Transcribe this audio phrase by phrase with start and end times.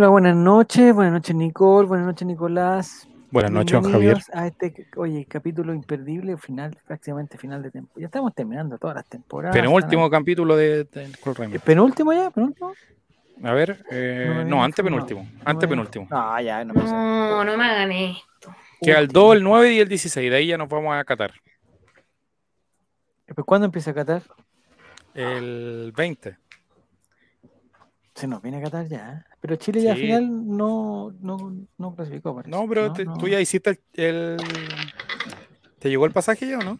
[0.00, 3.06] Hola, buenas noches, buenas noches Nicole, buenas noches Nicolás.
[3.30, 4.16] Buenas noches, don Javier.
[4.32, 8.00] A este, oye, capítulo imperdible, final, prácticamente final de temporada.
[8.00, 9.54] Ya estamos terminando todas las temporadas.
[9.54, 11.60] Penúltimo capítulo de, de Cold ¿Eh.
[11.62, 12.30] ¿Penúltimo ya?
[12.30, 12.72] ¿Penúltimo?
[13.44, 15.20] A ver, eh, No me no, había antepenúltimo.
[15.20, 15.50] informado.
[15.50, 16.08] Antepenúltimo.
[16.10, 16.72] Ah, ya, no.
[16.72, 18.54] No, no me hagan esto.
[18.80, 20.30] Queda el 2, el 9 y el 16.
[20.30, 21.34] De ahí ya nos vamos a Qatar.
[23.26, 24.22] ¿Pero ¿Cuándo empieza Qatar?
[25.12, 26.38] El 20.
[28.20, 29.12] Se nos viene a Qatar ya.
[29.26, 29.34] ¿eh?
[29.40, 31.36] Pero Chile ya al final no, no,
[31.78, 32.50] no clasificó, parece.
[32.50, 33.16] No, pero te- No.
[33.16, 34.36] tú ya hiciste el,
[35.78, 36.78] ¿Te llegó el pasaje ya o no?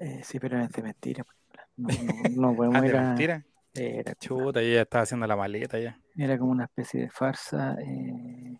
[0.00, 1.24] Eh, sí, pero es de mentira.
[1.76, 3.44] No, no, no podemos Ah, ir a- mentira.
[3.72, 5.98] Era, Chuta, ya estaba haciendo la maleta ya.
[6.16, 7.74] era como una especie de farsa.
[7.80, 8.56] Eh...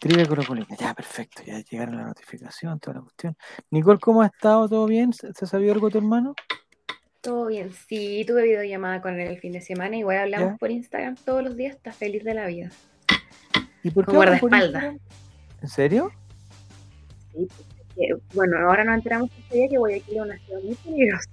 [0.00, 0.66] Trivia colocolina.
[0.78, 1.42] Ya, perfecto.
[1.46, 3.36] Ya llegaron la notificación, toda la cuestión.
[3.70, 4.68] Nicole, ¿cómo has estado?
[4.68, 5.12] ¿Todo bien?
[5.12, 6.34] ¿Se, se ha sabido algo de tu hermano?
[7.24, 7.70] Todo bien.
[7.88, 9.96] Sí, tuve videollamada con él el fin de semana.
[9.96, 10.56] Igual hablamos ¿Ya?
[10.58, 11.74] por Instagram todos los días.
[11.74, 12.70] Está feliz de la vida.
[13.82, 14.96] ¿Y por qué Con guardaespaldas.
[15.62, 16.12] ¿En serio?
[17.32, 21.30] Sí, porque, bueno, ahora nos enteramos este día que Guayaquil es una ciudad muy peligrosa.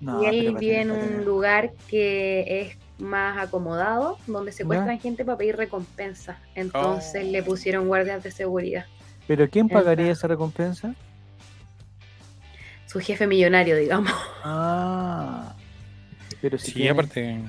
[0.00, 5.36] No, y él vive en un lugar que es más acomodado, donde secuestran gente para
[5.36, 6.40] pedir recompensa.
[6.54, 7.30] Entonces Oh.
[7.30, 8.86] le pusieron guardias de seguridad.
[9.28, 10.94] ¿Pero quién pagaría esa recompensa?
[12.92, 14.12] Su jefe millonario, digamos.
[14.44, 15.54] Ah.
[16.42, 17.40] Pero si Sí, tiene- aparte.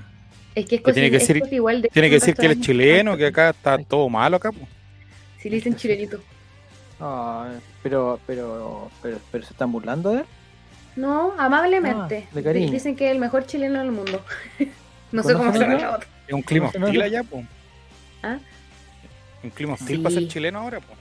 [0.55, 2.51] Es que es, Que tiene que es cosa igual de Tiene que decir que él
[2.53, 4.51] es chileno, que acá está todo malo acá.
[4.51, 4.59] po.
[5.41, 6.19] Sí, le dicen chilenito.
[6.99, 7.49] Ah,
[7.81, 10.25] pero, pero, pero, pero se están burlando de él.
[10.95, 12.27] No, amablemente.
[12.29, 12.71] Ah, de cariño.
[12.71, 14.23] Dicen que es el mejor chileno del mundo.
[15.11, 15.99] no sé cómo ¿Conocen se llama.
[16.27, 17.43] Es un clima hostil allá, po.
[18.21, 18.37] ¿Ah?
[19.43, 20.93] Un clima hostil para ser chileno ahora, po.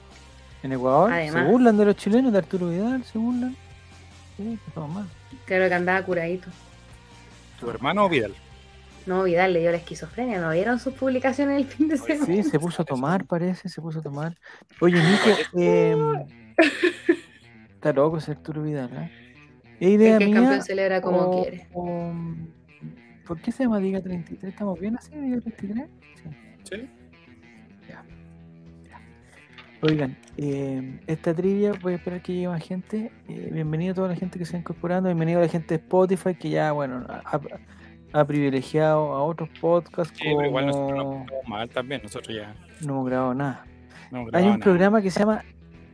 [0.63, 1.45] En Ecuador Además.
[1.45, 3.55] se burlan de los chilenos, de Arturo Vidal, se burlan.
[4.43, 5.07] Sí, mal.
[5.45, 6.49] Creo que andaba curadito.
[7.59, 8.33] ¿Tu hermano o Vidal?
[9.05, 10.39] No, Vidal le dio la esquizofrenia.
[10.39, 12.25] ¿No vieron sus publicaciones el fin de semana?
[12.25, 14.37] Sí, se puso a tomar, parece, se puso a tomar.
[14.79, 15.95] Oye, Nico, eh,
[17.73, 19.11] está loco ese Arturo Vidal, ¿eh?
[19.79, 20.35] ¿Es idea que mía?
[20.35, 21.67] campeón celebra como o- quiere.
[21.73, 22.13] o-
[23.27, 24.51] ¿Por qué se llama Diga 33?
[24.53, 25.87] ¿Estamos bien así, Diga 33?
[26.15, 26.29] Sí.
[26.69, 26.89] Sí.
[29.83, 33.11] Oigan, eh, esta trivia, voy a esperar que llegue más gente.
[33.27, 35.09] Eh, bienvenido a toda la gente que se está incorporando.
[35.09, 37.41] Bienvenido a la gente de Spotify que ya, bueno, ha,
[38.13, 42.01] ha privilegiado a otros podcasts Sí, pero igual nosotros portamos mal también.
[42.01, 43.65] Nosotros ya no hemos grabado nada.
[44.09, 44.63] no hemos Hay un nada.
[44.63, 45.43] programa que se llama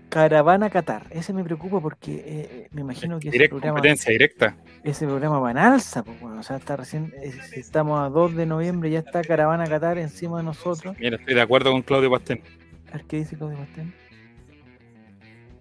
[0.10, 1.08] Caravana Qatar.
[1.10, 4.56] Ese me preocupa porque eh, me imagino que ese Directa, programa, competencia directa.
[4.84, 6.04] ese programa va en alza.
[6.04, 7.12] Pues, bueno, o sea, está recién,
[7.56, 10.96] estamos a 2 de noviembre, ya está Caravana Qatar encima de nosotros.
[11.00, 12.42] Mira, estoy de acuerdo con Claudio Pastén.
[12.90, 13.94] A ver qué dice Claudio Pastén.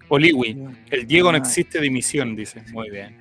[0.08, 2.62] Oliwi, el Diego no Ah, existe dimisión, dice.
[2.72, 3.16] Muy bien.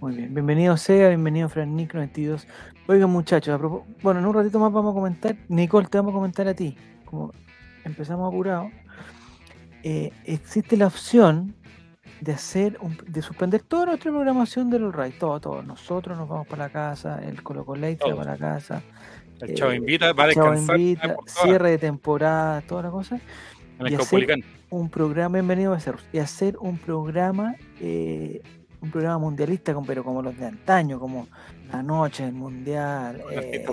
[0.00, 2.46] Muy bien, bienvenido Sega, bienvenido Fran Nick 92.
[2.86, 6.12] Oigan muchachos, a propó- bueno, en un ratito más vamos a comentar, Nicole, te vamos
[6.12, 7.32] a comentar a ti, como
[7.84, 8.70] empezamos apurado,
[9.82, 11.54] eh, existe la opción
[12.20, 16.28] de hacer, un- de suspender toda nuestra programación del All Right, todo, todo, nosotros nos
[16.28, 18.16] vamos para la casa, el Colo Todos.
[18.16, 18.82] para la casa,
[19.40, 20.78] El Eh, Chavo invita, va a Chavo descansar.
[20.78, 23.20] invita, cierre de temporada, toda la cosa,
[23.78, 28.40] en el y hacer- un programa, bienvenido a Cerros, y hacer un programa, eh,
[28.80, 31.28] un programa mundialista, con- pero como los de antaño, como
[31.72, 33.18] la noche, el mundial.
[33.18, 33.64] Los eh,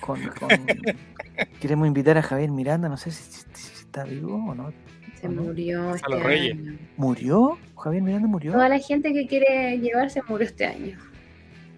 [0.00, 0.48] con- con-
[1.60, 4.72] queremos invitar a Javier Miranda, no sé si, si- si está vivo o no.
[5.20, 6.52] Se murió este los Reyes.
[6.56, 6.78] año.
[6.96, 7.58] ¿Murió?
[7.78, 8.52] ¿Javier Miranda murió?
[8.52, 10.98] Toda la gente que quiere llevarse murió este año.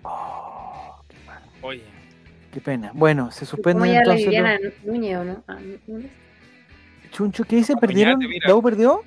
[0.02, 1.82] Oh, qué mal, Oye,
[2.52, 2.90] qué pena.
[2.94, 4.60] Bueno, se ¿Cómo suspenden ya la entonces.
[4.62, 5.44] Los- Núñez o no?
[5.48, 6.10] Ah, Núñez.
[7.10, 7.72] Chuncho, ¿qué dice?
[7.72, 8.18] Acompañate, ¿Perdieron?
[8.18, 8.48] mira.
[8.48, 9.00] ¿La U perdió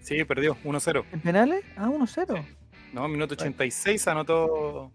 [0.00, 1.04] sí, perdió 1-0.
[1.12, 1.64] en penales?
[1.76, 2.44] Ah, 1-0.
[2.92, 4.90] No, minuto 86 anotó.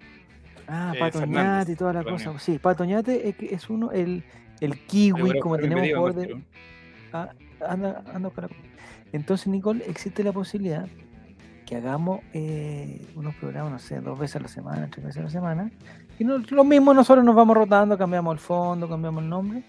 [0.68, 2.40] Ah, Eh, Pato Fernández, Ñate y toda la cosa.
[2.40, 4.24] Sí, Pato Ñate es, que es uno, el,
[4.62, 6.22] el kiwi, como tenemos ¿no?
[6.22, 6.42] de,
[7.12, 7.30] Ah,
[7.68, 8.48] anda, anda para
[9.12, 10.88] Entonces, Nicole, existe la posibilidad
[11.64, 15.24] que hagamos eh, unos programas, no sé, dos veces a la semana, tres veces a
[15.24, 15.72] la semana.
[16.20, 19.64] Y no, lo mismo, nosotros nos vamos rotando, cambiamos el fondo, cambiamos el nombre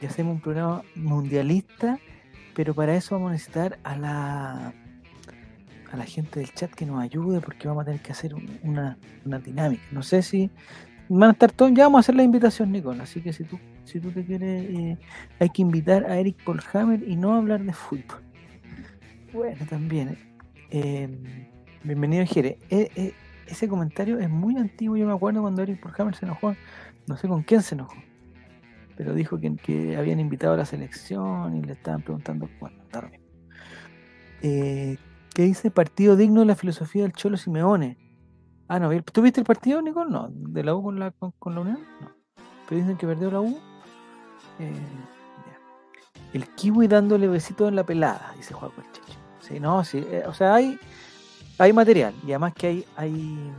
[0.00, 1.98] y hacemos un programa mundialista,
[2.54, 4.72] pero para eso vamos a necesitar a la
[5.90, 8.58] a la gente del chat que nos ayude porque vamos a tener que hacer un-
[8.62, 9.82] una, una dinámica.
[9.90, 10.50] No sé si
[11.08, 13.58] van a estar todos, ya vamos a hacer la invitación, Nicole, así que si tú,
[13.84, 14.98] si tú te quieres, eh,
[15.40, 18.20] hay que invitar a Eric Polhammer y no hablar de fútbol.
[19.32, 20.18] Bueno, también.
[20.70, 21.08] Eh,
[21.82, 22.58] bienvenido, Jere.
[22.70, 23.14] Eh, eh,
[23.46, 24.96] ese comentario es muy antiguo.
[24.96, 26.54] Yo me acuerdo cuando Eric Polhammer se enojó.
[27.06, 27.96] No sé con quién se enojó.
[28.96, 32.46] Pero dijo que, habían invitado a la selección y le estaban preguntando.
[32.46, 32.70] Mismo.
[34.42, 34.98] Eh,
[35.34, 35.70] ¿Qué dice?
[35.70, 37.96] Partido digno de la filosofía del Cholo Simeone.
[38.66, 40.10] Ah, no, ¿tú viste el partido, Nicole?
[40.10, 41.78] No, de la U con la, con, la Unión.
[42.00, 42.10] No.
[42.68, 43.58] Pero dicen que perdió la U.
[44.58, 44.72] Eh.
[46.34, 49.17] El kiwi dándole besitos en la pelada, dice Juan el Checho.
[49.60, 49.98] No, sí.
[50.10, 50.78] eh, o sea, hay,
[51.58, 52.14] hay material.
[52.26, 53.52] Y además que hay, hay.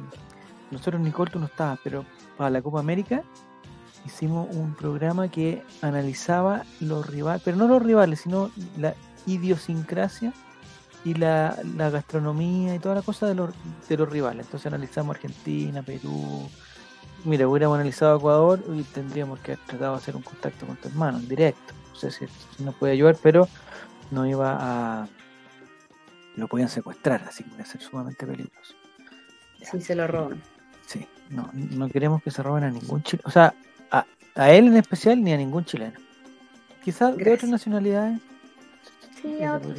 [0.72, 2.06] Nosotros, Nicole, tú no estabas, pero
[2.38, 3.24] para la Copa América
[4.06, 8.94] hicimos un programa que analizaba los rivales, pero no los rivales, sino la
[9.26, 10.34] idiosincrasia
[11.06, 13.52] y la, la gastronomía y toda la cosa de los,
[13.88, 14.46] de los rivales.
[14.46, 16.48] Entonces analizamos Argentina, Perú.
[17.26, 20.88] Mira, hubiéramos analizado Ecuador y tendríamos que haber tratado de hacer un contacto con tu
[20.88, 21.74] hermano en directo.
[21.94, 22.26] No sé si,
[22.56, 23.48] si nos puede ayudar, pero
[24.12, 25.08] no iba a.
[26.40, 28.74] Lo podían secuestrar, así que a ser sumamente peligroso.
[29.60, 29.70] Ya.
[29.70, 30.42] Si se lo roban.
[30.86, 33.28] Sí, no, no queremos que se roben a ningún chileno.
[33.28, 33.54] O sea,
[33.92, 34.06] a,
[34.36, 36.00] a él en especial ni a ningún chileno.
[36.84, 38.20] Quizás de otras nacionalidades.
[39.22, 39.78] Sí, a otros.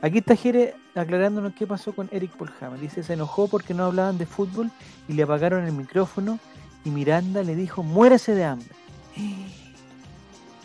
[0.00, 2.80] Aquí está Jere aclarándonos qué pasó con Eric Polhammer.
[2.80, 4.70] Dice, se enojó porque no hablaban de fútbol
[5.08, 6.40] y le apagaron el micrófono
[6.84, 8.68] y Miranda le dijo, muérese de hambre.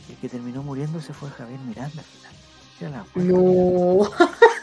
[0.10, 2.34] El que terminó muriéndose fue Javier Miranda al final.
[2.80, 4.10] Mira la No.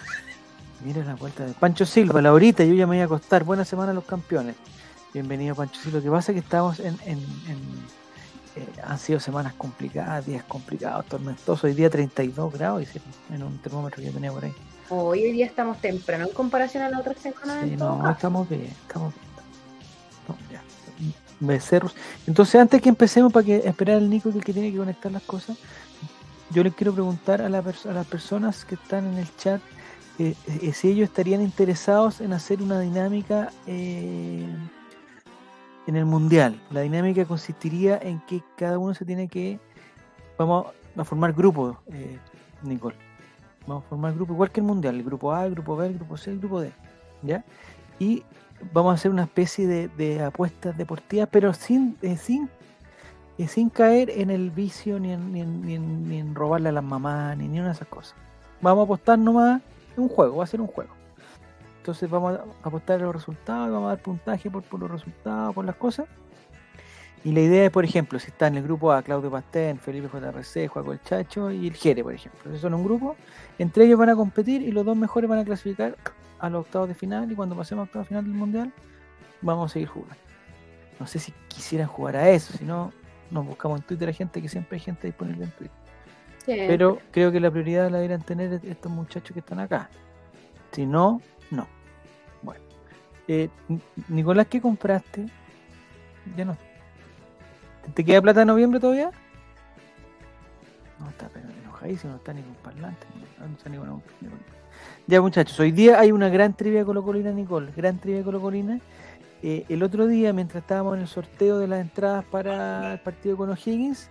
[0.84, 3.44] mira la vuelta de Pancho Silva, Laurita, yo ya me voy a acostar.
[3.44, 4.56] Buena semana a los campeones.
[5.12, 5.98] Bienvenido Pancho Silva.
[5.98, 6.96] Lo que pasa es que estamos en...
[7.04, 8.04] en- en-
[8.56, 11.64] eh, han sido semanas complicadas, días complicados, tormentosos.
[11.64, 12.84] Hoy día 32 grados
[13.32, 14.54] en un termómetro que yo tenía por ahí.
[14.90, 17.62] Hoy, hoy día estamos temprano en comparación a la otra semana.
[17.64, 19.26] Sí, no, estamos bien, estamos bien.
[20.28, 20.62] No, ya.
[21.40, 21.96] Becerros.
[22.28, 25.56] Entonces, antes que empecemos, para que esperar al Nico, que tiene que conectar las cosas,
[26.50, 29.60] yo les quiero preguntar a, la a las personas que están en el chat
[30.18, 34.46] eh, eh, si ellos estarían interesados en hacer una dinámica eh,
[35.88, 36.60] en el mundial.
[36.70, 39.58] La dinámica consistiría en que cada uno se tiene que.
[40.38, 40.66] Vamos
[40.96, 41.76] a formar grupos,
[42.62, 42.96] Nicole.
[43.66, 45.94] Vamos a formar grupos igual que el mundial: el grupo A, el grupo B, el
[45.94, 46.72] grupo C, el grupo D.
[47.22, 47.44] ¿Ya?
[47.98, 48.22] Y
[48.72, 52.48] vamos a hacer una especie de, apuestas deportivas, pero sin, sin,
[53.48, 57.88] sin caer en el vicio ni en, robarle a las mamás, ni, ni de esas
[57.88, 58.14] cosas.
[58.60, 59.60] Vamos a apostar nomás
[59.96, 60.92] un juego, va a ser un juego.
[61.78, 65.64] Entonces vamos a apostar a los resultados, vamos a dar puntaje por, los resultados, por
[65.64, 66.06] las cosas.
[67.24, 70.08] Y la idea es, por ejemplo, si está en el grupo A, Claudio Pastén, Felipe
[70.08, 72.52] JRC, Juaco el Chacho y el Jere, por ejemplo.
[72.52, 73.16] Si son un grupo,
[73.58, 75.96] entre ellos van a competir y los dos mejores van a clasificar
[76.38, 78.72] a los octavos de final y cuando pasemos a octavos de final del mundial
[79.40, 80.16] vamos a seguir jugando.
[80.98, 82.92] No sé si quisieran jugar a eso, si no
[83.30, 85.83] nos buscamos en Twitter a gente que siempre hay gente disponible en Twitter.
[86.46, 89.88] Pero creo que la prioridad la deberían tener est- estos muchachos que están acá.
[90.72, 91.20] Si no,
[91.50, 91.66] no.
[92.42, 92.60] Bueno.
[93.28, 93.48] Eh,
[94.08, 95.26] Nicolás, ¿qué compraste?
[96.36, 96.56] Ya no.
[97.94, 99.10] ¿Te queda plata en noviembre todavía?
[100.98, 103.06] No, está pero enojadísimo, no está ni con parlante.
[103.40, 104.02] No, está ni con-
[105.06, 107.72] Ya muchachos, hoy día hay una gran trivia colocolina, Nicole.
[107.76, 108.80] Gran trivia colocolina.
[109.42, 113.36] Eh, el otro día, mientras estábamos en el sorteo de las entradas para el partido
[113.36, 114.08] con O'Higgins,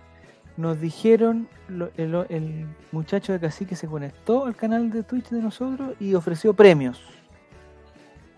[0.56, 1.48] nos dijeron,
[1.96, 7.02] el, muchacho de Cacique se conectó al canal de Twitch de nosotros y ofreció premios.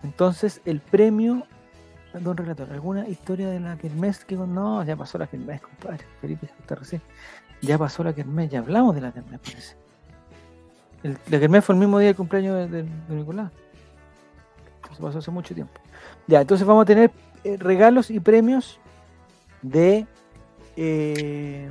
[0.03, 1.45] Entonces, el premio,
[2.13, 6.49] don relator, ¿alguna historia de la Kermés que no, ya pasó la Kermés, compadre, Felipe
[6.59, 7.01] está recién.
[7.61, 9.75] Ya pasó la Kermés, ya hablamos de la Kermés, parece.
[11.03, 13.51] El, la Kermés fue el mismo día del cumpleaños de, Nicolás.
[14.91, 15.79] Eso pasó hace mucho tiempo.
[16.25, 17.11] Ya, entonces vamos a tener
[17.43, 18.79] eh, regalos y premios
[19.61, 20.07] de
[20.75, 21.69] eh,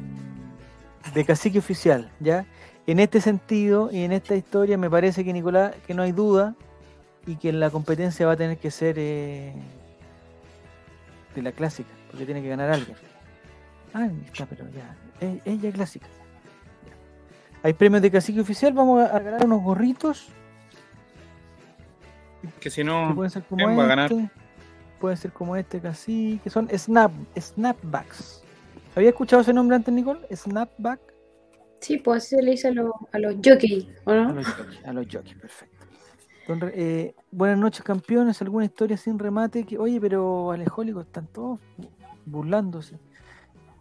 [1.14, 2.46] de cacique oficial, ¿ya?
[2.86, 6.54] En este sentido y en esta historia me parece que Nicolás, que no hay duda
[7.26, 9.52] y que la competencia va a tener que ser eh,
[11.34, 12.96] de la clásica, porque tiene que ganar alguien.
[13.92, 16.06] Ah, está, pero ya, es, es ya clásica.
[16.86, 16.92] Ya.
[17.62, 20.28] Hay premios de cacique oficial, vamos a regalar unos gorritos
[22.60, 24.12] Que si que no, pueden ser como ¿quién va a ganar?
[24.12, 24.30] este,
[25.00, 28.45] pueden ser como este cacique, que son snap, snapbacks.
[28.96, 30.20] ¿Había escuchado ese nombre antes, Nicole?
[30.34, 31.00] Snapback.
[31.80, 34.32] Sí, pues así se le dice a los, a los jockeys, ¿o A no?
[34.32, 35.76] los jockeys, a los jockeys, perfecto.
[36.48, 38.40] Don eh, buenas noches, campeones.
[38.40, 39.64] ¿Alguna historia sin remate?
[39.64, 41.88] Que, oye, pero Alejólico, están todos bu-
[42.24, 42.98] burlándose.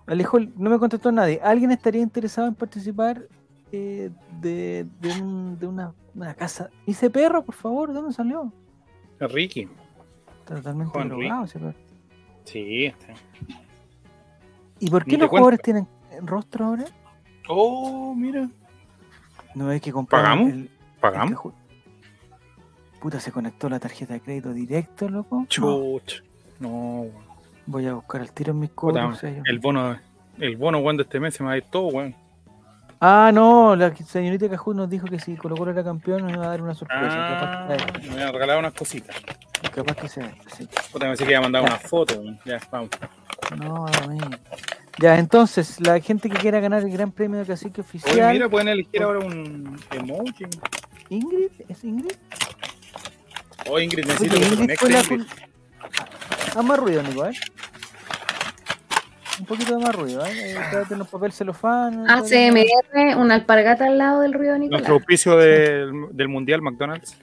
[0.07, 1.39] Alejol, no me contestó nadie.
[1.43, 3.27] ¿Alguien estaría interesado en participar
[3.71, 4.09] eh,
[4.41, 6.69] de, de, un- de una, una casa?
[6.85, 7.89] ¿Ese perro, por favor?
[7.89, 8.51] ¿De dónde salió?
[9.19, 9.69] Ricky.
[10.41, 11.75] Está totalmente Juan drogado ese perro.
[12.43, 13.13] Sí, está.
[14.79, 15.87] ¿Y por qué los jugadores tienen
[16.21, 16.85] rostro ahora?
[17.47, 18.49] Oh, mira.
[19.53, 20.51] No es que comprar ¿Pagamos?
[20.51, 21.53] el- ¿Pagamos?
[22.99, 25.45] Puta, se conectó la tarjeta de crédito directo, loco.
[25.47, 26.23] Chuch.
[26.59, 27.05] No,
[27.67, 29.21] voy a buscar el tiro en mis Puta, cobros.
[29.21, 29.97] yo- el bono,
[30.39, 32.15] el bono, weón, de este mes se me va a ir todo, weón.
[32.99, 36.45] Ah, no, la señorita Cajut nos dijo que si Colo Colo era campeón nos iba
[36.45, 37.09] a dar una sorpresa.
[37.11, 39.15] Ah, Capaz, me voy a regalar unas cositas.
[39.73, 40.33] capaz que sea.
[40.55, 40.67] Sí.
[40.91, 41.69] Puta, me decía que iba a mandar Ya.
[41.69, 42.39] una foto, weón.
[42.45, 42.89] Ya, vamos.
[43.57, 44.19] No, a mí.
[44.99, 48.33] Ya, entonces, la gente que quiera ganar el gran premio de cacique Oye, oficial.
[48.33, 50.45] mira, pueden elegir ahora un emoji.
[51.09, 51.51] ¿Ingrid?
[51.67, 52.15] ¿Es Ingrid?
[53.67, 55.13] Oh, Ingrid, Oye, necesito que se Ingrid conecte.
[55.13, 55.27] Ingrid.
[56.55, 57.33] Haz más ruido, Nico, ¿eh?
[59.37, 60.51] Un poquito de más ruido, ¿eh?
[60.51, 62.09] eh tráete unos papel celofán.
[62.09, 64.79] Ah, ACMR, una alpargata al lado del ruido de Nicolás.
[64.79, 67.17] Nuestro auspicio del, del Mundial McDonald's.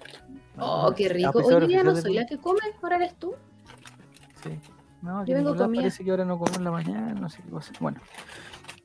[0.59, 1.29] Oh, qué rico.
[1.29, 3.35] Auspiciador Hoy día no soy la que come, ahora eres tú.
[4.43, 4.51] Sí.
[5.03, 5.81] No, Yo que vengo Nicolás comida.
[5.83, 7.73] parece que ahora no comió en la mañana, no sé qué cosa.
[7.81, 8.01] Bueno.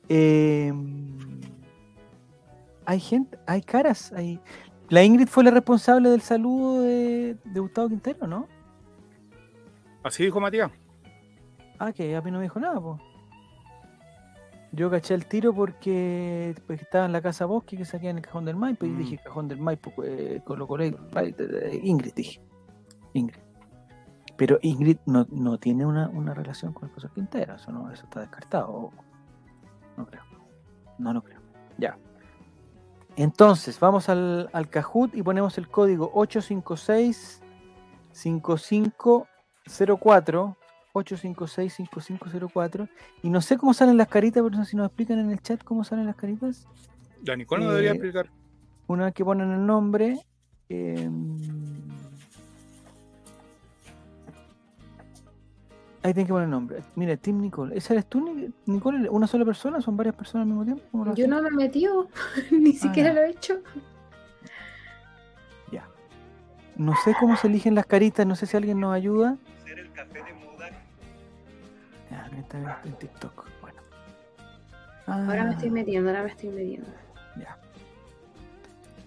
[0.08, 0.72] Eh,
[2.86, 4.40] hay gente, hay caras, hay...
[4.88, 8.48] La Ingrid fue la responsable del saludo de, de Gustavo Quintero, ¿no?
[10.02, 10.70] Así dijo Matías.
[11.78, 13.00] Ah, que a mí no me dijo nada, pues.
[14.72, 18.22] Yo caché el tiro porque pues, estaba en la casa Bosque que saqué en el
[18.22, 18.98] cajón del Maipo y Mm.
[18.98, 20.84] dije cajón del Maipo, eh, Colo Colo,
[21.14, 22.40] right, eh, Ingrid, dije.
[23.12, 23.38] Ingrid.
[24.38, 28.04] Pero Ingrid no, no tiene una, una relación con el profesor Quintero, eso no, eso
[28.04, 28.90] está descartado.
[29.96, 30.22] No creo.
[30.98, 31.40] No lo creo.
[31.76, 31.98] Ya.
[33.16, 37.42] Entonces, vamos al, al Kahoot y ponemos el código 856
[38.12, 40.56] 5504
[40.94, 42.88] 856-5504
[43.22, 45.40] y no sé cómo salen las caritas, pero no sé si nos explican en el
[45.40, 46.66] chat cómo salen las caritas.
[47.24, 48.30] La Nicole no debería Eh, explicar.
[48.86, 50.18] Una vez que ponen el nombre.
[50.70, 51.08] eh,
[56.08, 56.82] ahí tienen que poner el nombre.
[56.96, 57.76] Mira, Team Nicole.
[57.76, 59.08] ¿Esa eres tú, Ni- Nicole?
[59.08, 59.80] ¿Una sola persona?
[59.80, 60.82] ¿Son varias personas al mismo tiempo?
[60.90, 61.30] ¿Cómo lo Yo hacen?
[61.30, 62.08] no me he metido,
[62.50, 63.14] ni siquiera ya.
[63.14, 63.54] lo he hecho.
[65.70, 65.86] Ya.
[66.76, 69.36] No sé cómo se eligen las caritas, no sé si alguien nos ayuda.
[72.10, 73.44] Ya, acá está en TikTok.
[73.60, 73.80] Bueno.
[75.06, 75.52] Ahora me Ah.
[75.52, 76.88] estoy metiendo, ahora me estoy metiendo.
[77.38, 77.58] Ya.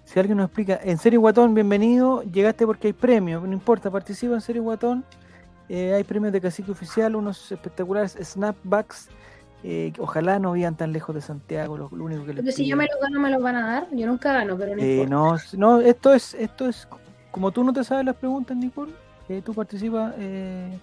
[0.03, 2.21] Si alguien nos explica, en Serie Guatón, bienvenido.
[2.23, 5.03] Llegaste porque hay premios, no importa, participa en Serie Guatón.
[5.73, 9.07] Eh, hay premios de cacique oficial, unos espectaculares snapbacks.
[9.63, 12.67] eh, ojalá no vivan tan lejos de Santiago, lo, lo único que les Porque si
[12.67, 13.87] yo me lo gano, me lo van a dar.
[13.91, 16.87] Yo nunca gano, pero no Eh, no, esto es, esto es,
[17.31, 18.91] como tú no te sabes las preguntas, Nicole,
[19.29, 20.77] eh, tú participas eh,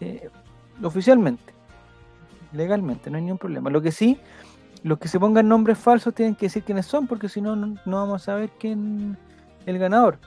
[0.00, 0.30] eh,
[0.82, 1.52] oficialmente,
[2.54, 3.68] legalmente, no hay ningún problema.
[3.68, 4.16] Lo que sí,
[4.84, 7.76] los que se pongan nombres falsos tienen que decir quiénes son, porque si no, no
[7.84, 9.18] vamos a saber quién
[9.66, 10.18] el ganador.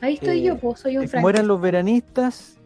[0.00, 1.22] Ahí estoy eh, yo, pues soy un Frank.
[1.22, 2.59] Como eran los veranistas,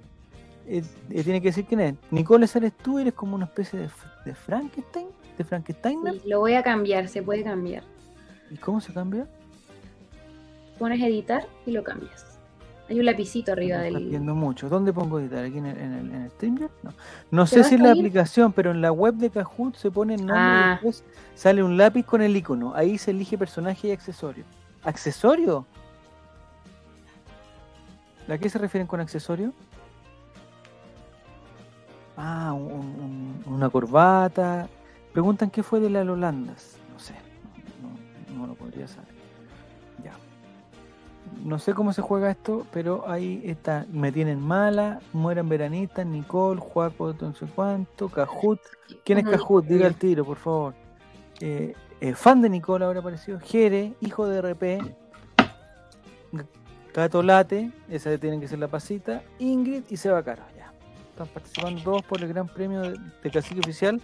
[0.66, 1.94] eh, eh, tiene que decir quién es.
[2.10, 2.98] Nicole, ¿eres tú?
[2.98, 3.78] ¿Eres como una especie
[4.24, 5.06] de, Frankenstein?
[5.36, 6.00] ¿De Frankenstein?
[6.24, 7.82] Lo voy a cambiar, se puede cambiar.
[8.50, 9.26] ¿Y cómo se cambia?
[10.78, 12.38] Pones editar y lo cambias.
[12.88, 14.08] Hay un lapicito arriba del.
[14.10, 14.68] viendo mucho.
[14.68, 15.44] ¿Dónde pongo editar?
[15.44, 16.70] ¿Aquí en el, en el, en el StreamYard?
[16.82, 16.92] No,
[17.30, 20.14] no ¿Te sé si a la aplicación, pero en la web de Kahoot se pone
[20.14, 20.66] el nombre Ah.
[20.66, 21.04] y después
[21.34, 22.74] sale un lápiz con el icono.
[22.74, 24.44] Ahí se elige personaje y accesorio.
[24.82, 25.66] ¿Accesorio?
[28.28, 29.52] ¿A qué se refieren con accesorio?
[32.16, 34.68] Ah, un- un- un- una corbata.
[35.12, 36.76] Preguntan qué fue de las Holandas.
[36.92, 37.14] No sé,
[38.36, 39.12] no, lo podría saber.
[40.02, 40.12] Ya.
[41.44, 43.86] No sé cómo se juega esto, pero ahí está.
[43.92, 48.60] Me tienen mala, mueran veranistas, Nicole, Juaco, no sé cuánto, Cajut.
[49.04, 49.64] ¿Quién es Cajut?
[49.64, 50.74] Diga el tiro, por favor.
[51.40, 53.40] Eh, eh, fan de Nicole ahora apareció.
[53.40, 54.78] Jere, hijo de RP.
[56.94, 59.22] Gato Late, esa tiene que ser la pasita.
[59.40, 60.42] Ingrid y Seba Caro.
[60.56, 60.63] Ya.
[61.14, 64.02] Están participando todos por el gran premio de, de Cacique Oficial.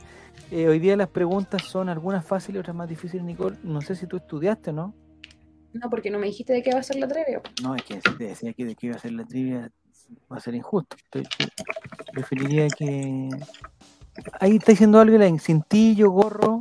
[0.53, 3.57] Eh, hoy día las preguntas son algunas fáciles, otras más difíciles, Nicole.
[3.65, 4.95] No sé si tú estudiaste o no.
[5.73, 7.43] No, porque no me dijiste de qué va a ser la trivia.
[7.65, 9.73] No, es que si te decía que de qué iba a ser la trivia,
[10.31, 10.97] va a ser injusto.
[12.13, 13.29] Preferiría que.
[14.39, 16.61] Ahí está diciendo algo la cintillo, gorro.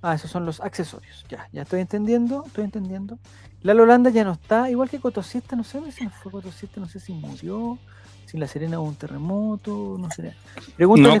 [0.00, 1.24] Ah, esos son los accesorios.
[1.28, 3.18] Ya, ya estoy entendiendo, estoy entendiendo.
[3.62, 7.00] La Holanda ya no está, igual que Cotosiesta, no sé si fue Cotosiesta, no sé
[7.00, 7.80] si murió,
[8.34, 10.34] si La Serena hubo un terremoto, no sé.
[10.76, 11.14] Pregúntale,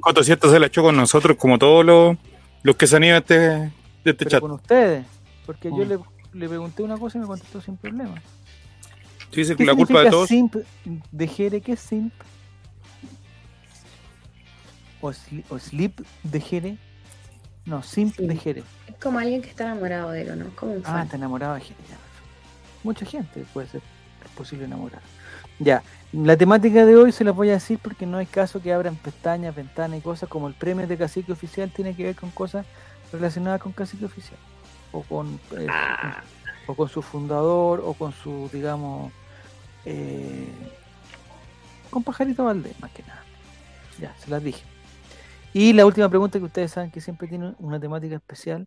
[0.00, 2.16] Cotosieta, si- se la echó con nosotros, como todos los,
[2.62, 3.64] los que se han ido de este, de
[4.04, 4.40] este pero chat.
[4.40, 5.04] con ustedes,
[5.46, 5.88] porque yo Mm.
[5.88, 5.98] le,
[6.34, 8.14] le pregunté una cosa y me contestó sin problema.
[9.32, 10.28] ¿Qué que la culpa de significa todos.
[10.28, 10.54] simp
[11.10, 11.60] de Jere?
[11.60, 12.12] ¿Qué es simp?
[15.00, 16.76] ¿O, sli- o slip de Jere?
[17.66, 18.36] No, simp de.
[18.36, 18.62] Jere.
[18.86, 20.46] Es como alguien que está enamorado de él, ¿o ¿no?
[20.54, 21.80] Como un Ah, está enamorado de Jere.
[22.84, 23.82] Mucha gente puede ser
[24.24, 25.02] es posible enamorar.
[25.58, 25.82] Ya,
[26.12, 28.96] la temática de hoy se la voy a decir porque no hay caso que abran
[28.96, 32.66] pestañas, ventanas y cosas como el premio de cacique oficial tiene que ver con cosas
[33.12, 34.38] relacionadas con cacique oficial.
[34.92, 36.22] O con, eh, Ah,
[36.66, 39.12] o con su fundador, o con su, digamos,
[39.84, 40.48] eh,
[41.90, 43.22] con Pajarito Valdés, más que nada.
[44.00, 44.64] Ya, se las dije.
[45.52, 48.66] Y la última pregunta que ustedes saben que siempre tiene una temática especial,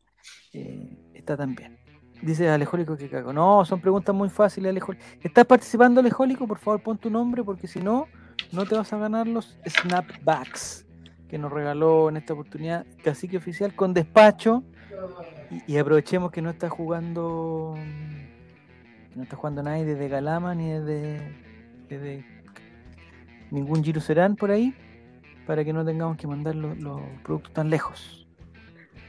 [0.54, 1.78] eh, está también.
[2.22, 3.32] Dice Alejólico que cago.
[3.32, 5.04] No, son preguntas muy fáciles, Alejólico.
[5.22, 6.48] ¿Estás participando, Alejólico?
[6.48, 8.08] Por favor, pon tu nombre, porque si no,
[8.52, 10.86] no te vas a ganar los snapbacks.
[11.30, 14.64] que nos regaló en esta oportunidad Cacique Oficial con despacho.
[15.68, 17.76] Y, aprovechemos que no está jugando.
[19.16, 21.36] no está jugando nadie desde Galama ni desde,
[21.88, 22.26] desde
[23.52, 24.74] ningún Giro Serán por ahí.
[25.46, 28.28] Para que no tengamos que mandar los, los productos tan lejos.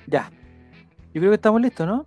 [0.06, 0.30] Ya.
[1.14, 2.06] Yo creo que estamos listos, ¿no?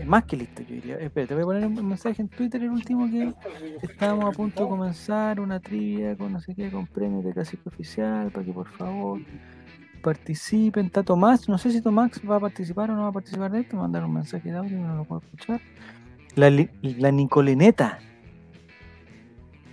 [0.00, 0.96] Es más que listo, yo diría.
[0.96, 3.34] Espera, te voy a poner un mensaje en Twitter, el último que
[3.82, 7.68] estábamos a punto de comenzar una trivia con no sé qué, con premios de cacique
[7.68, 9.20] oficial, para que por favor
[10.02, 10.86] participen.
[10.86, 13.60] Está Tomás, no sé si Tomás va a participar o no va a participar de
[13.60, 15.60] esto, mandar un mensaje de audio, no lo puedo escuchar.
[16.34, 17.98] La, la Nicoleneta.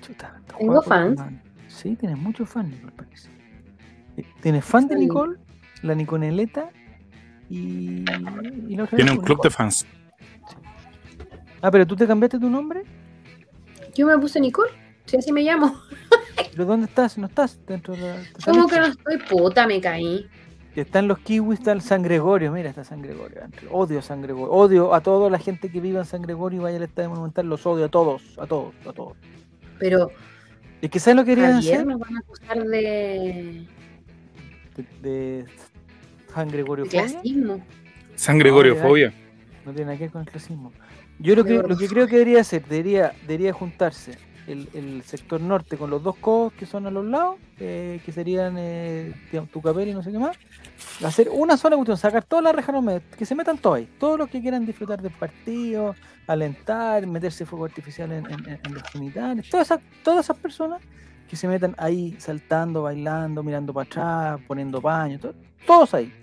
[0.02, 1.22] Chuta, Tengo fans.
[1.68, 3.30] Sí, tienes muchos fans, Nicole, parece.
[4.18, 4.96] Eh, ¿Tienes fan de.
[4.98, 5.38] Nicole?
[5.84, 6.70] La Niconeleta
[7.50, 8.04] y,
[8.68, 9.86] y Tiene un club de fans.
[11.68, 12.84] Ah, pero tú te cambiaste tu nombre.
[13.94, 14.72] Yo me puse Nicole,
[15.06, 15.76] si así me llamo.
[16.52, 17.18] ¿Pero dónde estás?
[17.18, 18.16] ¿No estás dentro de la.?
[18.46, 18.74] ¿Cómo saliste?
[18.76, 19.68] que no estoy puta?
[19.68, 20.30] Me caí.
[20.76, 22.54] Están los kiwis, está el San Gregorio.
[22.54, 23.42] Mira, está San Gregorio.
[23.70, 24.50] Odio a San Gregorio.
[24.54, 27.48] Odio a toda la gente que viva en San Gregorio y vaya al estadio monumental.
[27.50, 29.18] Los odio a todos, a todos, a todos.
[29.78, 30.10] Pero
[30.82, 31.86] Es que ¿sabes lo que querían ayer hacer?
[31.88, 33.68] nos van a acusar de,
[34.78, 35.46] De, de
[36.34, 36.86] San Gregorio.
[36.86, 37.62] de clasismo.
[38.16, 39.14] San Gregorio Fobia.
[39.66, 40.72] No tiene nada que ver con el clasismo.
[41.20, 45.42] Yo lo que, lo que creo que debería hacer, debería, debería juntarse el, el sector
[45.42, 49.14] norte con los dos codos que son a los lados, eh, que serían eh,
[49.52, 50.38] Tucapel y no sé qué más,
[51.04, 52.76] hacer una sola cuestión, sacar todas las rejas,
[53.18, 55.96] que se metan todos ahí, todos los que quieran disfrutar del partido,
[56.28, 60.82] alentar, meterse fuego artificial en, en- en los genitales, todas esas, todas esas personas
[61.30, 65.34] que se metan ahí saltando, bailando, mirando para atrás, poniendo paños, to-
[65.66, 66.14] todos ahí.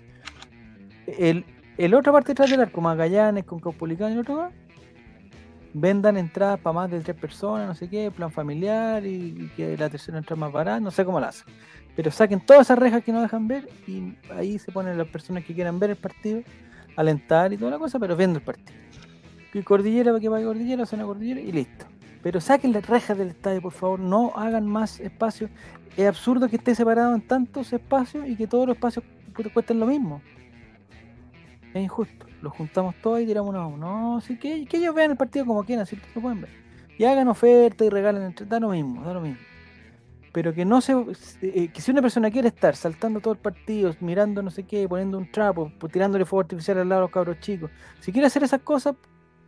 [1.05, 1.45] El,
[1.77, 4.53] el otra parte detrás del arco, Magallanes con Caupolicán y el otro más,
[5.77, 9.89] vendan entradas para más de tres personas, no sé qué, plan familiar y, que la
[9.89, 11.47] tercera entrada más barata, no sé cómo la hacen.
[11.97, 15.43] Pero saquen todas esas rejas que no dejan ver y ahí se ponen las personas
[15.43, 16.41] que quieran ver el partido,
[16.95, 18.77] alentar y toda la cosa, pero viendo el partido.
[19.53, 21.85] Y cordillera para que vaya cordillera, zona cordillera y listo.
[22.23, 25.49] Pero saquen las rejas del estadio, por favor, no hagan más espacio.
[25.95, 29.79] Es absurdo que esté separado en tantos espacios y que todos los espacios cu- cuesten
[29.79, 30.21] lo mismo.
[31.75, 32.25] Es injusto.
[32.41, 33.77] Los juntamos todos y tiramos uno a uno.
[34.15, 36.49] No, sí, que, que ellos vean el partido como quieran, si lo pueden ver.
[36.97, 38.45] Y hagan oferta y regalen entre.
[38.45, 39.39] Da lo mismo, da lo mismo.
[40.31, 40.93] Pero que no se.
[41.41, 44.87] eh, que si una persona quiere estar saltando todo el partido, mirando no sé qué,
[44.87, 47.69] poniendo un trapo, pues, tirándole fuego artificial al lado a los cabros chicos.
[47.99, 48.95] Si quiere hacer esas cosas,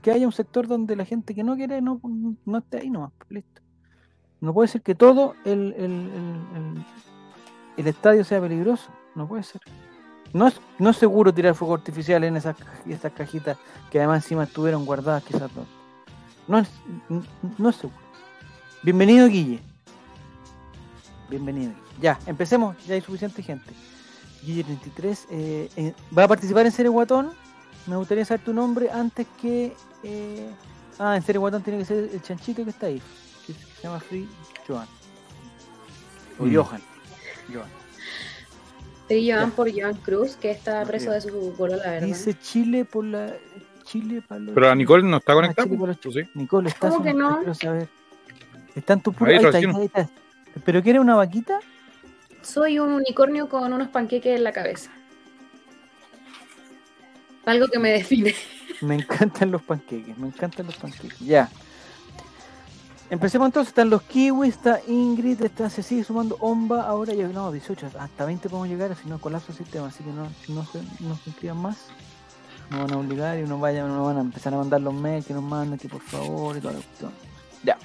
[0.01, 1.99] que haya un sector donde la gente que no quiere no,
[2.45, 3.11] no esté ahí nomás.
[3.17, 3.61] pues, Listo.
[4.41, 6.85] No puede ser que todo el, el- el-
[7.77, 8.91] el estadio sea peligroso.
[9.15, 9.61] No puede ser.
[10.33, 12.55] No es, no es seguro tirar fuego artificial en esas,
[12.87, 13.57] esas cajitas
[13.91, 15.67] que además encima estuvieron guardadas quizás dos.
[16.47, 16.69] No es,
[17.57, 17.97] no es seguro.
[18.83, 19.59] Bienvenido Guille.
[21.29, 21.73] Bienvenido.
[22.01, 22.75] Ya, empecemos.
[22.85, 23.73] Ya hay suficiente gente.
[24.43, 25.27] Guille 33.
[25.29, 27.31] eh, eh, ¿Va a participar en Serie Guatón?
[27.85, 29.75] Me gustaría saber tu nombre antes que...
[30.03, 30.49] eh,
[30.99, 33.01] ah, en Serie Guatón tiene que ser el chanchito que está ahí.
[33.45, 34.27] Que se llama Free
[34.67, 34.87] Joan.
[36.39, 36.53] O Mm.
[36.55, 36.81] Johan.
[37.51, 37.69] Johan.
[39.09, 39.47] Ya.
[39.47, 42.07] por Joan Cruz, que está preso de su color, la verdad.
[42.07, 43.33] Dice Chile por la...
[43.83, 44.53] Chile para los...
[44.53, 45.67] Pero a Nicole no está Ah, conectada.
[46.03, 46.19] Sí.
[46.33, 47.37] Nicole, ¿estás ¿Cómo que no?
[47.37, 47.87] Quiero saber.
[48.75, 49.31] ¿Está en tu puro...
[49.31, 49.81] Ahí Ahí, está, ahí recién.
[49.85, 50.61] está, ahí está.
[50.65, 51.59] ¿Pero quieres una vaquita?
[52.41, 54.91] Soy un unicornio con unos panqueques en la cabeza.
[57.45, 58.35] Algo que me define.
[58.81, 61.19] Me encantan los panqueques, me encantan los panqueques.
[61.19, 61.49] Ya.
[63.09, 67.51] Empecemos entonces, están los kiwis, está Ingrid, está, se sigue sumando Omba, ahora ya no,
[67.51, 70.81] 18, hasta 20 podemos llegar, si no colapsa el sistema, así que no, no, se,
[70.99, 71.77] no se inscriban más.
[72.69, 75.25] No van a obligar y no vayan, no van a empezar a mandar los mails
[75.25, 77.11] que nos mandan, que por favor y toda la cuestión.
[77.63, 77.77] Ya.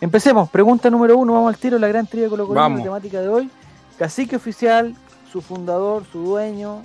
[0.00, 3.20] Empecemos, pregunta número uno, vamos al tiro, la gran trivia de Colo Colo, la temática
[3.20, 3.50] de hoy.
[3.98, 4.96] Cacique oficial,
[5.30, 6.80] su fundador, su dueño,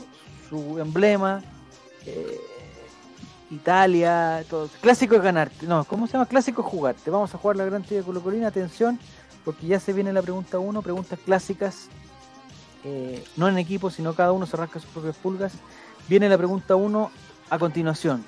[0.50, 1.42] su emblema,
[2.06, 2.42] eh,
[3.56, 4.70] Italia, todo.
[4.82, 5.66] Clásico es ganarte.
[5.66, 6.26] No, ¿cómo se llama?
[6.28, 7.10] Clásico es jugarte.
[7.10, 8.48] Vamos a jugar la gran trivia de Colo Colina.
[8.48, 9.00] Atención,
[9.44, 11.90] porque ya se viene la pregunta 1, preguntas clásicas.
[12.84, 15.54] eh, no en equipo, sino cada uno se rasca sus propias pulgas.
[16.08, 17.12] Viene la pregunta 1
[17.50, 18.24] a continuación.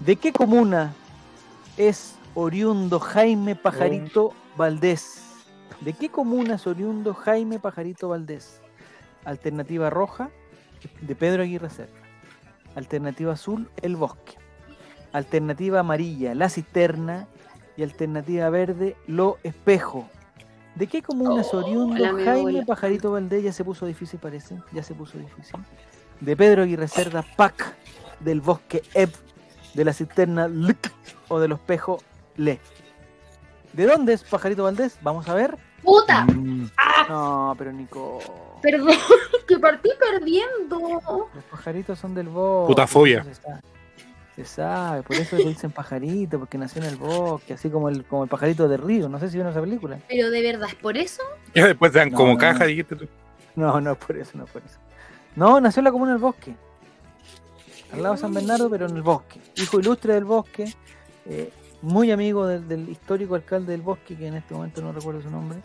[0.00, 0.92] ¿De qué comuna
[1.76, 5.22] es oriundo Jaime Pajarito Valdés?
[5.80, 8.60] ¿De qué comuna es oriundo Jaime Pajarito Valdés?
[9.24, 10.30] Alternativa roja,
[11.00, 11.92] de Pedro Aguirre Cerda.
[12.74, 14.36] Alternativa azul, el bosque.
[15.12, 17.26] Alternativa amarilla, la cisterna.
[17.76, 20.08] Y alternativa verde, lo espejo.
[20.76, 22.64] ¿De qué comuna es Oh, oriundo Jaime.
[22.64, 23.42] Pajarito Valdés?
[23.44, 24.56] Ya se puso difícil, parece.
[24.72, 25.58] Ya se puso difícil.
[26.20, 27.74] De Pedro Aguirre Cerda, PAC.
[28.20, 29.12] Del bosque EP.
[29.74, 30.90] De la cisterna LIC.
[31.28, 31.98] O del espejo
[32.36, 32.60] LE.
[33.74, 34.98] ¿De dónde es Pajarito Valdés?
[35.02, 35.58] Vamos a ver.
[35.82, 36.24] ¡Puta!
[36.24, 37.06] Mm, ¡Ah!
[37.08, 38.18] No, pero Nico.
[38.62, 38.96] Perdón,
[39.46, 41.28] que partí perdiendo.
[41.34, 42.72] Los pajaritos son del bosque.
[42.72, 43.24] Puta fobia.
[44.36, 48.04] Se sabe, por eso le dicen pajarito, porque nació en el bosque, así como el,
[48.04, 49.08] como el pajarito de río.
[49.08, 49.98] No sé si vieron esa película.
[50.08, 51.22] Pero de verdad, ¿es por eso?
[51.54, 52.66] Y después te dan No, como no, caja, no.
[52.66, 53.08] dijiste tú.
[53.54, 54.76] No, no es por eso, no es por eso.
[55.34, 56.54] No, nació en la comuna del bosque.
[57.92, 59.40] Al lado de San Bernardo, pero en el bosque.
[59.56, 60.72] Hijo ilustre del bosque.
[61.24, 61.50] eh,
[61.82, 65.30] muy amigo del, del histórico alcalde del bosque, que en este momento no recuerdo su
[65.30, 65.58] nombre.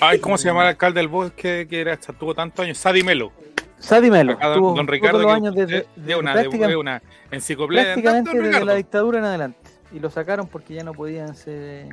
[0.00, 2.78] Ay, ¿cómo se llama el alcalde del bosque que era, tuvo tantos años?
[2.78, 3.32] Sadi Melo.
[3.80, 4.36] Sadi Melo.
[4.36, 7.82] Tuvo don Ricardo, los años desde, de, una, de, prácticamente- de una enciclopedia.
[7.84, 8.66] prácticamente desde Ricardo.
[8.66, 9.58] la dictadura en adelante.
[9.92, 11.88] Y lo sacaron porque ya no podían ser.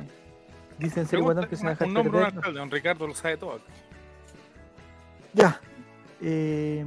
[0.78, 2.36] Dicen ser guatón que se un dejan nombre de un perder.
[2.38, 3.58] alcalde, don Ricardo lo sabe todo.
[5.32, 5.60] Ya.
[6.20, 6.84] Eh,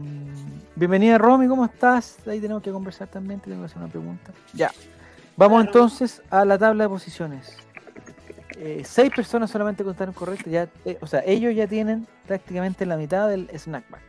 [0.76, 2.18] bienvenida Romy, ¿cómo estás?
[2.28, 4.32] Ahí tenemos que conversar también, te tengo que hacer una pregunta.
[4.54, 4.72] Ya.
[5.38, 7.58] Vamos entonces a la tabla de posiciones.
[8.58, 12.96] Eh, seis personas solamente contaron correcto, ya, eh, o sea, ellos ya tienen prácticamente la
[12.98, 14.02] mitad del snackback.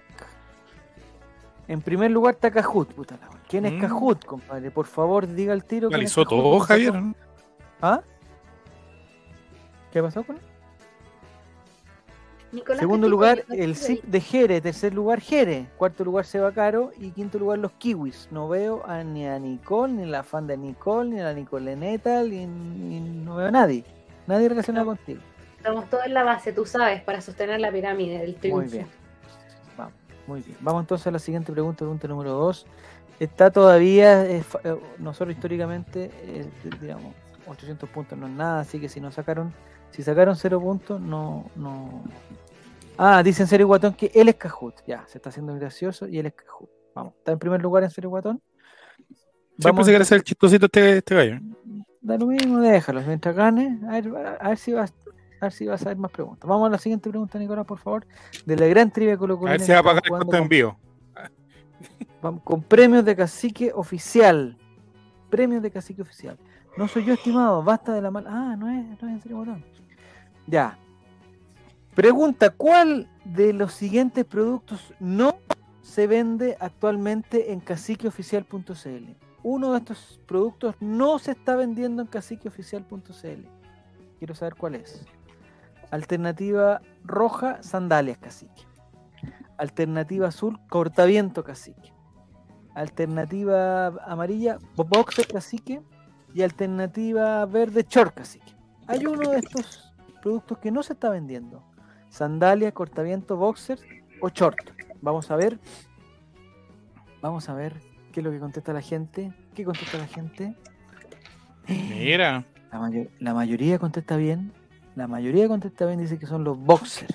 [1.68, 3.28] En primer lugar está Cajut, puta la.
[3.48, 3.80] ¿Quién es Mm.
[3.80, 4.70] Cajut, compadre?
[4.70, 5.88] Por favor, diga el tiro.
[5.90, 6.94] Cajut, todo, Javier.
[7.80, 8.00] ¿Ah?
[9.92, 10.42] ¿Qué pasó con él?
[12.52, 14.60] Nicolás Segundo lugar, el zip de Jere.
[14.60, 15.68] Tercer lugar, Jere.
[15.78, 16.90] Cuarto lugar, Seba Caro.
[16.98, 18.28] Y quinto lugar, los Kiwis.
[18.30, 21.32] No veo a, ni a Nicole, ni a la fan de Nicole, ni a la
[21.32, 23.84] Nicoleneta, ni, ni- no veo a nadie.
[24.26, 25.20] Nadie relacionado contigo.
[25.56, 28.62] Estamos todos en la base, tú sabes, para sostener la pirámide del triunfo.
[28.62, 28.86] Muy bien.
[30.26, 30.56] Muy bien.
[30.60, 32.66] Vamos entonces a la siguiente pregunta, pregunta número dos.
[33.18, 37.14] Está todavía, eh, eh, nosotros históricamente, eh, digamos,
[37.46, 39.52] 800 puntos no es nada, así que si no sacaron,
[39.90, 42.02] si sacaron 0 puntos, no, no.
[42.96, 44.74] Ah, dicen Serio Guatón que él es Cajut.
[44.86, 46.68] Ya, se está haciendo gracioso y él es Cajut.
[46.94, 48.40] Vamos, está en primer lugar en Serio Guatón.
[49.58, 51.40] Siempre se quiere hacer el chistosito este, este gallo.
[52.00, 53.00] Da lo mismo, déjalo.
[53.02, 54.92] Mientras gane, a ver, a ver si vas,
[55.42, 56.48] a ver si vas a ver más preguntas.
[56.48, 58.06] Vamos a la siguiente pregunta, Nicolás, por favor.
[58.46, 60.76] De la gran trivia Colo A ver si va a pagar el costo de envío.
[62.22, 64.56] Vamos, con premios de cacique oficial.
[65.30, 66.38] Premios de cacique oficial.
[66.76, 67.62] No soy yo, estimado.
[67.62, 68.30] Basta de la mala.
[68.32, 69.64] Ah, no es, no es en serio botón.
[70.46, 70.78] Ya.
[71.94, 75.36] Pregunta: ¿Cuál de los siguientes productos no
[75.82, 79.16] se vende actualmente en caciqueoficial.cl?
[79.42, 83.46] Uno de estos productos no se está vendiendo en caciqueoficial.cl.
[84.18, 85.04] Quiero saber cuál es.
[85.92, 88.62] Alternativa roja, sandalias cacique.
[89.58, 91.92] Alternativa azul, cortaviento cacique.
[92.74, 95.82] Alternativa amarilla, boxer cacique.
[96.32, 98.54] Y alternativa verde, short cacique.
[98.86, 101.62] Hay uno de estos productos que no se está vendiendo.
[102.08, 103.78] Sandalia, cortaviento, boxer
[104.22, 104.70] o short.
[105.02, 105.58] Vamos a ver.
[107.20, 107.74] Vamos a ver
[108.12, 109.30] qué es lo que contesta la gente.
[109.54, 110.56] ¿Qué contesta la gente?
[111.68, 112.46] Mira.
[112.72, 114.54] La, la mayoría contesta bien.
[114.96, 117.14] La mayoría contesta bien, dice que son los boxers.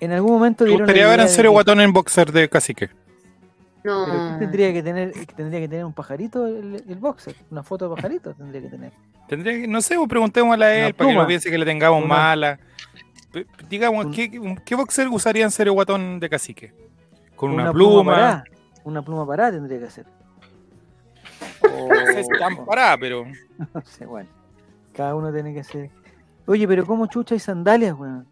[0.00, 2.90] En algún momento Me gustaría ver en serio guatón en boxer de cacique.
[3.84, 7.62] No, Pero ¿qué tendría que tener, tendría que tener un pajarito el, el boxer, una
[7.62, 8.92] foto de pajarito tendría que tener.
[9.28, 12.04] Tendría que, no sé, pues preguntémosle a él para que no piense que le tengamos
[12.04, 12.58] Una- mala.
[13.68, 16.74] Digamos, Un- ¿qué, ¿qué boxer usaría en serio guatón de cacique?
[17.36, 18.12] Con una, pluma pluma.
[18.12, 18.44] parada,
[18.84, 20.06] una pluma parada tendría que ser.
[21.62, 23.24] O- No sé si tan parada, pero.
[23.74, 24.28] no sé, bueno.
[24.94, 25.90] Cada uno tiene que hacer.
[26.46, 28.26] Oye, pero ¿cómo chucha hay sandalias, weón?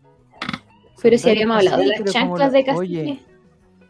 [1.02, 3.24] pero si habíamos hablado de las chanclas la- de Oye, cacique.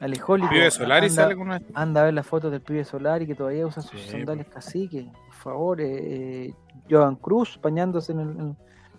[0.01, 0.51] Alejólico.
[0.53, 1.63] Vive solar y anda- sale con una.
[1.75, 4.49] Anda a ver las fotos del pibe solar y que todavía usa sus Sí, sandalias
[4.49, 5.07] cacique.
[5.27, 6.55] Por favor, eh, eh,
[6.91, 8.57] Joan Cruz bañándose en el, en-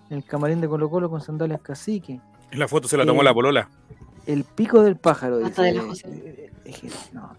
[0.10, 2.22] en el camarín de Colo Colo con sandalias cacique.
[2.52, 3.70] En la foto se la tomó Eh, la polola.
[4.26, 5.46] El pico del pájaro.
[5.46, 6.08] Hasta dice, de la eh, José.
[6.08, 7.36] eh, eh, no.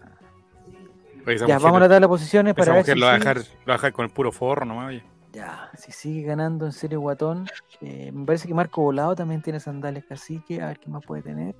[1.25, 3.11] Oye, Ya, mujer- vamos a dar las posiciones esa para ver mujer si lo va,
[3.13, 4.87] a dejar, lo va a dejar con el puro forro nomás.
[4.89, 5.03] oye.
[5.37, 7.45] Ya, si sigue ganando en serio Guatón.
[7.81, 10.61] eh, me parece que Marco Volado también tiene sandalias cacique.
[10.63, 11.55] A ver qué más puede tener.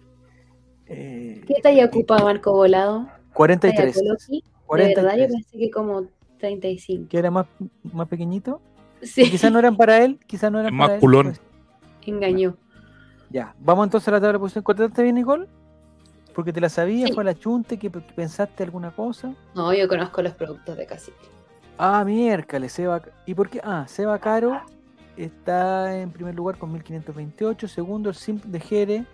[0.88, 3.06] Eh, ¿Qué talla ocupa Marco Volado?
[3.06, 3.96] ¿Talla 43.
[3.96, 4.42] Coloqui?
[4.42, 5.32] De verdad, yo 43.
[5.32, 6.08] pensé que como
[6.40, 7.08] 35.
[7.10, 7.46] Que era más,
[7.94, 8.62] más pequeñito.
[9.04, 10.20] Sí, Quizás no eran para él.
[10.26, 11.26] Quizás no eran Es más para él, culón.
[11.28, 11.42] pues,
[12.08, 12.58] engañó.
[13.30, 14.64] Ya, vamos entonces a la tabla de posición.
[14.64, 15.48] ¿Cortaste bien, Nicole?
[16.34, 17.14] Porque te la sabías, Sí.
[17.14, 19.36] fue la chunte, que, que pensaste alguna cosa.
[19.54, 21.18] No, yo conozco los productos de cacique.
[21.78, 23.02] Ah, miércoles, Seba.
[23.26, 23.62] ¿Y por qué?
[23.64, 24.62] Ah, Seba Caro
[25.16, 27.68] está en primer lugar con 1528.
[27.68, 29.06] Segundo, el Simp de Jere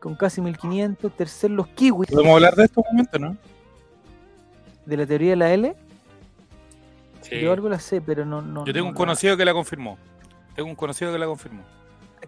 [0.00, 1.12] con casi 1500.
[1.16, 3.36] Tercer, los Kiwis ¿Podemos hablar de esto un momento, no?
[4.86, 5.74] de la teoría de la L.
[7.22, 7.40] Sí.
[7.40, 8.42] Yo algo la sé, pero no.
[8.42, 9.96] no Yo tengo no un conocido que la confirmó.
[10.54, 11.62] Tengo un conocido que la confirmó.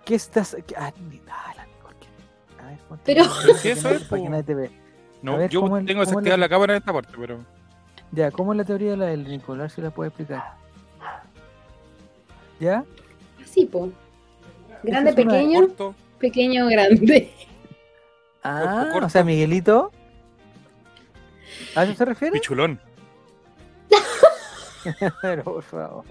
[0.04, 0.56] ¿Qué estás.?
[0.66, 1.66] qué- Ah, ni- ah, la.
[2.64, 4.70] A ver, ponte Pero- Pero si que eso es, que.
[5.22, 7.40] No, yo ¿cómo el- tengo cómo desactivada la cámara en esta parte, pero.
[8.16, 9.60] Ya, ¿cómo es la teoría de la L, Nicole?
[9.60, 10.54] A ver si la puede explicar.
[12.58, 12.82] ¿Ya?
[13.44, 13.90] Así, po.
[14.82, 15.60] Grande, es pequeño.
[15.60, 17.30] Corto, Pequeño grande.
[18.42, 19.06] Ah, corto.
[19.06, 19.92] o sea, Miguelito.
[21.74, 22.32] ¿A eso se refiere?
[22.32, 22.80] Pichulón.
[25.20, 26.04] Pero por favor.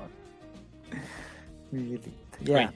[1.72, 2.12] Miguelito.
[2.42, 2.72] Ya.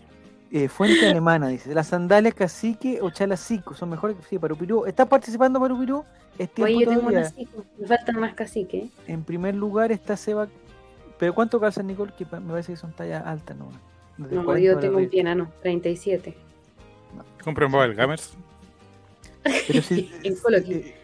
[0.52, 1.76] Eh, fuente alemana, dice.
[1.76, 4.88] Las sandalias cacique o chalacico son mejores que sí, Parupirú.
[4.88, 6.04] ¿Estás participando, Parupirú?
[6.40, 7.20] Es tiempo Oye, yo tengo todavía.
[7.20, 7.66] una cico.
[7.78, 8.90] Me faltan más cacique.
[9.08, 10.48] En primer lugar está Seba.
[11.20, 12.14] ¿Pero cuánto calza Nicole?
[12.18, 13.70] Que me parece que son tallas altas, ¿no?
[14.18, 16.36] Desde No, 40 yo tengo un enano, 37.
[17.44, 18.34] Compré un Babel Gamers.
[19.44, 20.32] Pero sí, eh,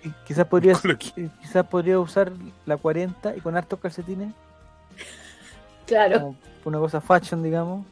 [0.03, 2.31] eh, quizás eh, quizás podría usar
[2.65, 4.33] la 40 y con hartos calcetines,
[5.85, 6.35] Claro.
[6.63, 7.85] como una cosa fashion, digamos.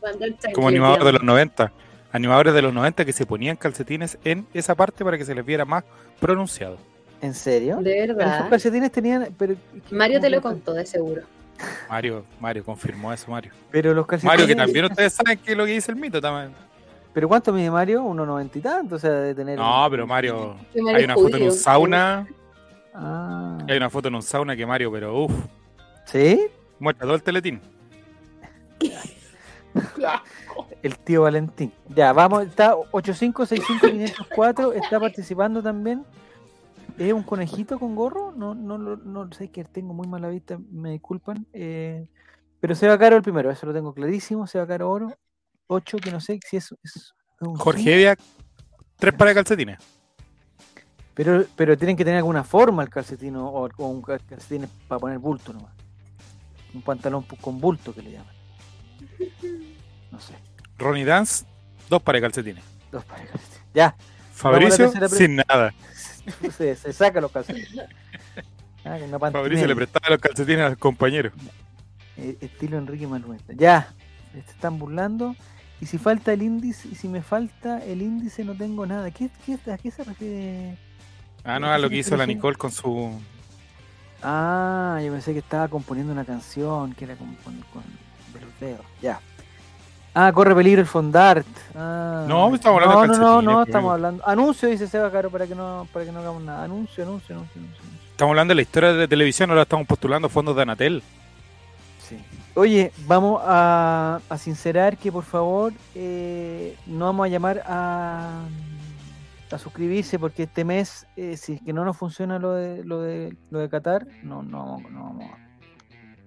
[0.53, 1.71] Como animador de los 90.
[2.11, 5.45] Animadores de los 90 que se ponían calcetines en esa parte para que se les
[5.45, 5.83] viera más
[6.19, 6.77] pronunciado.
[7.23, 7.77] ¿En serio?
[7.77, 8.49] De Pero esos verdad.
[8.49, 9.29] calcetines tenían.
[9.37, 9.55] Pero,
[9.91, 11.21] Mario ¿cómo te lo contó, de seguro.
[11.89, 13.53] Mario, Mario confirmó eso, Mario.
[13.71, 14.33] Pero los calcetines.
[14.33, 16.53] Mario, que también ustedes saben que es lo que dice el mito también.
[17.13, 18.03] ¿Pero cuánto mide Mario?
[18.03, 18.95] ¿Unos noventa y tanto?
[18.95, 19.57] O sea, de tener.
[19.57, 20.57] No, pero Mario.
[20.93, 22.27] Hay una foto en un sauna.
[22.93, 23.57] Ah.
[23.69, 25.31] Hay una foto en un sauna que Mario, pero uff,
[26.05, 26.45] ¿Sí?
[26.77, 27.61] muestra todo el teletín.
[30.83, 31.71] El tío Valentín.
[31.87, 32.45] Ya, vamos.
[32.45, 34.73] Está 8565504.
[34.75, 36.03] Está participando también.
[36.97, 38.31] ¿Es un conejito con gorro?
[38.31, 41.45] No, no, no, no sé que tengo muy mala vista, me disculpan.
[41.53, 42.07] Eh,
[42.59, 44.47] pero se va caro el primero, eso lo tengo clarísimo.
[44.47, 45.13] Se va caro oro.
[45.67, 48.15] 8, que no sé si es, es un Jorge Evia,
[48.97, 49.79] tres pares de calcetines.
[51.13, 54.99] Pero, pero tienen que tener alguna forma el calcetín o, o un cal- calcetín para
[54.99, 55.73] poner bulto nomás.
[56.73, 58.35] Un pantalón con bulto que le llaman.
[60.11, 60.33] No sé.
[60.77, 61.45] Ronnie Dance,
[61.89, 62.63] dos de calcetines.
[62.91, 63.61] Dos de calcetines.
[63.73, 63.95] Ya.
[64.31, 65.73] Fabricio, sin nada.
[66.51, 67.71] Se, se saca los calcetines.
[68.85, 71.31] Ah, una Fabricio le prestaba los calcetines al compañero.
[72.17, 73.53] Eh, estilo Enrique Malueta.
[73.53, 73.93] Ya.
[74.33, 75.37] Se están burlando.
[75.79, 79.09] Y si falta el índice, y si me falta el índice, no tengo nada.
[79.11, 80.77] ¿Qué, qué, ¿A qué se refiere?
[81.43, 83.19] Ah, no, a lo que hizo la Nicole con su.
[84.21, 87.83] Ah, yo pensé que estaba componiendo una canción que era con, con, con
[88.33, 88.85] de los dedos.
[89.01, 89.19] Ya.
[90.15, 91.47] Ah, corre peligro el fondart.
[91.75, 92.25] Ah.
[92.27, 93.91] No, estamos hablando de no, no, no, no, pues, estamos amigo.
[93.93, 94.27] hablando.
[94.27, 96.63] Anuncio, dice Seba Caro, para que no, para que no hagamos nada.
[96.65, 97.83] Anuncio, anuncio, anuncio, anuncio.
[98.11, 101.01] Estamos hablando de la historia de televisión, ahora estamos postulando fondos de Anatel.
[102.07, 102.17] Sí.
[102.53, 108.41] Oye, vamos a, a sincerar que por favor eh, no vamos a llamar a,
[109.51, 113.01] a suscribirse porque este mes, eh, si es que no nos funciona lo de lo
[113.01, 115.42] de, lo de Qatar, no, no, vamos- no vamos a.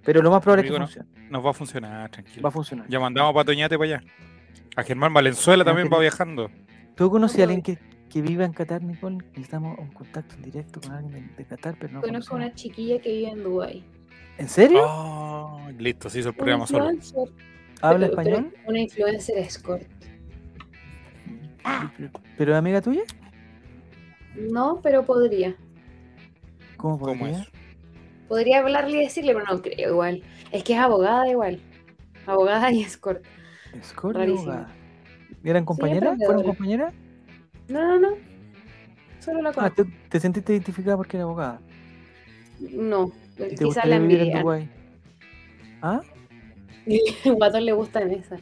[0.06, 1.08] Pero lo más probable es que funcione.
[1.30, 2.42] Nos va a funcionar, tranquilo.
[2.42, 2.88] Va a funcionar.
[2.88, 4.04] Ya mandamos a Patoñate para allá.
[4.76, 6.50] A Germán Valenzuela también va viajando.
[6.94, 9.18] ¿Tú conoces a alguien que, que viva en Qatar, Nicole?
[9.30, 12.46] Necesitamos un contacto en directo con alguien de, de Qatar, pero no Conozco conocemos.
[12.52, 13.84] una chiquilla que vive en Dubái.
[14.38, 14.82] ¿En serio?
[14.86, 16.86] Oh, listo, se hizo el programa solo.
[17.82, 18.50] ¿Habla pero- español?
[18.54, 19.82] pero Una influencer escort.
[22.38, 23.02] ¿Pero es amiga tuya?
[24.36, 25.56] No, pero podría.
[26.76, 27.40] ¿Cómo ¿Cómo podría?
[27.40, 27.48] es?
[28.28, 30.22] Podría hablarle y decirle, pero no creo igual.
[30.50, 31.60] Es que es abogada igual.
[32.26, 33.24] Abogada y escort.
[33.72, 34.16] Escort.
[35.44, 36.16] ¿Eran compañeras?
[36.16, 36.46] ¿Fueron emprendedora.
[36.46, 36.94] compañeras?
[37.68, 38.16] No, no, no.
[39.20, 39.84] Solo la Ah, conozco.
[39.84, 41.60] ¿te, te sentiste identificada porque era abogada?
[42.60, 43.12] No.
[43.38, 44.68] ¿Y te Quizás la vivir en?
[45.82, 46.00] ¿Ah?
[47.24, 48.36] Guatón le gusta en esa.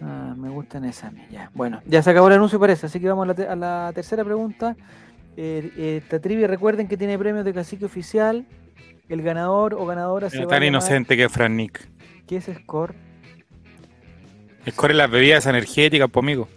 [0.00, 1.50] Ah, me gustan esas ya.
[1.54, 3.90] Bueno, ya se acabó el anuncio parece, así que vamos a la, te- a la
[3.94, 4.76] tercera pregunta.
[5.40, 8.44] Eh, esta trivia, recuerden que tiene premios de cacique oficial.
[9.08, 11.88] El ganador o ganadora se va tan inocente que es Fran Nick.
[12.26, 12.96] ¿Qué es Score?
[14.66, 16.48] Escorre las bebidas energéticas, pues amigo.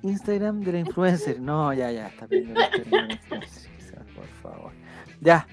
[0.00, 1.40] Instagram de la influencer.
[1.40, 2.70] No, ya, ya, está quizás,
[4.16, 4.72] por favor.
[5.20, 5.46] Ya.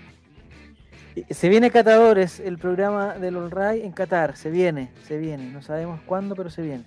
[1.17, 4.37] Eh, Se viene Catadores, el programa del All Right en Qatar.
[4.37, 5.51] Se viene, se viene.
[5.51, 6.85] No sabemos cuándo, pero se viene.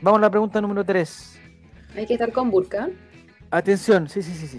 [0.00, 1.38] Vamos a la pregunta número 3.
[1.96, 2.88] Hay que estar con burka.
[3.50, 4.58] Atención, sí, sí, sí, sí.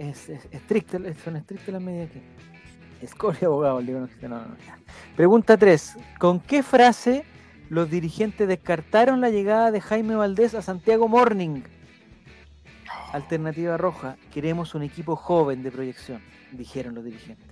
[0.00, 2.22] Es, es, estricta, son estrictas las medidas que.
[3.00, 4.56] Escoria abogado, digo, no, no, no.
[5.16, 5.96] Pregunta 3.
[6.18, 7.24] ¿Con qué frase
[7.70, 11.62] los dirigentes descartaron la llegada de Jaime Valdés a Santiago Morning?
[13.12, 16.20] Alternativa roja, queremos un equipo joven de proyección,
[16.52, 17.46] dijeron los dirigentes.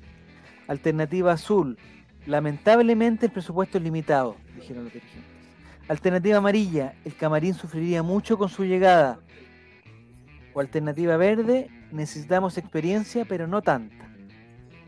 [0.69, 1.79] Alternativa azul,
[2.27, 5.33] lamentablemente el presupuesto es limitado, dijeron los dirigentes.
[5.89, 9.21] Alternativa amarilla, el camarín sufriría mucho con su llegada.
[10.57, 14.09] O alternativa verde, necesitamos experiencia, pero no tanta.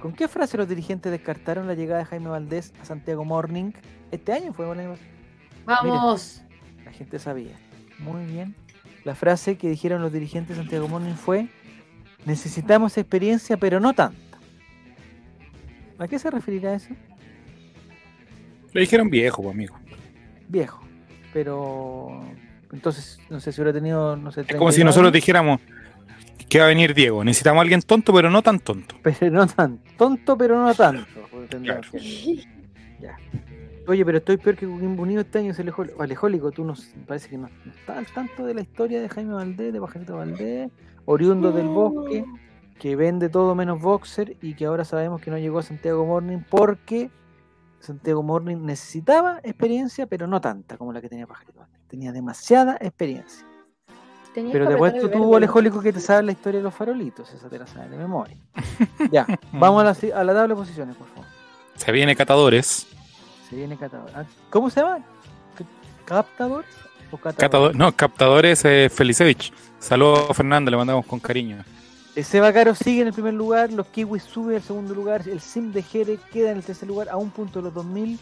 [0.01, 3.73] ¿Con qué frase los dirigentes descartaron la llegada de Jaime Valdés a Santiago Morning?
[4.11, 4.97] Este año fue, bueno,
[5.67, 6.43] Vamos.
[6.87, 7.55] la gente sabía.
[7.99, 8.55] Muy bien.
[9.05, 11.49] La frase que dijeron los dirigentes de Santiago Morning fue:
[12.25, 14.39] Necesitamos experiencia, pero no tanta.
[15.99, 16.95] ¿A qué se referirá eso?
[18.73, 19.77] Le dijeron viejo, amigo.
[20.49, 20.81] Viejo.
[21.35, 22.23] Pero.
[22.73, 25.61] Entonces, no sé si hubiera tenido, no sé, Es como si 39 nosotros dijéramos
[26.49, 27.25] que va a venir Diego.
[27.25, 28.95] Necesitamos a alguien tonto, pero no tan tonto.
[29.03, 31.05] Pero no tan tonto, pero no tanto.
[31.63, 31.83] Claro.
[33.01, 33.17] Ya.
[33.87, 36.51] Oye, pero estoy peor que Coquimbo Unido este año, es alejó- alejólico.
[36.51, 39.73] Tú nos parece que no, no estás al tanto de la historia de Jaime Valdés,
[39.73, 40.71] de Pajarito Valdés,
[41.07, 42.25] oriundo del bosque,
[42.79, 46.39] que vende todo menos boxer y que ahora sabemos que no llegó a Santiago Morning
[46.51, 47.09] porque
[47.81, 51.78] Santiago Morning necesitaba experiencia, pero no tanta como la que tenía Pajarito Valdés.
[51.89, 53.45] Tenía demasiada experiencia.
[54.35, 55.37] Tenía Pero te escopetero puesto de tú.
[55.37, 58.37] Alejólico, que te sabes la historia de los farolitos, esa te la sabes de memoria.
[59.11, 61.25] ya, vamos a la, a la tabla de posiciones, por favor.
[61.75, 62.87] Se viene Catadores.
[63.49, 64.11] Se viene catador.
[64.15, 64.99] Ah, ¿Cómo se llama?
[66.05, 66.69] ¿Captadores?
[67.11, 67.39] ¿O catadores?
[67.39, 69.53] Catado- no, Captadores eh, Felicevich.
[69.79, 71.65] Saludos a Fernando, le mandamos con cariño.
[72.15, 75.41] El Seba Caro sigue en el primer lugar, los Kiwis suben al segundo lugar, el
[75.41, 78.19] Sim de Jere queda en el tercer lugar a un punto de los 2000,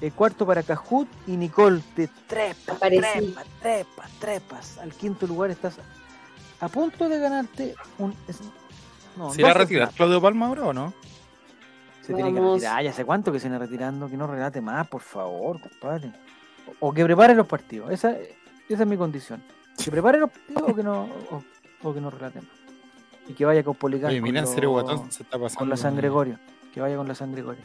[0.00, 3.02] el cuarto para Cajut y Nicole te trepa, Aparecí.
[3.02, 4.78] trepa, trepa, trepas.
[4.78, 5.76] Al quinto lugar estás
[6.60, 8.14] a punto de ganarte un...
[9.16, 9.90] No, ¿Se irá a retirar.
[9.92, 10.94] Claudio Palma ahora o no?
[12.02, 14.88] Se tiene que retirar, ya sé cuánto que se viene retirando, que no relate más,
[14.88, 16.12] por favor, compadre.
[16.80, 18.12] O, o que prepare los partidos, esa,
[18.68, 19.42] esa es mi condición.
[19.82, 21.42] Que prepare los partidos o que no, o,
[21.82, 22.50] o que no relate más.
[23.28, 24.10] Y que vaya con Policán.
[24.10, 25.58] Oye, con mira, en lo- serio, Guatón se está pasando.
[25.58, 26.38] con la San Gregorio.
[26.74, 27.62] Que vaya con la San Gregorio.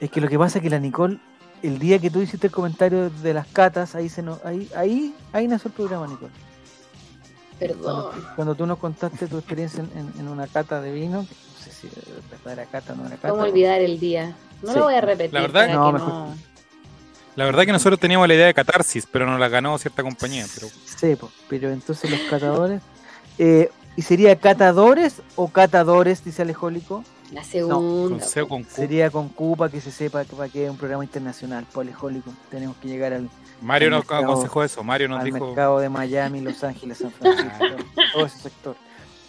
[0.00, 1.18] Es que lo que pasa es que la Nicole,
[1.66, 5.14] el día que tú hiciste el comentario de las catas, ahí se no, ahí, ahí,
[5.32, 6.32] ahí nació el programa, Nicole.
[7.58, 8.24] Cuando, Perdón.
[8.36, 11.64] cuando tú nos contaste tu experiencia en, en- en una cata de vino, que no
[11.64, 11.88] sé si
[12.50, 13.30] era cata o no era cata.
[13.30, 14.36] ¿Cómo olvidar el día?
[14.62, 14.78] No Sí.
[14.78, 15.32] lo voy a repetir.
[15.34, 16.34] La verdad- No, que mejor- no-
[17.36, 20.46] La verdad que nosotros teníamos la idea de catarsis, pero nos la ganó cierta compañía.
[20.54, 21.16] Pero Sí,
[21.48, 22.80] pero entonces los catadores.
[23.38, 27.04] eh, ¿Y sería catadores o catadores, dice Alejólico?
[27.32, 28.24] La con segunda.
[28.24, 28.70] C o con Q.
[28.70, 31.82] Sería con Q para que se sepa que, para que es un programa internacional, por
[31.82, 32.32] Alejólico.
[32.50, 33.28] Tenemos que llegar al,
[33.60, 34.84] Mario al nos mercado- aconsejó eso.
[34.84, 35.46] Mario nos al dijo.
[35.46, 37.50] mercado de Miami, Los Ángeles, San Francisco,
[38.12, 38.76] todo ese sector.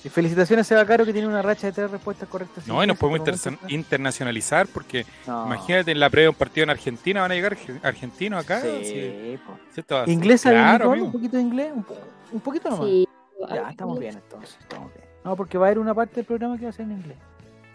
[0.04, 2.68] Y felicitaciones a Seba Caro que tiene una racha de tres respuestas correctas.
[2.68, 5.48] No, y nos podemos inter- internacionalizar porque no.
[5.48, 8.62] imagínate en la previa de un partido en Argentina van a llegar arge- argentinos acá.
[8.62, 9.82] Sí, Sí,
[10.12, 10.92] ¿Inglés claro.
[10.92, 11.72] ¿Un poquito de inglés?
[11.76, 11.98] ¿Un, po-
[12.34, 12.86] un poquito nomás?
[12.88, 13.08] Sí.
[13.50, 15.06] Ya, estamos bien entonces, estamos bien.
[15.24, 17.18] No, porque va a haber una parte del programa que va a ser en inglés.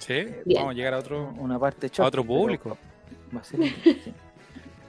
[0.00, 0.56] Sí, Bien.
[0.56, 1.32] vamos a llegar a otro.
[1.38, 2.76] Una parte A otro público.
[3.34, 4.14] Va a ser sí.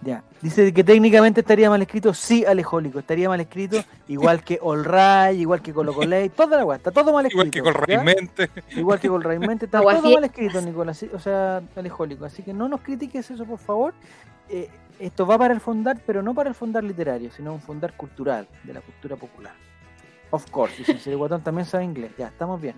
[0.03, 0.23] Ya.
[0.41, 2.97] Dice que técnicamente estaría mal escrito, sí, alejólico.
[2.97, 6.89] Estaría mal escrito, igual que All Right, igual que Colo Coley, toda la weá, está
[6.89, 7.59] todo mal escrito.
[7.59, 7.97] Igual que con ¿ya?
[7.97, 8.49] Raimente.
[8.71, 11.05] Igual que con Raimente, está todo mal escrito, Nicolás.
[11.13, 12.25] O sea, alejólico.
[12.25, 13.93] Así que no nos critiques eso, por favor.
[14.49, 14.69] Eh,
[14.99, 18.47] esto va para el fondar, pero no para el fondar literario, sino un fondar cultural,
[18.63, 19.53] de la cultura popular.
[20.31, 20.81] Of course.
[20.81, 22.11] Y si el guatón también sabe inglés.
[22.17, 22.75] Ya, estamos bien.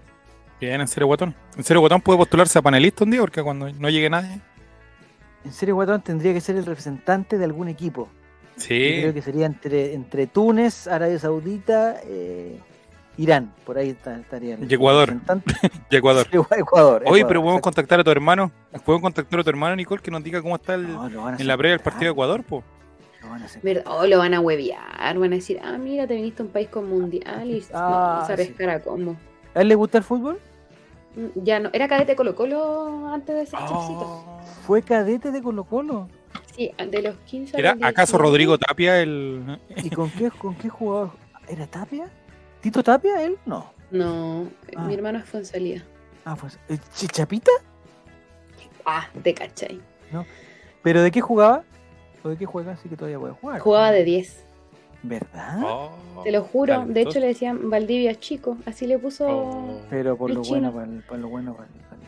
[0.66, 1.36] Bien, en serio, Guatón.
[1.58, 4.40] En serio, Guatón puede postularse a panelista un día porque cuando no llegue nadie.
[5.44, 8.08] En serio, guatón tendría que ser el representante de algún equipo.
[8.56, 12.58] Yo Sí, creo que sería entre, entre Túnez, Arabia Saudita, eh,
[13.18, 13.52] Irán.
[13.66, 15.14] Por ahí estaría el Y Ecuador.
[15.90, 16.28] y Ecuador.
[16.32, 17.04] Sí, Ecuador.
[17.08, 17.62] Oye, pero podemos exacto.
[17.62, 18.52] contactar a tu hermano.
[18.86, 21.58] Podemos contactar a tu hermano, Nicole, que nos diga cómo está el- No, en la
[21.58, 22.64] previa del partido de Ecuador, po.
[23.64, 26.52] lo oh, lo van a huevear, van a decir, ah, mira, te viniste a un
[26.54, 28.48] país con mundial y Ah, no, se sí.
[28.50, 29.18] pescar a combo.
[29.56, 30.40] ¿A él le gusta el fútbol?
[31.36, 34.02] Ya no, era cadete Colo Colo antes de ser chipsito.
[34.02, 34.40] Oh.
[34.66, 36.08] Fue cadete de Colo Colo.
[36.56, 38.24] Sí, de los 15 a ¿Era acaso 19.
[38.24, 39.60] Rodrigo Tapia el.
[39.78, 41.12] ¿Y con qué, con qué jugador?
[41.48, 42.10] ¿Era Tapia?
[42.62, 43.24] ¿Tito Tapia?
[43.24, 43.38] ¿Él?
[43.46, 43.72] No.
[43.92, 44.84] No, Ah.
[44.86, 45.84] mi hermano en salida.
[46.26, 46.58] Ah, pues.
[46.70, 47.52] ¿el ¿Chichapita?
[48.86, 49.80] Ah, te cachai.
[50.82, 51.64] ¿Pero de qué jugaba?
[52.24, 52.74] ¿O de qué juega?
[52.74, 53.60] Así que todavía puede jugar.
[53.60, 54.44] Jugaba de 10.
[55.04, 55.60] ¿Verdad?
[55.64, 55.92] Oh,
[56.24, 56.86] Te lo juro.
[56.86, 58.58] De hecho, le decían Valdivia Chico.
[58.66, 59.28] Así le puso.
[59.28, 59.82] Oh.
[59.90, 60.72] Pero por El lo chino.
[60.72, 62.02] bueno, para, el- por lo bueno, para, el- para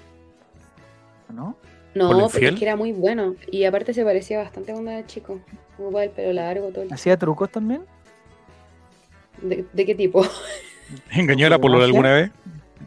[1.30, 1.58] el- ¿no?
[1.94, 2.54] No, ¿Por infiel?
[2.54, 3.36] es que era muy bueno.
[3.52, 5.40] Y aparte se parecía bastante a cuando era chico.
[5.78, 6.94] Ocupaba el pelo largo, todo el...
[6.94, 7.82] ¿Hacía trucos también?
[9.42, 10.26] ¿De, de qué tipo?
[11.12, 12.32] ¿Engañó a la polola alguna vez?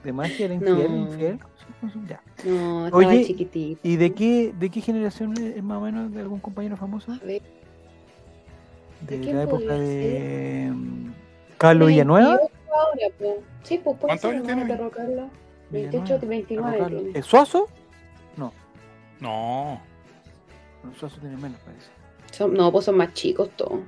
[0.04, 0.46] ¿De magia?
[0.46, 0.74] ¿Era infiel?
[0.90, 0.96] No.
[1.12, 1.38] ¿Infiel?
[2.08, 2.20] Ya.
[2.44, 3.80] No, estaba Oye, chiquitito.
[3.82, 7.12] ¿Y de qué, de qué generación es más o menos de algún compañero famoso?
[7.12, 7.42] A ver,
[9.00, 11.12] De la época de mm,
[11.58, 12.36] Carlos Villanueva.
[12.36, 13.42] 28 ahora, po.
[13.62, 14.54] Sí, pues puede ¿Cuántos ser, años ¿no?
[14.54, 14.66] tiene?
[14.76, 15.30] Perro Carlos.
[15.70, 17.02] Villanueva, 28, 29 Carlos Carlos.
[17.02, 17.18] tiene.
[17.18, 17.68] ¿El Suazo?
[18.36, 18.52] No.
[19.20, 19.80] No,
[20.98, 21.86] Suazo tiene menos, parece.
[22.32, 23.80] Son- no, pues son más chicos todos.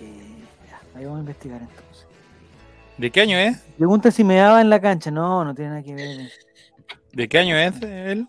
[0.00, 0.34] Eh,
[0.94, 2.06] ahí vamos a investigar entonces.
[2.98, 3.58] ¿De qué año es?
[3.76, 5.10] Pregunta si me daba en la cancha.
[5.10, 6.30] No, no tiene nada que ver.
[7.12, 8.28] ¿De qué año es él?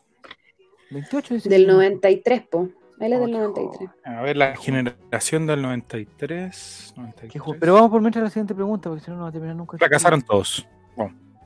[0.92, 2.70] 28 dice Del que- 93, po.
[3.00, 3.90] Él es del qué 93.
[4.06, 6.94] A ver, la generación del 93.
[6.98, 7.32] 93.
[7.32, 9.32] Qué ju- Pero vamos por mientras la siguiente pregunta, porque si no, no va a
[9.32, 9.78] terminar nunca.
[9.78, 10.68] Fracasaron todos.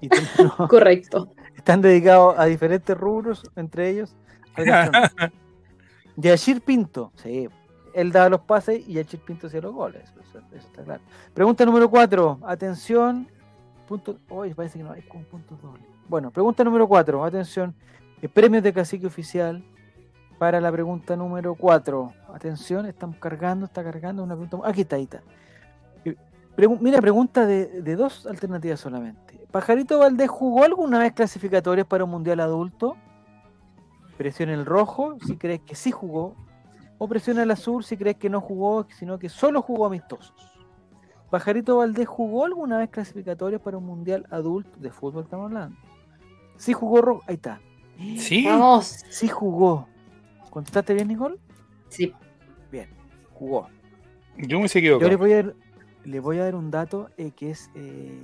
[0.02, 0.24] Y ten-
[0.60, 1.30] no, Correcto.
[1.56, 4.16] están dedicados a diferentes rubros, entre ellos.
[6.16, 7.12] Yashir Pinto.
[7.16, 7.48] Sí.
[7.94, 10.04] él daba los pases y el Pinto hacía los goles.
[10.22, 11.02] Eso, eso está claro.
[11.34, 12.40] Pregunta número 4.
[12.44, 13.28] Atención.
[13.88, 14.18] Punto.
[14.30, 15.86] Hoy parece que no hay con puntos dobles.
[16.08, 17.24] Bueno, pregunta número 4.
[17.24, 17.74] Atención.
[18.22, 19.64] El premio de cacique oficial
[20.44, 22.12] para la pregunta número 4.
[22.34, 24.68] Atención, estamos cargando, está cargando una pregunta.
[24.70, 25.22] Aquí está, ahí está.
[26.04, 26.18] Eh,
[26.58, 29.48] pregu- mira, pregunta de, de dos alternativas solamente.
[29.52, 32.98] ¿Pajarito Valdés jugó alguna vez clasificatorias para un mundial adulto?
[34.18, 36.36] Presiona el rojo si crees que sí jugó.
[36.98, 40.36] O presiona el azul si crees que no jugó, sino que solo jugó amistosos.
[41.30, 45.24] ¿Pajarito Valdés jugó alguna vez clasificatorias para un mundial adulto de fútbol?
[45.24, 45.78] Estamos hablando.
[46.58, 47.22] Sí jugó rojo.
[47.28, 47.62] Ahí está.
[48.18, 48.46] Sí.
[48.46, 48.88] Vamos.
[49.10, 49.88] Sí jugó.
[50.54, 51.38] ¿Contestaste bien, Nicole?
[51.90, 52.14] Sí.
[52.72, 52.88] Bien,
[53.34, 53.70] jugó.
[54.38, 54.80] Yo me he Yo le
[55.16, 55.18] equivocado.
[55.18, 55.56] voy a dar,
[56.04, 58.24] le voy a dar un dato eh, que es, eh,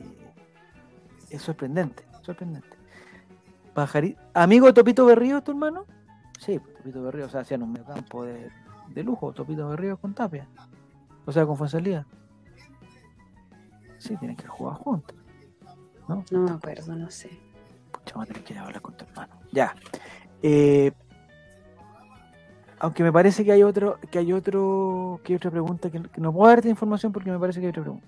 [1.32, 2.04] es sorprendente.
[2.22, 2.70] Sorprendente.
[3.74, 5.86] Pajari- ¿Amigo de Topito Berrío, tu hermano?
[6.38, 8.52] Sí, pues, Topito Berrío, o sea, hacían un campo de,
[8.90, 10.48] de lujo, Topito Berrío con Tapia.
[11.26, 12.06] O sea, con Fuensalida.
[13.98, 15.16] Sí, tienen que jugar juntos.
[16.08, 16.24] ¿No?
[16.30, 17.30] No me acuerdo, no sé.
[17.92, 19.34] Pucha, vamos a tener que hablar con tu hermano.
[19.52, 19.74] Ya.
[20.44, 20.92] Eh,
[22.80, 26.22] aunque me parece que hay otro, que hay otro, que hay otra pregunta que, que
[26.22, 28.08] no puedo darte información porque me parece que hay otra pregunta.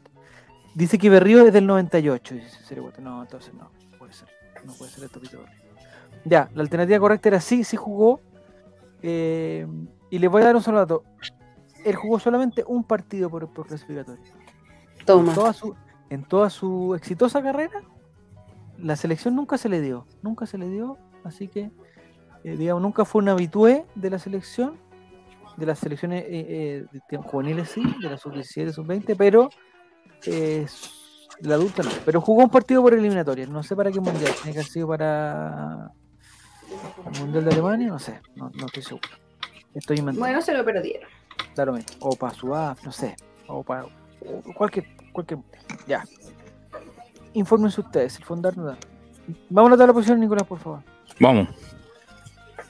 [0.73, 3.01] Dice que Berrío es del 98, dice Cere Guate.
[3.01, 4.29] No, entonces no, no puede ser.
[4.65, 5.61] No puede ser el Topito Berrío.
[6.23, 8.21] Ya, la alternativa correcta era sí, sí jugó.
[9.01, 9.67] eh,
[10.09, 11.03] y le voy a dar un solo dato.
[11.85, 14.21] Él jugó solamente un partido por, por clasificatorio
[15.05, 15.29] Toma.
[15.29, 15.75] en toda su,
[16.09, 17.81] en toda su exitosa carrera,
[18.77, 21.71] la selección nunca se le dio, nunca se le dio, así que,
[22.43, 24.77] eh, digamos, nunca fue un habitué de la selección,
[25.57, 29.49] de las selecciones eh, eh, de- juveniles sí, de la sub-17, sub-20, pero
[30.25, 30.65] eh,
[31.39, 31.89] de la adulta no.
[32.05, 34.87] Pero jugó un partido por eliminatoria, no sé para qué mundial, tiene que haber sido
[34.87, 35.91] para
[37.13, 39.09] el mundial de Alemania, no sé, no, no estoy seguro.
[39.73, 40.19] Estoy inventando.
[40.21, 41.09] Bueno, se lo perdieron.
[41.73, 41.83] Mismo.
[41.99, 43.15] O para Sudáfrica, no sé.
[43.47, 45.39] O para o cualquier, cualquier.
[45.87, 46.03] Ya.
[47.33, 48.77] Infórmense ustedes, el fondar no da.
[49.49, 50.81] Vamos a notar la posición, Nicolás, por favor.
[51.19, 51.47] Vamos.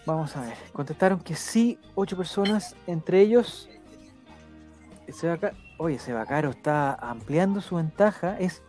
[0.06, 0.54] Vamos a ver.
[0.74, 3.70] Contestaron que sí, ocho personas, entre ellos.
[5.10, 8.38] Sebaca- Oye, Sebacaro está ampliando su ventaja.
[8.40, 8.62] Es.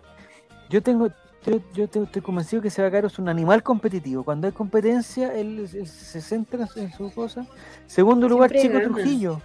[0.68, 1.08] Yo tengo.
[1.44, 4.22] Yo, yo te- estoy convencido que Sebacaro es un animal competitivo.
[4.24, 7.46] Cuando hay competencia, él, él se centra en su cosa.
[7.86, 8.94] Segundo lugar, Siempre Chico gana.
[9.02, 9.40] Trujillo.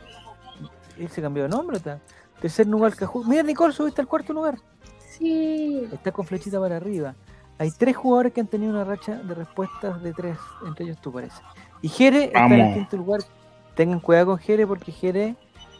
[0.97, 1.79] Él se cambió de nombre.
[1.79, 1.99] ¿tá?
[2.41, 3.23] Tercer lugar, Cajú.
[3.23, 4.57] Mira, Nicole, subiste al cuarto lugar.
[5.09, 5.87] Sí.
[5.91, 7.15] Está con flechita para arriba.
[7.59, 11.11] Hay tres jugadores que han tenido una racha de respuestas de tres, entre ellos tú
[11.11, 11.41] parece.
[11.81, 13.21] Y Jere está en el quinto lugar.
[13.75, 15.35] Tengan cuidado con Jere porque Jere,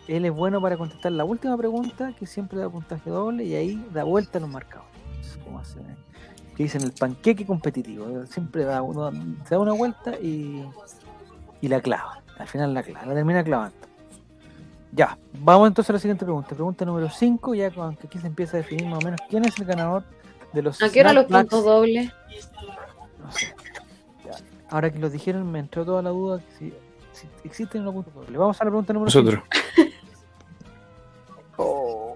[0.08, 3.88] él es bueno para contestar la última pregunta, que siempre da puntaje doble, y ahí
[3.92, 4.92] da vuelta a los marcadores.
[5.22, 5.80] Es como hace,
[6.56, 8.26] que dicen el panqueque competitivo.
[8.28, 9.12] Siempre da, uno,
[9.46, 10.64] se da una vuelta y,
[11.62, 12.22] y la clava.
[12.38, 13.88] Al final la clava, la termina clavando.
[14.92, 16.50] Ya, vamos entonces a la siguiente pregunta.
[16.50, 19.46] Pregunta número 5, ya con que aquí se empieza a definir más o menos quién
[19.46, 20.04] es el ganador
[20.54, 22.12] de los ¿A qué hora los puntos dobles?
[23.24, 23.54] No sé.
[24.70, 26.74] Ahora que los dijeron, me entró toda la duda que si,
[27.14, 28.38] si existen los puntos dobles.
[28.38, 29.42] Vamos a la pregunta número Nosotros.
[29.76, 29.92] cinco.
[31.60, 32.16] Oh.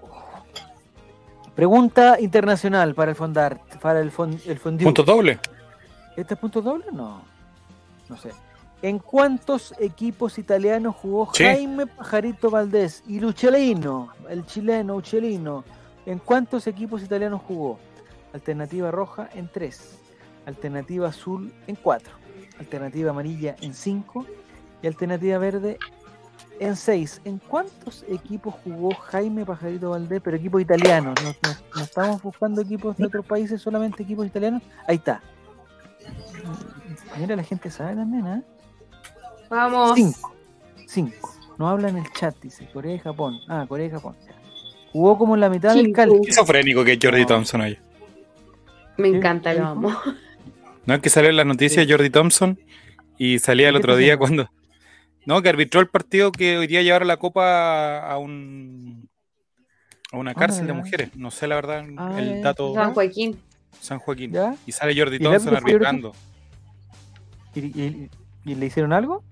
[1.54, 4.84] Pregunta internacional para el fondar, para el fond, el fondue.
[4.84, 5.38] Punto doble.
[6.16, 6.84] ¿Este es punto doble?
[6.92, 7.22] No.
[8.08, 8.30] No sé.
[8.82, 11.44] ¿En cuántos equipos italianos jugó Sí.
[11.44, 15.64] Jaime Pajarito Valdés y Luchelino, el chileno Uchelino?
[16.06, 17.78] ¿En cuántos equipos italianos jugó?
[18.32, 19.98] Alternativa roja en 3,
[20.46, 22.12] alternativa azul en 4,
[22.58, 24.26] alternativa amarilla en 5
[24.82, 25.78] y alternativa verde
[26.60, 27.22] en 6.
[27.24, 30.20] ¿En cuántos equipos jugó Jaime Pajarito Valdés?
[30.22, 34.62] Pero equipos italianos, no, no- no estamos buscando equipos de otros países, solamente equipos italianos.
[34.86, 35.20] Ahí está.
[37.18, 38.42] Mira, la gente sabe también, ¿eh?
[39.50, 39.92] Vamos.
[39.96, 40.32] 5.
[40.86, 41.34] 5.
[41.58, 43.38] No habla en el chat, dice Corea y Japón.
[43.48, 44.16] Ah, Corea y Japón.
[44.92, 45.96] Jugó como en la mitad del Cinco.
[45.96, 46.20] cálculo.
[46.22, 47.26] Esquizofrénico que es Jordi No.
[47.26, 47.78] Thompson hoy.
[48.98, 49.90] Me ¿Qué- encanta, lo amo.
[50.86, 52.58] No es que salió en las noticias Jordi Thompson
[53.18, 54.48] y salía el ¿Qué otro día cuando.
[55.26, 59.08] No, que arbitró el partido que hoy día llevara la copa a un.
[60.10, 61.14] a una cárcel de mujeres.
[61.14, 62.74] No sé la verdad Ah, el dato.
[62.74, 63.40] San Joaquín.
[63.80, 64.32] San Joaquín.
[64.32, 64.56] ¿Ya?
[64.66, 66.12] Y sale Jordi ¿Y el Thompson arbitrando.
[67.54, 68.10] ¿Y, y-
[68.44, 69.22] y le hicieron algo?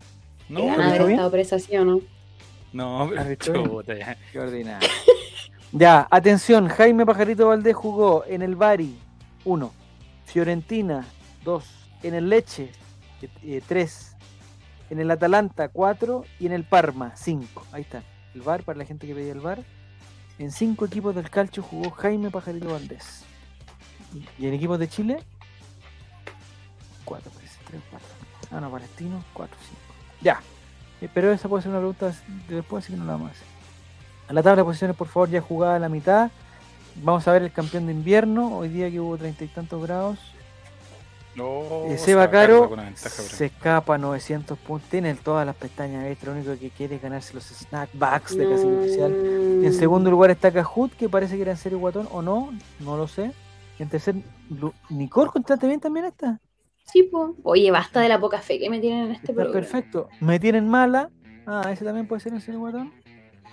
[0.48, 2.00] No, Qué ¿lo ganas de hizo haber estado presa, ¿sí o no?
[2.72, 3.10] no,
[3.84, 4.16] pero ya.
[4.32, 4.88] Qué ordinario.
[5.72, 6.68] ya, atención.
[6.68, 8.94] Jaime Pajarito Valdés jugó en el Bari
[9.44, 9.72] 1,
[10.26, 11.04] Fiorentina
[11.44, 11.64] 2,
[12.02, 12.70] en el Leche
[13.66, 14.16] 3,
[14.90, 17.66] en el Atalanta 4 y en el Parma 5.
[17.72, 18.02] Ahí está.
[18.34, 19.62] El bar para la gente que pedía el bar.
[20.38, 23.24] En cinco equipos del calcio jugó Jaime Pajarito Valdés.
[24.38, 25.22] ¿Y en equipos de Chile?
[27.04, 27.58] 4, parece.
[27.66, 28.08] 3, 4.
[28.52, 29.80] Ah, no, Palestino, 4, 5.
[30.22, 30.40] Ya.
[31.00, 32.12] Eh, pero esa puede ser una pregunta
[32.48, 33.46] de después, así que no la vamos a hacer.
[34.28, 36.30] A la tabla de posiciones, por favor, ya jugada la mitad.
[36.96, 38.56] Vamos a ver el campeón de invierno.
[38.58, 40.18] Hoy día que hubo treinta y tantos grados.
[41.36, 44.88] No, Eh, Seba Caro ventaja, pero- se escapa 900 puntos.
[44.90, 46.32] Tiene todas las pestañas extra.
[46.32, 49.10] Lo único que quiere es ganarse los snackbacks de Oficial.
[49.12, 49.64] Mm.
[49.64, 52.96] En segundo lugar está Kahoot, que parece que era en serio guatón o no, no
[52.96, 53.32] lo sé.
[53.78, 54.16] En tercer,
[54.50, 56.40] Lu- Nicole, contate bien también está.
[56.84, 57.36] Sí, po.
[57.44, 59.52] Oye, basta de la poca fe que me tienen en este Está programa.
[59.54, 60.08] perfecto.
[60.20, 61.08] Me tienen mala.
[61.46, 62.92] Ah, ese también puede ser en serio guatón.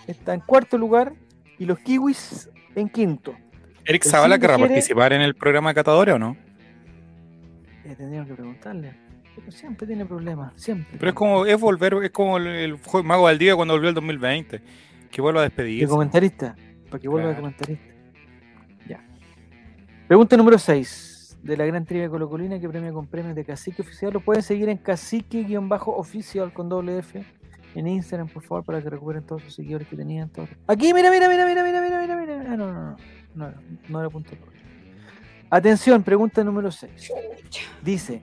[0.08, 1.14] Está en cuarto lugar.
[1.60, 3.34] Y los kiwis en quinto.
[3.86, 6.36] ¿Eric Zavala querrá quiere- participar en el programa de catadores o no?
[7.88, 8.94] Eh, tendríamos que preguntarle.
[9.50, 10.98] Siempre tiene problemas, siempre.
[11.00, 14.62] Pero es como, es volver, es como el, Mago del Día cuando volvió el 2020.
[15.10, 15.86] Que vuelva a despedirse.
[15.86, 16.56] De comentarista,
[16.90, 17.86] para que vuelva de comentarista.
[18.90, 19.02] Ya.
[20.08, 24.12] Pregunta número 6 de la gran trivia colocolina que premia con premios de Cacique Oficial.
[24.12, 27.24] Lo pueden seguir en cacique-oficial con doble F
[27.76, 30.30] en Instagram, por favor, para que recuperen todos sus seguidores que tenían.
[30.66, 32.46] Aquí, mira, mira, mira, mira, mira, mira, mira.
[32.52, 32.98] Ah, no, no, no.
[33.36, 33.54] No,
[33.88, 34.32] no era punto.
[35.50, 37.14] Atención, pregunta número 6.
[37.82, 38.22] Dice,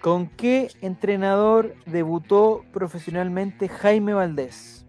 [0.00, 4.86] ¿con qué entrenador debutó profesionalmente Jaime Valdés?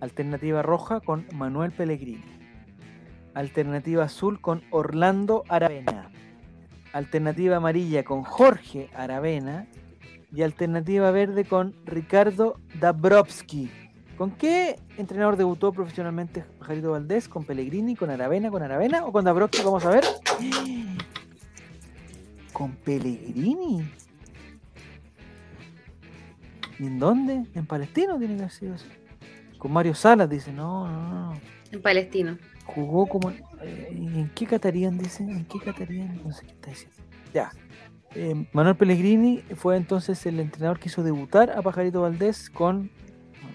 [0.00, 2.24] Alternativa roja con Manuel Pellegrini.
[3.34, 6.10] Alternativa azul con Orlando Aravena.
[6.92, 9.68] Alternativa amarilla con Jorge Aravena.
[10.34, 13.70] Y alternativa verde con Ricardo Dabrowski.
[14.18, 17.28] ¿Con qué entrenador debutó profesionalmente Pajarito Valdés?
[17.28, 19.62] ¿Con Pellegrini, con Aravena, con Aravena o con Dabrowski?
[19.62, 20.04] Vamos a ver.
[22.52, 23.88] ¿Con Pellegrini?
[26.80, 27.44] ¿Y en dónde?
[27.54, 28.88] ¿En Palestino tiene que haber sido así?
[29.56, 30.52] Con Mario Salas, dice.
[30.52, 31.40] No, no, no.
[31.70, 32.36] En Palestino.
[32.66, 33.30] Jugó como.
[33.30, 35.22] eh, ¿En qué Catarían dice?
[35.22, 36.20] ¿En qué Catarían?
[36.24, 36.96] No sé qué está diciendo.
[37.32, 37.52] Ya.
[38.14, 42.90] Eh, Manuel Pellegrini fue entonces el entrenador que hizo debutar a Pajarito Valdés con.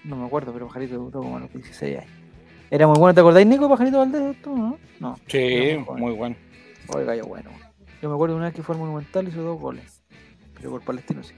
[0.04, 2.10] No me acuerdo, pero Pajarito debutó como a los 16 años.
[2.70, 4.42] Era muy bueno, ¿te acordáis, Nico, Pajarito Valdés?
[4.42, 4.78] ¿Tú, no?
[5.00, 5.18] No.
[5.26, 6.36] Sí, No, muy bueno.
[6.94, 7.50] Oiga, yo bueno.
[8.02, 10.02] Yo me acuerdo una vez que fue al Monumental y hizo dos goles.
[10.56, 11.34] Pero por Palestino sí.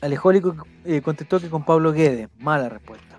[0.00, 0.54] Alejólico
[0.84, 2.28] eh, contestó que con Pablo Guedes.
[2.38, 3.18] Mala respuesta.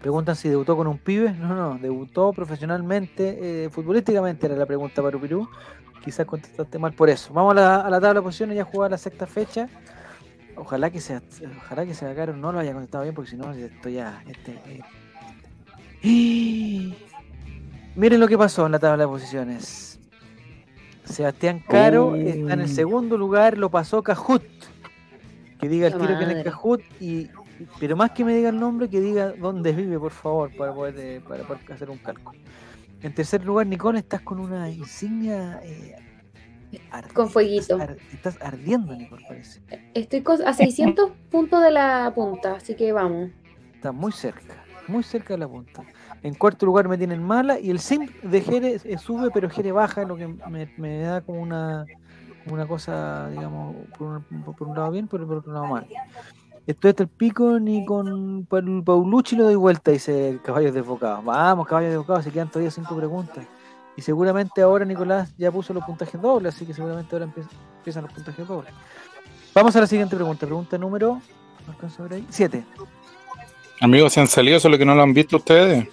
[0.00, 1.32] Preguntan si debutó con un pibe.
[1.32, 5.48] No, no, debutó profesionalmente, eh, futbolísticamente era la pregunta para Upirú.
[6.04, 7.32] Quizás contestaste mal por eso.
[7.32, 9.68] Vamos a la, a la tabla de posiciones y a jugar la sexta fecha.
[10.56, 11.20] Ojalá que se
[11.58, 14.22] ojalá que se Caro no lo haya contestado bien, porque si no, esto ya.
[14.26, 14.80] Este, eh.
[17.94, 19.98] Miren lo que pasó en la tabla de posiciones.
[21.04, 22.16] Sebastián Caro Oh.
[22.16, 24.42] está en el segundo lugar, lo pasó Cajut.
[25.60, 26.44] Que diga el tiro que es.
[26.44, 27.30] Cajut y
[27.80, 30.94] pero más que me diga el nombre, que diga dónde vive, por favor, para poder,
[30.98, 32.38] eh, para poder hacer un cálculo.
[33.02, 35.60] En tercer lugar, Nicole, estás con una insignia.
[35.62, 35.96] eh,
[37.14, 37.74] Con fueguito.
[37.78, 39.60] Estás, ar- estás ardiendo, Nicole, parece.
[39.94, 43.30] Estoy a 600 puntos de la punta, así que vamos.
[43.74, 45.82] Está muy cerca, muy cerca de la punta.
[46.22, 49.72] En cuarto lugar me tienen mala y el sim de Jere eh, sube, pero Jere
[49.72, 51.84] baja, lo que me, me da como una,
[52.50, 55.86] una cosa, digamos, por un, por un lado bien, pero por otro lado mal.
[56.66, 61.22] Estoy hasta el pico ni con Paul- Paulucci lo doy vuelta, dice el caballo desbocado.
[61.22, 63.46] Vamos, caballo desbocado, se quedan todavía cinco preguntas.
[63.96, 68.04] Y seguramente ahora Nicolás ya puso los puntajes dobles, así que seguramente ahora empieza- empiezan
[68.04, 68.72] los puntajes dobles.
[69.54, 70.44] Vamos a la siguiente pregunta.
[70.46, 71.20] Pregunta número.
[71.66, 72.26] ¿no alcanzo a ver ahí?
[72.30, 72.64] Siete.
[73.80, 75.88] Amigos, se han salido, solo que no lo han visto ustedes.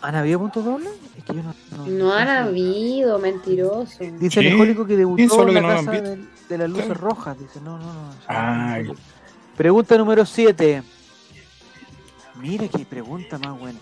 [0.00, 0.92] ¿Han habido puntos dobles?
[1.16, 1.54] Es que yo no.
[1.76, 3.98] no- No han habido, mentiroso.
[3.98, 6.58] Dice el Sí, Ejólico que debutó sí, solo en que la no casa del- de,
[6.58, 7.00] las luces Claro.
[7.00, 7.38] rojas.
[7.38, 8.76] Dice, no, no, no.
[8.76, 8.88] es
[9.56, 10.82] Pregunta número 7.
[12.36, 13.78] Mira qué pregunta más buena.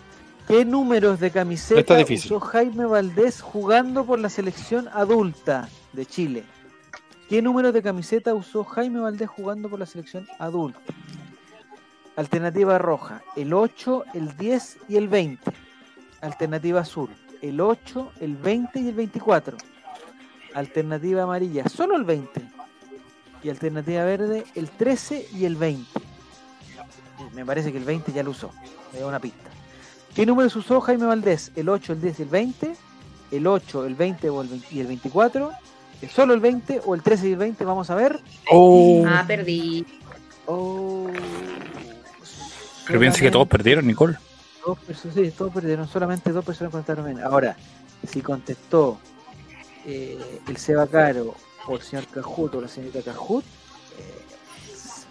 [0.47, 6.45] ¿Qué números de camiseta usó Jaime Valdés jugando por la selección adulta de Chile?
[7.29, 10.79] ¿Qué números de camiseta usó Jaime Valdés jugando por la selección adulta?
[12.15, 15.53] Alternativa roja, el 8, el 10 y el 20.
[16.21, 17.11] Alternativa azul,
[17.43, 19.57] el 8, el 20 y el 24.
[20.55, 22.41] Alternativa amarilla, solo el 20.
[23.43, 25.91] Y alternativa verde, el 13 y el 20.
[27.35, 28.53] Me parece que el 20 ya lo usó.
[28.93, 29.51] Me da una pista.
[30.17, 31.53] ¿Qué números usó Jaime Valdés?
[31.57, 32.77] ¿El 8, el 10 y el 20?
[33.33, 35.51] ¿El 8, el 20 o el 20 y el 24?
[36.01, 37.65] ¿Es ¿Solo el 20 o el 13 y el 20?
[37.67, 38.19] Vamos a ver.
[38.51, 39.05] Oh.
[39.07, 39.85] Ah, perdí.
[40.47, 41.11] Oh,
[42.87, 44.17] Pero piense que todos perdieron, Nicole.
[44.65, 47.21] Dos personas, sí, todos perdieron, solamente dos personas contestaron bien.
[47.23, 47.55] Ahora,
[48.09, 48.99] si contestó
[49.85, 51.35] eh, el Seba Caro
[51.67, 53.45] o el señor Cajut o la señorita Cajut,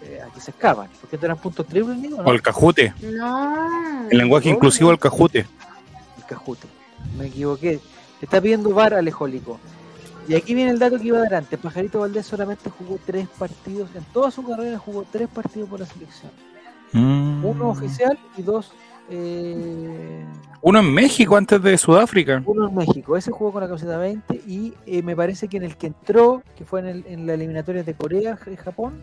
[0.06, 0.88] se- aquí se escapan.
[1.00, 2.28] Porque eran puntos triples, Nico, ¿no?
[2.28, 2.92] O el cajute.
[3.02, 4.08] No.
[4.10, 5.40] El lenguaje inclusivo del cajute.
[6.18, 6.66] El Cajute.
[7.18, 7.80] Me equivoqué.
[8.20, 9.58] Está pidiendo VAR alejólico.
[10.28, 11.58] Y aquí viene el dato que iba a dar antes.
[11.58, 13.90] Pajarito Valdés solamente jugó tres partidos.
[13.94, 16.32] En toda su carrera jugó tres partidos por la selección.
[16.92, 17.44] Mm.
[17.44, 18.72] Uno oficial y dos...
[19.08, 20.24] eh,
[20.62, 22.42] Uno en México antes de Sudáfrica.
[22.44, 23.16] uno en México.
[23.16, 26.42] Ese jugó con la camiseta 20 y eh, me parece que en el que entró,
[26.56, 28.94] que fue en, el- en la eliminatoria de Corea y Japón,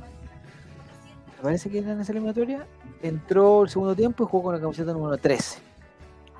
[1.43, 2.65] me parece que era en esa eliminatoria,
[3.01, 5.59] entró el segundo tiempo y jugó con la camiseta número 13.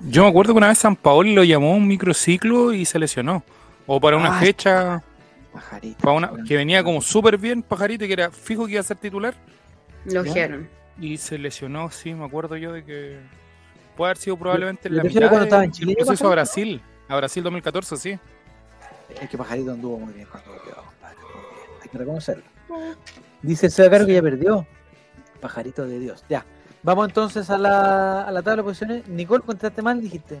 [0.00, 2.98] Yo me acuerdo que una vez San Paoli lo llamó a un microciclo y se
[2.98, 3.42] lesionó.
[3.86, 5.02] O para una Ah, fecha
[5.52, 5.98] Pajarito.
[5.98, 8.84] para una, que venía como súper bien, pajarito, y que era fijo que iba a
[8.84, 9.34] ser titular.
[10.06, 10.70] Lo ojearon.
[10.98, 13.18] Y se lesionó, sí, me acuerdo yo de que
[13.98, 16.30] puede haber sido probablemente en ¿Lo la mitad cuando estaba en Chile, proceso a?
[16.30, 16.80] Brasil.
[17.08, 18.18] A Brasil 2014, sí.
[19.20, 20.76] Es que Pajarito anduvo muy bien cuando bien.
[21.82, 22.44] Hay que reconocerlo.
[23.42, 24.66] Dice el que ya perdió.
[25.44, 26.24] Pajarito de Dios.
[26.28, 26.44] Ya.
[26.82, 29.06] Vamos entonces a la, a la tabla de posiciones.
[29.08, 30.40] Nicole, contaste mal, dijiste.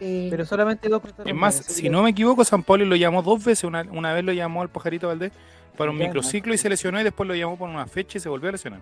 [0.00, 3.22] Eh, Pero solamente dos Es más, si que- no me equivoco, San Paoli lo llamó
[3.22, 3.62] dos veces.
[3.64, 5.30] Una, una vez lo llamó al pajarito Valdés
[5.78, 8.20] para un Ya, microciclo y se lesionó y después lo llamó por una fecha y
[8.20, 8.80] se volvió a lesionar.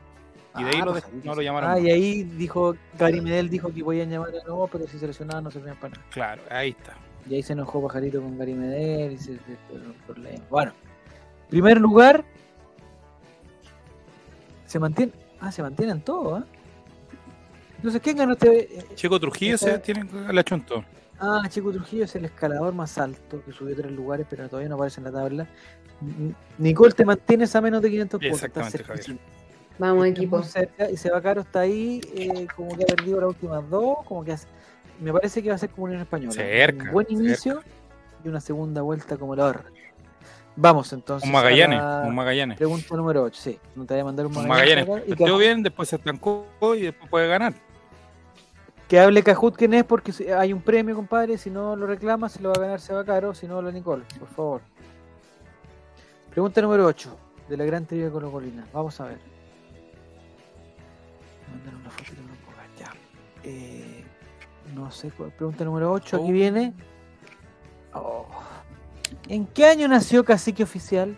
[0.56, 1.82] Y de ahí Ah, lo no lo llamaron Ah, más.
[1.82, 5.44] y ahí dijo, Gary Medel dijo que podían llamar a nuevo, pero si se lesionaban
[5.44, 6.06] no servían para nada.
[6.10, 6.94] Claro, ahí está.
[7.28, 9.38] Y ahí se enojó Pajarito con Gary Medel y se,
[10.06, 10.48] problemas.
[10.48, 10.72] Bueno,
[11.50, 12.24] primer lugar,
[14.66, 15.12] se mantiene,
[15.44, 16.46] ah, se mantienen todos, ¿ah?
[17.76, 18.78] Entonces, ¿quién ganó este?
[18.78, 20.84] eh, Chico Trujillo se tiene la chunto.
[21.20, 24.76] Ah, Chico Trujillo es el escalador más alto, que subió tres lugares, pero todavía no
[24.76, 25.46] aparece en la tabla.
[26.58, 28.36] Nicole, te mantienes a menos de 500 puntos.
[28.42, 29.18] Exactamente, Javier.
[29.78, 30.42] vamos, equipo.
[30.42, 34.32] cerca, y Sebacaro está ahí, eh, como que ha perdido las últimas dos, como que
[34.32, 34.48] hace-
[35.00, 36.32] me parece que va a ser como Unión Española.
[36.32, 37.22] Cerca, Un buen cerca.
[37.22, 37.62] inicio
[38.24, 39.64] y una segunda vuelta como la horra.
[40.56, 41.26] Vamos entonces.
[41.26, 42.56] Un Magallanes, la un Magallanes.
[42.56, 43.58] Pregunta número 8, sí.
[43.74, 44.86] No te voy a mandar un Un Magallanes.
[44.86, 45.04] Magallanes.
[45.04, 46.46] acá, y Partió bien, después se estancó
[46.76, 47.54] y después puede ganar.
[48.88, 51.38] que hable Cajut quién es, porque hay un premio, compadre.
[51.38, 54.28] Si no lo reclama, se lo va a ganar Sebacaro, si no, la Nicole, por
[54.28, 54.60] favor.
[56.30, 57.16] Pregunta número 8,
[57.48, 58.64] de la gran teoría Colo Colina.
[58.72, 59.18] Vamos a ver.
[61.50, 62.92] Mandar una fotito, no puedo ver, ya.
[63.44, 64.04] Eh,
[64.74, 65.30] no sé cuál.
[65.32, 66.32] Pregunta número 8, aquí Oh.
[66.32, 66.72] viene.
[67.94, 68.26] Oh.
[69.28, 71.16] ¿En qué año nació Cacique Oficial?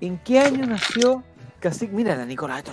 [0.00, 1.22] ¿En qué año nació
[1.60, 1.92] Cacique?
[1.92, 2.64] Mira la Nicolás.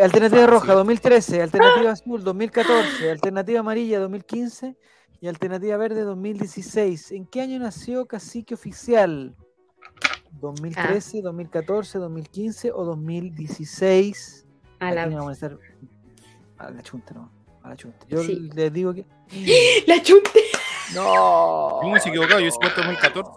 [0.00, 4.76] Alternativa roja 2013, alternativa azul 2014, alternativa amarilla 2015
[5.20, 7.12] y alternativa verde 2016.
[7.12, 9.34] ¿En qué año nació Cacique Oficial?
[10.40, 14.46] ¿2013, 2014, 2015 o 2016?
[14.78, 15.58] A la, vamos a estar
[16.58, 17.39] a la chunta, ¿no?
[17.62, 18.06] A la chunta.
[18.08, 18.50] Yo Sí.
[18.54, 19.04] les digo que.
[19.86, 20.40] la chunte.
[20.94, 21.80] ¡No!
[21.82, 23.30] Yo me he equivocado, yo he puesto 2014.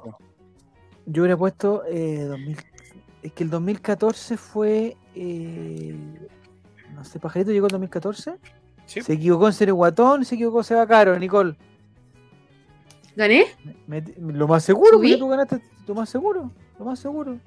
[1.05, 2.57] Yo hubiera puesto eh, 2000.
[3.21, 4.97] Es que el 2014 fue.
[5.15, 5.95] eh,
[6.93, 8.35] no sé, Pajarito llegó el 2014.
[8.85, 9.01] Sí.
[9.01, 11.55] Se equivocó en Serio Guatón, se equivocó Seba Caro, Nicole.
[13.15, 13.45] ¿Gané?
[13.87, 15.09] Me- me- lo más seguro, ¿Subí?
[15.11, 17.37] porque tú ganaste, lo más seguro, lo más seguro.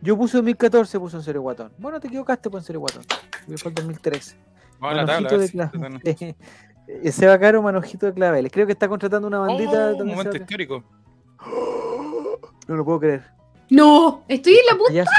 [0.00, 1.72] Yo puse 2014, puse en Serio Guatón.
[1.78, 3.02] Bueno, te equivocaste, pues en Serio Guatón.
[3.48, 4.36] Yo fue el 2013.
[4.80, 5.28] Vamos a la tabla.
[5.28, 6.36] a Manojito ver de si claveles.
[6.88, 8.50] Eh, Seba Caro, manojito de claveles.
[8.50, 9.92] Creo que está contratando una bandita.
[9.92, 10.82] Oh, un momento histórico.
[12.66, 13.24] No lo puedo creer.
[13.70, 15.10] No, estoy en la punta.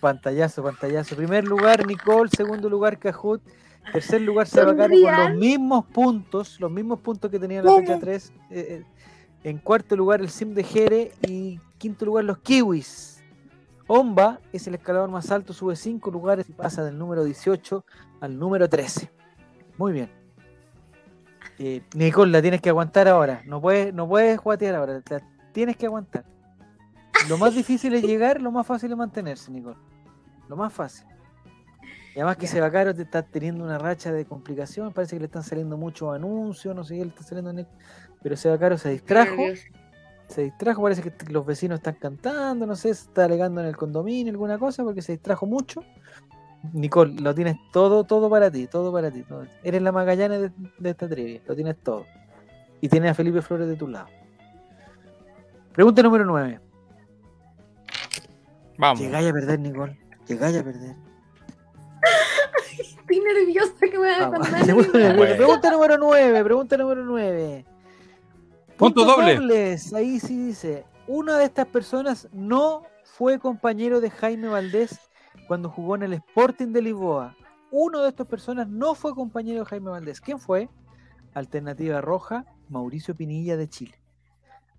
[0.00, 1.16] pantallazo, pantallazo.
[1.16, 2.30] Primer lugar, Nicole.
[2.34, 3.42] Segundo lugar, Cajut.
[3.92, 7.76] Tercer lugar, Seba Caro con los mismos puntos, los mismos puntos que tenía en la
[7.76, 8.32] fecha 3.
[9.44, 11.12] en cuarto lugar, el Sim de Jere.
[11.26, 13.22] Y quinto lugar, los Kiwis.
[13.86, 17.84] Omba es el escalador más alto, sube 5 lugares y pasa del número 18
[18.20, 19.10] al número 13.
[19.76, 20.10] Muy bien.
[21.58, 23.42] Eh, Nicole, la tienes que aguantar ahora.
[23.46, 25.00] No puedes, no puedes guatear ahora.
[25.08, 25.20] La
[25.52, 26.24] tienes que aguantar.
[27.28, 29.76] Lo más difícil es llegar, lo más fácil es mantenerse, Nicole.
[30.48, 31.06] Lo más fácil.
[32.14, 32.52] Y además que Ya.
[32.52, 34.92] Sebacaro te está teniendo una racha de complicación.
[34.92, 37.50] Parece que le están saliendo muchos anuncios, no sé qué le está saliendo.
[37.50, 37.66] en el-
[38.22, 39.36] Pero Sebacaro se distrajo.
[40.28, 43.76] Se distrajo, parece que los vecinos están cantando, no sé, se está alegando en el
[43.78, 45.82] condominio, alguna cosa, porque se distrajo mucho.
[46.72, 49.22] Nicole, lo tienes todo, todo para ti, todo para ti.
[49.22, 49.44] todo.
[49.62, 52.04] Eres la Magallanes de, de esta trivia, lo tienes todo.
[52.80, 54.06] Y tienes a Felipe Flores de tu lado.
[55.72, 56.60] Pregunta número 9.
[58.78, 59.00] Vamos.
[59.00, 59.98] Llegáis a perder, Nicole.
[60.26, 60.96] Llegáis a perder.
[62.78, 64.48] Estoy nerviosa que me van a Vamos.
[64.48, 64.62] contar.
[64.64, 65.36] Pregunta, número- Bueno.
[65.36, 67.64] pregunta número 9, pregunta número 9.
[68.76, 69.34] Punto doble.
[69.36, 70.84] dobles, ahí sí dice.
[71.08, 75.00] Una de estas personas no fue compañero de Jaime Valdés
[75.48, 77.34] cuando jugó en el Sporting de Lisboa.
[77.72, 80.20] Uno de estas personas no fue compañero de Jaime Valdés.
[80.20, 80.68] ¿Quién fue?
[81.34, 83.94] Alternativa roja, Mauricio Pinilla de Chile.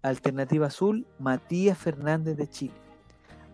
[0.02, 2.74] Alternativa azul, Matías Fernández de Chile.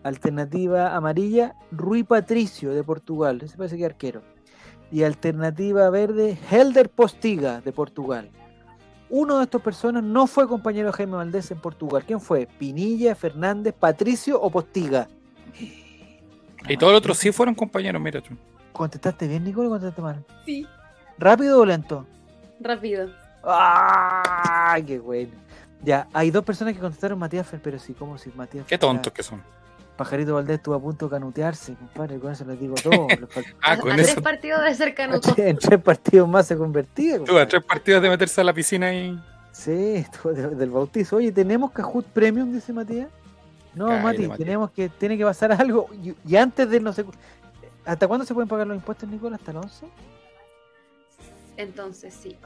[0.04, 3.40] Alternativa amarilla, Rui Patricio de Portugal.
[3.42, 4.22] Ese parece que arquero.
[4.92, 8.30] Y alternativa verde, Helder Postiga de Portugal.
[9.08, 12.04] Uno de estas personas no fue compañero de Jaime Valdés en Portugal.
[12.06, 12.46] ¿Quién fue?
[12.58, 15.08] ¿Pinilla, Fernández, Patricio o Postiga?
[16.68, 18.34] Y todos los otros sí fueron compañeros, mira tú.
[18.72, 20.24] ¿Contestaste bien, Nicole, o contestaste mal?
[20.44, 20.66] Sí,
[21.18, 22.06] ¿Rápido o lento?
[22.60, 23.08] rápido.
[23.42, 25.30] ¡Ay, qué bueno!
[25.82, 28.80] Ya, hay dos personas que contestaron Matías Fer, pero sí, ¿cómo si Matías Qué Fer-
[28.80, 29.42] tontos que son.
[29.96, 33.06] Pajarito Valdés estuvo a punto de canutearse, compadre, con eso les digo todo.
[33.62, 34.12] Ah, a, con a eso.
[34.12, 35.34] tres partidos de ser canuto.
[35.38, 37.22] en tres partidos más se convertía.
[37.24, 39.18] Tuvo a tres partidos de meterse a la piscina y.
[39.52, 41.16] Sí, estuvo de- del bautizo.
[41.16, 42.52] Oye, ¿tenemos Kahoot Premium?
[42.52, 43.08] Dice Matías.
[43.76, 45.88] No, Cállate, Mati, tenemos que, tiene que pasar algo.
[46.02, 47.04] Y, y antes de no sé.
[47.84, 49.38] ¿Hasta cuándo se pueden pagar los impuestos, Nicolás?
[49.38, 49.86] ¿Hasta el 11?
[51.58, 52.36] Entonces sí.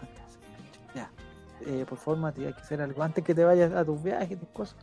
[0.95, 1.11] Ya.
[1.67, 4.39] Eh, por favor, Mati, hay que hacer algo antes que te vayas a tus viajes,
[4.39, 4.77] tus cosas.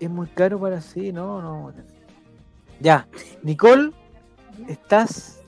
[0.00, 1.72] Es muy caro para sí, no, no.
[2.80, 3.06] Ya,
[3.42, 3.92] Nicole,
[4.68, 5.40] estás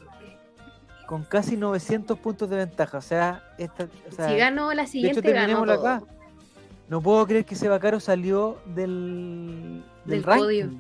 [1.07, 2.99] con casi 900 puntos de ventaja.
[2.99, 5.89] O sea, esta, o sea, si gano la de hecho, siguiente, gano terminémoslo todo.
[5.89, 6.18] acá.
[6.89, 10.45] No puedo creer que Sebacaro salió del, del, Del ranking.
[10.45, 10.71] podio.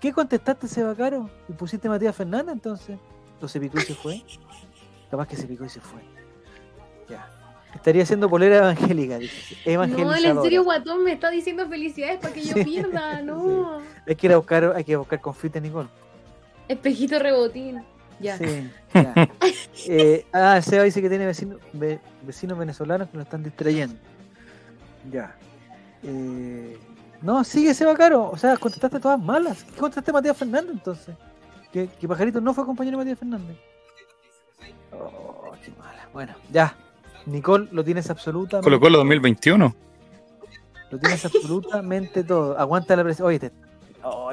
[0.00, 1.30] ¿Qué contestaste, Sebacaro?
[1.48, 2.98] ¿Y pusiste Matías Fernández entonces?
[3.40, 4.22] ¿O se picó y se fue?
[5.10, 6.00] Capaz que se picó y se fue.
[7.08, 7.28] Ya.
[7.74, 9.56] Estaría haciendo polera evangélica, dice.
[9.76, 13.80] No, en serio, guatón, me está diciendo felicidades para que yo Sí, pierda, no.
[14.06, 15.88] Hay que ir a buscar, hay que buscar confite, Nicole.
[16.66, 17.82] Espejito rebotín.
[18.18, 18.36] Ya.
[18.36, 19.14] Sí, ya.
[19.86, 23.94] Eh, ah, Seba dice que tiene vecino- ve- vecinos venezolanos que lo están distrayendo.
[25.10, 25.34] Ya.
[26.02, 26.78] Eh,
[27.22, 28.30] no, sigue Seba Caro.
[28.30, 29.64] O sea, contestaste todas malas.
[29.64, 31.16] ¿Qué contestaste Matías Fernández entonces?
[31.72, 33.56] Que, que Pajarito no fue compañero de Matías Fernández.
[34.92, 36.08] Oh, qué mala.
[36.12, 36.74] Bueno, ya.
[37.26, 38.64] Nicole, lo tienes absolutamente.
[38.64, 39.74] Colocó los 2021.
[40.90, 42.58] Lo tienes absolutamente todo.
[42.58, 43.28] Aguanta la presión.
[43.28, 43.52] Oye, te...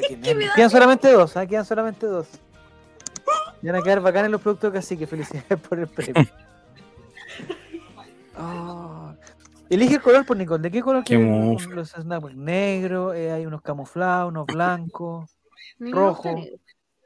[0.08, 1.46] Qué que da Quedan solamente dos, ¿ah?
[1.46, 2.28] Quedan solamente dos.
[3.62, 6.26] Y van a quedar bacanes los productos casi que felicidades por el premio.
[8.36, 8.84] Ah.
[9.70, 10.62] Elige el color por Nicole.
[10.62, 12.36] ¿De qué color Qué quieres los?
[12.36, 15.30] Negro, eh, hay unos camuflados, unos blancos.
[15.80, 16.32] Rojo.
[16.34, 16.58] negro.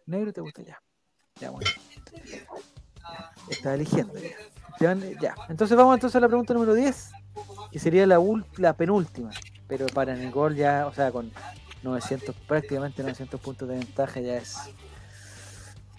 [0.06, 0.82] Negro te gusta ya.
[1.40, 1.70] Ya, bueno.
[3.50, 4.96] Está eligiendo ya.
[5.22, 5.36] Ya.
[5.50, 7.12] Entonces vamos entonces a la pregunta número 10,
[7.72, 9.30] que sería la, penúltima.
[9.68, 11.32] Pero para Nicole ya, o sea, con
[11.84, 14.58] 900, prácticamente 900 puntos de ventaja ya es...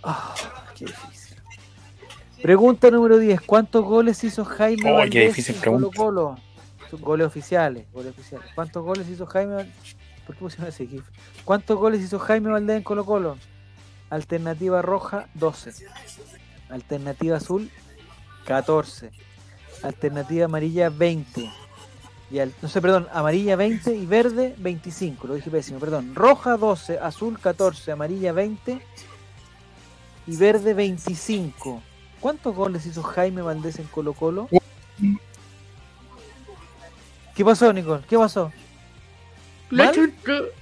[0.02, 0.34] Ah,
[0.74, 1.36] qué difícil.
[2.42, 3.40] Pregunta número 10.
[3.42, 5.62] ¿Cuántos goles hizo Jaime Oh, qué Valdés difícil en.
[5.62, 6.36] Colo Colo?
[7.01, 8.49] Goles oficiales, goles oficiales.
[8.55, 9.70] ¿Cuántos goles hizo Jaime
[10.26, 11.05] ¿Por qué pusieron ese GIF?
[11.45, 13.36] ¿Cuántos goles hizo Jaime Valdés en Colo Colo?
[14.11, 15.72] Alternativa roja, 12.
[16.68, 17.70] Alternativa azul,
[18.47, 19.11] 14.
[19.82, 21.51] Alternativa amarilla, 20.
[22.30, 25.26] Y al- no sé, perdón, amarilla 20 y verde 25.
[25.26, 26.14] Lo dije pésimo, perdón.
[26.14, 28.80] Roja 12, azul 14, amarilla 20
[30.26, 31.82] y verde 25.
[32.20, 34.49] ¿Cuántos goles hizo Jaime Valdés en Colo Colo?
[37.35, 38.03] ¿Qué pasó, Nicole?
[38.09, 38.53] ¿Qué pasó?
[39.70, 39.95] La ¿Mal?
[39.95, 40.53] chuté.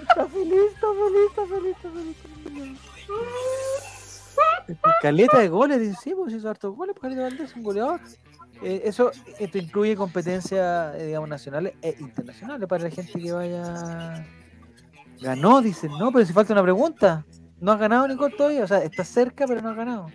[0.00, 2.78] Está feliz, está feliz, está feliz, está feliz, está feliz.
[5.02, 8.00] Caleta de goles, dice, sí, pues hizo hartos goles, pues Caleta Valdés es un goleador.
[8.62, 14.26] Eh, eso esto incluye competencias, eh, digamos, nacionales e internacionales para la gente que vaya.
[15.20, 17.24] Ganó, dicen, no, pero si falta una pregunta.
[17.58, 18.64] No has ganado, Nicole, todavía.
[18.64, 20.06] O sea, estás cerca, pero no has ganado.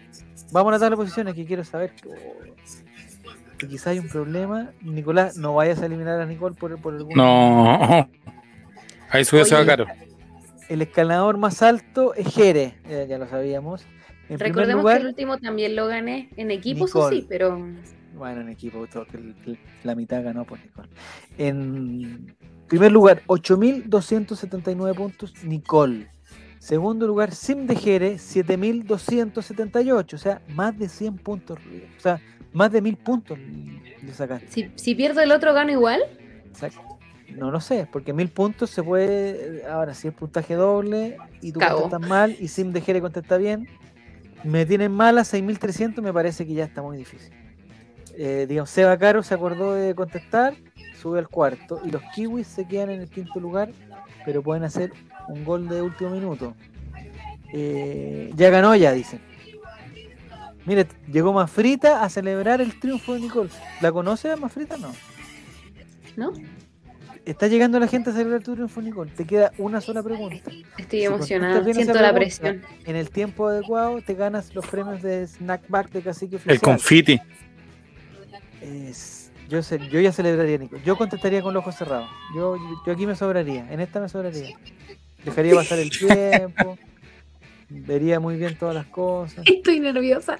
[0.52, 1.94] Vamos a la tabla de posiciones que quiero saber.
[1.96, 2.10] Que
[3.58, 4.72] quizá hay un problema.
[4.82, 7.16] Nicolás, no vayas a eliminar a Nicole por, por algún.
[7.16, 8.10] No.
[9.10, 9.86] Ahí subió Oye, se va caro.
[10.68, 13.86] El escalador más alto es Jere, ya, ya lo sabíamos.
[14.30, 17.16] En Recordemos lugar, que el último también lo gané en equipos, o Nicole.
[17.16, 17.60] sí, pero
[18.16, 20.89] bueno, en equipo, todo, que la mitad ganó por Nicole.
[21.38, 22.36] En
[22.68, 26.08] primer lugar, 8.279 puntos, Nicole.
[26.66, 32.20] Segundo lugar, Sim de Jere, 7.278, o sea, más de 100 puntos, o sea,
[32.53, 34.47] más de 1.000 puntos le sacaste.
[34.49, 36.01] si, si pierdo el otro gano igual.
[36.47, 36.82] Exacto.
[37.30, 41.59] No lo sé, porque 1.000 puntos se puede, ahora si es puntaje doble y tú
[41.59, 43.68] contestas mal y Sim de Jere contesta bien,
[44.43, 47.32] me tienen mala 6.300, me parece que ya está muy difícil.
[48.18, 50.55] Eh, digamos, Seba Caro se acordó de contestar,
[50.99, 53.70] sube al cuarto y los kiwis se quedan en el quinto lugar,
[54.26, 54.91] pero pueden hacer
[55.30, 56.56] un gol de último minuto.
[57.54, 59.20] Eh, ya ganó ya, dicen.
[60.66, 63.50] Mire, llegó Mafrita a celebrar el triunfo de Nicole.
[63.82, 64.78] ¿La conoce a Mafrita?
[64.78, 64.92] No.
[66.16, 66.34] ¿No?
[67.24, 69.12] Está llegando la gente a celebrar tu triunfo, Nicole.
[69.12, 70.52] Te queda una sola pregunta.
[70.78, 71.64] Estoy Si emocionada.
[71.64, 72.62] Siento la pregunta, presión.
[72.86, 76.60] En el tiempo adecuado te ganas los premios de Snackback de Cacique El Oficial.
[76.62, 77.20] confiti.
[78.62, 80.78] Es- yo, sé, yo ya celebraría, Nico.
[80.84, 82.10] Yo contestaría con los ojos cerrados.
[82.36, 83.72] Yo, yo aquí me sobraría.
[83.72, 84.58] En esta me sobraría.
[85.26, 86.78] Dejaría pasar el tiempo.
[87.70, 89.44] vería muy bien todas las cosas.
[89.46, 90.38] Estoy nerviosa.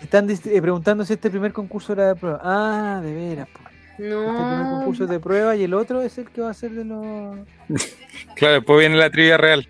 [0.00, 2.40] Están eh, preguntando si este primer concurso era de prueba.
[2.42, 3.48] Ah, de veras.
[3.48, 3.60] po.
[3.90, 4.70] Este primer No.
[4.78, 7.38] concurso es de prueba y el otro es el que va a ser de los.
[8.34, 9.66] Claro, después viene la trivia real.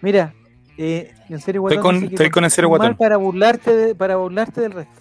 [0.00, 0.32] Mira,
[0.76, 2.96] eh, en serio, Estoy con- estoy con el serio mal Guatón.
[2.96, 5.00] Para burlarte, de- para burlarte del resto.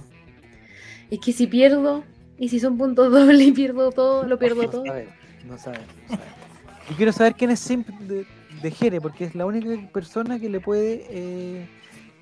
[1.12, 2.04] Es que si pierdo,
[2.40, 4.84] y si son puntos dobles y pierdo todo, lo pierdo todo.
[4.86, 5.14] No sabemos,
[5.46, 5.88] no no sabemos.
[6.90, 8.26] Y quiero saber quién es Simp de,
[8.62, 11.06] de Jere, porque es la única persona que le puede.
[11.10, 11.68] eh,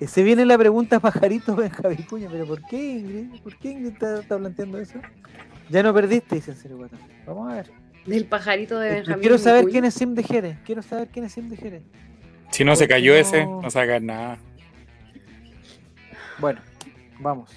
[0.00, 3.40] eh, se viene la pregunta pajarito Benjamín Cuña, pero ¿por qué Ingrid?
[3.42, 4.98] ¿Por qué Ingrid está, está planteando eso?
[5.70, 6.88] Ya no perdiste, dice en serio.
[7.26, 7.70] Vamos a ver.
[8.04, 9.20] Del pajarito de Eh, Benjamín.
[9.20, 10.58] quiero saber quién es Sim de Jere.
[10.64, 11.82] Quiero saber quién es Sim de Jere.
[12.50, 14.38] Si no se cayó no- ese, no saca nada.
[16.38, 16.60] Bueno,
[17.18, 17.50] vamos.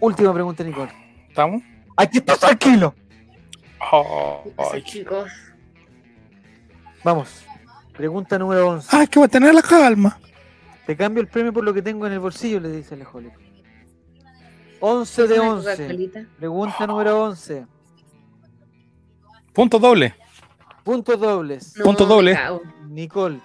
[0.00, 0.90] Última pregunta, Nicole.
[1.28, 1.62] ¿Estamos?
[1.96, 2.94] Aquí está tranquilo.
[3.92, 5.30] Oh, ay, chicos.
[7.04, 7.44] Vamos.
[7.96, 8.88] Pregunta número 11.
[8.90, 10.18] Ay, que voy a tener la calma.
[10.86, 13.32] Te cambio el premio por lo que tengo en el bolsillo, le dice Alejandro.
[14.80, 15.70] 11 de Una 11.
[15.70, 16.26] Coca-Colita.
[16.38, 17.66] Pregunta número 11.
[19.52, 20.14] Punto doble.
[20.82, 21.76] Puntos dobles.
[21.76, 22.36] No, Punto doble.
[22.88, 23.40] Nicole,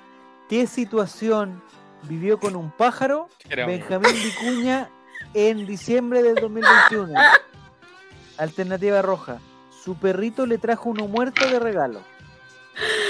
[0.50, 1.62] ¿qué situación
[2.04, 4.90] vivió con un pájaro Benjamín Vicuña
[5.34, 7.14] en diciembre del 2021?
[8.38, 9.40] Alternativa roja.
[9.84, 12.02] Su perrito le trajo uno muerto de regalo.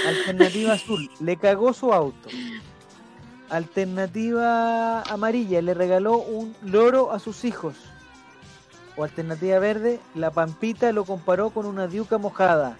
[0.06, 1.10] Alternativa azul.
[1.20, 2.28] Le cagó su auto.
[3.50, 5.62] Alternativa amarilla.
[5.62, 7.74] Le regaló un loro a sus hijos.
[8.96, 10.00] O alternativa verde.
[10.14, 12.76] La pampita lo comparó con una diuca mojada.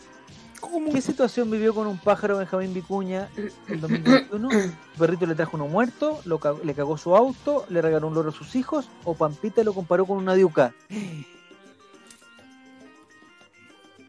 [0.61, 0.93] ¿Cómo?
[0.93, 3.29] ¿Qué situación vivió con un pájaro Benjamín Vicuña
[3.69, 4.51] en 2021?
[4.51, 8.31] Su perrito le trajo uno muerto, lo le cagó su auto, le regaló un loro
[8.31, 10.75] a sus hijos, o Pampita lo comparó con una diuca.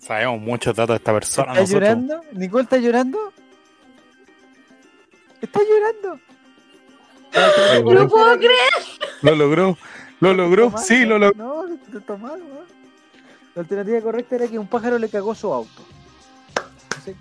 [0.09, 1.51] Sabemos muchos datos de esta persona.
[1.51, 1.81] ¿Está nosotros.
[1.83, 2.21] llorando?
[2.31, 3.33] ¿Nicole está llorando?
[5.39, 6.19] ¿Está llorando?
[7.83, 8.73] No lo puedo creer.
[9.21, 9.77] Lo logró.
[10.19, 10.73] Lo logró.
[10.79, 11.37] Sí, lo logró.
[11.37, 12.65] No, no está mal, weón.
[13.53, 15.85] La alternativa correcta era que un pájaro le cagó su auto.
[16.97, 17.15] Así,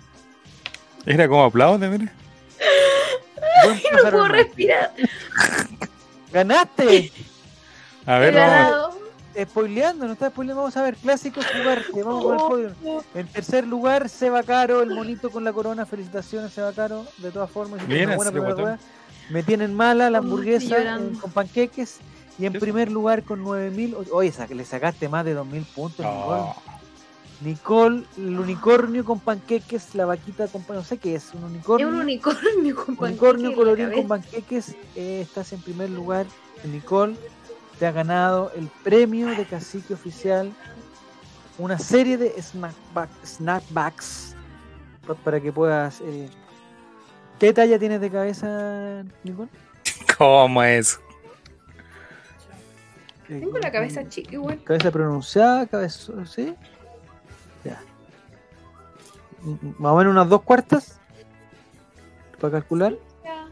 [1.05, 2.11] Era como aplaude, mire.
[4.03, 4.93] No puedo respirar.
[6.33, 7.11] ¡Ganaste!
[8.07, 8.98] A He ver, vamos.
[9.37, 10.61] Spoileando, no está spoileando.
[10.63, 11.83] Vamos a ver, clásicos jugar.
[11.93, 13.03] que Vamos con el podio.
[13.13, 15.85] En tercer lugar, Seba Caro, el monito con la corona.
[15.85, 17.05] Felicitaciones, Seba Caro.
[17.17, 18.79] De todas formas, hiciste Bien, una buena rueda.
[19.29, 21.97] Me tienen mala la Oh, hamburguesa eh, con panqueques.
[22.39, 23.95] Y en primer lugar con 9000.
[24.11, 26.41] Oye, sa- le sacaste más de 2000 puntos, Nicole.
[26.41, 26.55] No.
[27.41, 31.49] Nicole, el unicornio con panqueques, la vaquita con pan- no sé qué es, un Es
[31.51, 31.87] unicornio.
[31.87, 34.75] un unicornio con panqueque unicornio colorín con panqueques.
[34.95, 36.25] eh, estás en primer lugar.
[36.65, 37.15] Nicole,
[37.79, 40.51] te ha ganado el premio de cacique oficial.
[41.57, 44.35] Una serie de snackback, snackbacks
[45.07, 46.01] pa- para que puedas.
[46.01, 46.29] eh,
[47.39, 49.49] ¿Qué talla tienes de cabeza, Nicole?
[50.17, 50.99] ¿Cómo es?
[53.29, 54.63] Eh, Tengo la cabeza chica igual.
[54.63, 56.13] Cabeza pronunciada, cabeza.
[56.25, 56.55] ¿Sí?
[57.63, 57.79] Ya.
[59.77, 60.99] Más o menos unas dos cuartas.
[62.39, 62.93] Para calcular.
[63.23, 63.47] Ya,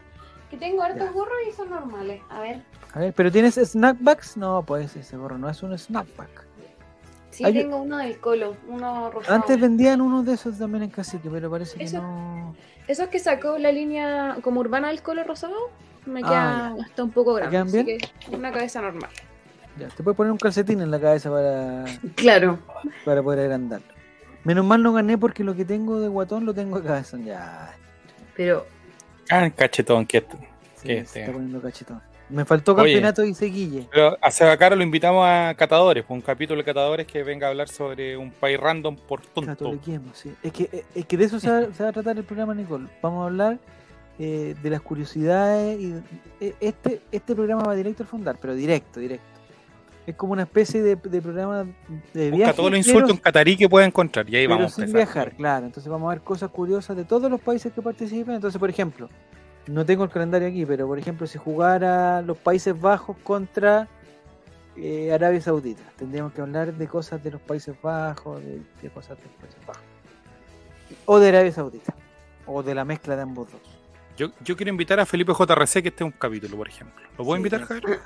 [0.50, 1.12] Que tengo hartos Ya.
[1.12, 2.22] gorros y son normales.
[2.30, 2.62] A ver.
[2.94, 4.36] A ver, ¿pero tienes snackbacks?
[4.36, 6.46] No, pues ese gorro no es un snackback.
[7.30, 9.34] Sí, Hay- tengo uno del colo, uno rosado.
[9.36, 12.56] Antes vendían unos de esos también en Cacique, pero parece que Eso- no.
[12.88, 15.54] Esos que sacó la línea como urbana del colo rosado,
[16.06, 17.50] me Ah, queda hasta un poco grande.
[17.52, 17.98] quedan así bien?
[17.98, 19.10] que una cabeza normal.
[19.78, 21.84] Ya, te puedes poner un calcetín en la cabeza para,
[22.16, 22.58] Claro.
[23.04, 23.86] para poder agrandarlo.
[24.44, 27.18] Menos mal no gané porque lo que tengo de guatón lo tengo de cabeza.
[27.18, 27.74] Ya.
[28.36, 28.66] Pero
[29.30, 30.20] Ah, cachetón, que
[30.76, 32.00] Sí, Qué se está poniendo cachetón.
[32.30, 32.92] Me faltó Oye.
[32.92, 33.86] campeonato y seguille.
[33.90, 37.46] Pero a Seba Caro lo invitamos a Catadores, pues, un capítulo de Catadores que venga
[37.46, 39.78] a hablar sobre un país random por tonto.
[40.12, 40.32] Sí.
[40.42, 42.86] Es que, es que de eso se va, se va a tratar el programa, Nicole.
[43.02, 43.58] Vamos a hablar
[44.18, 45.80] eh, de las curiosidades.
[45.80, 45.94] y
[46.40, 49.24] eh, este, este programa va directo al fundar, pero directo, directo.
[50.06, 51.64] Es como una especie de, de programa
[52.14, 52.52] de Busca viaje.
[52.54, 55.06] todos los insultos en catarí que pueda encontrar y ahí pero vamos a sin empezar.
[55.14, 55.66] viajar, claro.
[55.66, 58.34] Entonces vamos a ver cosas curiosas de todos los países que participen.
[58.34, 59.10] Entonces, por ejemplo,
[59.68, 63.86] no tengo el calendario aquí, pero por ejemplo, si jugara los Países Bajos contra
[64.76, 69.18] eh, Arabia Saudita, tendríamos que hablar de cosas de los Países Bajos, de, de cosas
[69.18, 69.82] de los Países Bajos.
[71.04, 71.94] O de Arabia Saudita,
[72.46, 73.60] o de la mezcla de ambos dos.
[74.16, 77.00] Yo, yo quiero invitar a Felipe JRC que esté en un capítulo, por ejemplo.
[77.16, 77.62] ¿Lo puedo Sí, invitar.
[77.62, 78.00] Javier?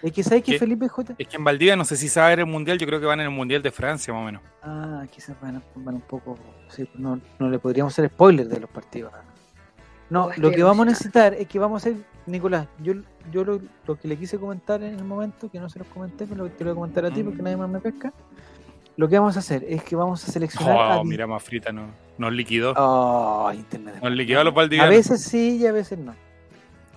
[0.00, 0.58] Es que sabes que.
[0.60, 1.14] Felipe J.
[1.18, 3.26] Es que en Valdivia no sé si sabe el mundial, yo creo que van en
[3.26, 4.42] el mundial de Francia más o menos.
[4.62, 6.38] Ah, quizás van, van un poco.
[6.68, 9.12] Sí, no, no le podríamos hacer spoiler de los partidos.
[10.10, 12.94] No, lo que vamos a necesitar es que vamos a hacer, Nicolás, yo,
[13.32, 16.26] yo lo, lo que le quise comentar en el momento, que no se los comenté,
[16.26, 17.26] pero lo- te lo voy a comentar a ti Mm.
[17.26, 18.12] porque nadie más me pesca.
[18.96, 21.42] Lo que vamos a hacer es que vamos a seleccionar a Oh, di- mira, más
[21.42, 21.86] frita no,
[22.18, 22.74] nos liquidó.
[22.76, 23.96] Oh, internet.
[24.02, 24.94] Nos liquidó a los A valdivianos.
[24.94, 26.12] veces sí y a veces no.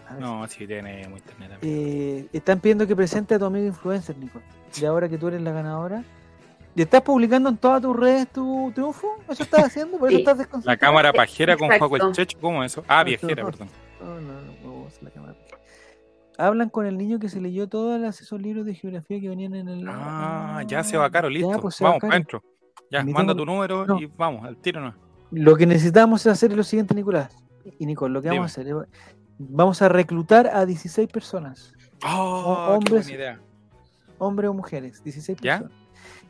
[0.09, 0.17] A a.
[0.19, 1.61] No, sí tiene muy internet también.
[1.61, 4.39] Eh, están pidiendo que presente a tu amigo influencer, Nico.
[4.81, 6.03] Y ahora que tú eres la ganadora.
[6.75, 9.07] ¿Y estás publicando en todas tus redes tu triunfo?
[9.29, 9.97] ¿Eso estás haciendo?
[9.97, 10.21] ¿Por eso Sí.
[10.21, 10.79] estás La desconcentrado?
[10.79, 11.69] cámara pajera con.
[11.69, 12.83] Juaco el Checho, ¿cómo es eso?
[12.87, 13.67] Ah, viajera, perdón.
[14.01, 15.35] No, no, no puedo usar la cámara.
[16.37, 19.69] Hablan con el niño que se leyó todos esos libros de geografía que venían en
[19.69, 19.85] el.
[19.87, 21.51] Ah, ya se va caro, listo.
[21.51, 22.41] Ya, pues, vamos, adentro.
[22.89, 23.99] Ya, manda tu número no.
[23.99, 24.93] y vamos, al tiro no.
[25.31, 27.35] Lo que necesitamos hacer es lo siguiente, Nicolás.
[27.79, 28.75] Y Nicole, lo que vamos a hacer es.
[29.37, 31.73] Vamos a reclutar a 16 personas,
[32.05, 33.39] Oh, qué hombres- buena idea.
[34.19, 35.59] hombres o mujeres, 16 ¿Ya?
[35.59, 35.82] personas.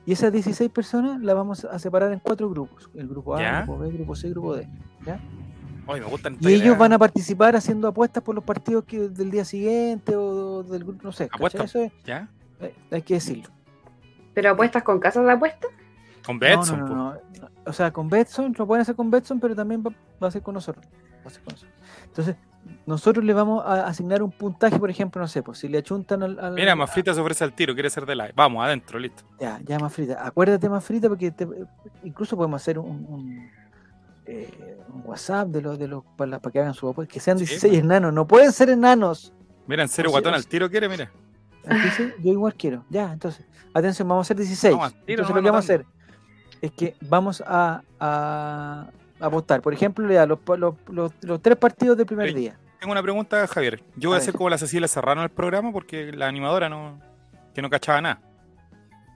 [0.06, 3.58] Y esas 16 personas las vamos a separar en cuatro grupos: el grupo A, ¿Ya?
[3.62, 4.68] grupo B, grupo C, grupo D.
[5.06, 5.20] ¿ya?
[5.88, 9.32] Ay, me gustan Y ellos van a participar haciendo apuestas por los partidos que, del
[9.32, 11.30] día siguiente o del grupo, no sé.
[11.54, 12.30] Eso es- ¿Ya?
[12.60, 13.50] eh, hay que decirlo.
[14.34, 15.70] ¿Pero apuestas con casas de apuestas?
[16.26, 17.20] Con Betson, no, no, no.
[17.66, 19.92] O sea, con Betson, lo pueden hacer con Betson, pero también va,
[20.22, 20.86] va a ser con nosotros.
[21.24, 21.76] Va a ser con nosotros.
[22.06, 22.36] Entonces,
[22.86, 26.24] nosotros le vamos a asignar un puntaje, por ejemplo, no sé, pues si le achuntan
[26.24, 26.40] al.
[26.40, 28.34] al- Mira, Mafrita se ofrece al tiro, quiere ser de live.
[28.36, 29.24] Vamos, adentro, listo.
[29.40, 30.26] Ya, ya más frita.
[30.26, 31.48] Acuérdate más frita porque te-
[32.04, 33.50] incluso podemos hacer un, un,
[34.26, 37.14] eh, un WhatsApp de los de los para, para que hagan su apuesta.
[37.14, 37.84] Que sean Sí, 16 pues.
[37.84, 39.34] enanos, no pueden ser enanos.
[39.68, 41.12] Mira, en serio, sea, guatón o al sea- tiro quiere, mira.
[42.22, 42.84] Yo igual quiero.
[42.90, 44.74] Ya, entonces, atención, vamos a hacer 16.
[44.74, 45.86] Vamos al tiro, entonces, no lo que vamos a hacer
[46.62, 48.88] es que vamos a, a,
[49.24, 49.62] a votar.
[49.62, 52.36] Por ejemplo, ya, los, los, los, los tres partidos del primer Sí.
[52.36, 52.58] día.
[52.80, 53.82] Tengo una pregunta, Javier.
[53.96, 57.00] Yo voy a, A hacer como la Cecilia Serrano el programa porque la animadora no
[57.56, 58.20] que no cachaba nada.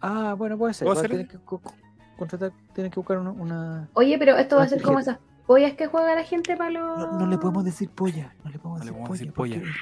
[0.01, 0.87] Ah, bueno, puede ser.
[1.07, 1.73] Tienes que co- co-
[2.17, 3.31] contratar, tienes que buscar una.
[3.31, 6.69] una- Oye, pero esto va a ser como esas pollas que juega la gente para
[6.71, 6.97] los...
[6.99, 8.33] No, no le podemos decir polla.
[8.43, 9.55] No le podemos No le decir podemos polla.
[9.55, 9.77] decir polla.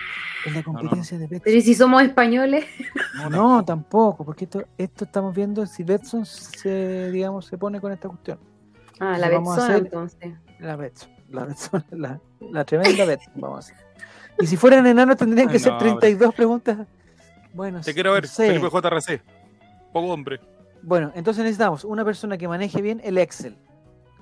[0.46, 0.80] Es la no, no.
[0.80, 1.42] competencia de Betson.
[1.44, 2.66] Pero ¿y si somos españoles?
[3.32, 8.08] No, tampoco, porque esto, esto estamos viendo si Betson se, digamos, se pone con esta
[8.08, 8.38] cuestión.
[9.00, 10.34] Ah, la Entonces vamos a Betsona hacer- entonces.
[10.60, 12.20] La Betson, la Betson, la,
[12.52, 13.76] la tremenda Betson, vamos a hacer.
[14.39, 16.78] Y si fueran enanos tendrían que Ay, ser no, 32 preguntas.
[17.54, 18.48] Bueno, Te quiero ver, no sé.
[18.48, 19.22] Felipe JRC.
[19.93, 20.39] Poco hombre.
[20.82, 23.56] Bueno, entonces necesitamos una persona que maneje bien el Excel.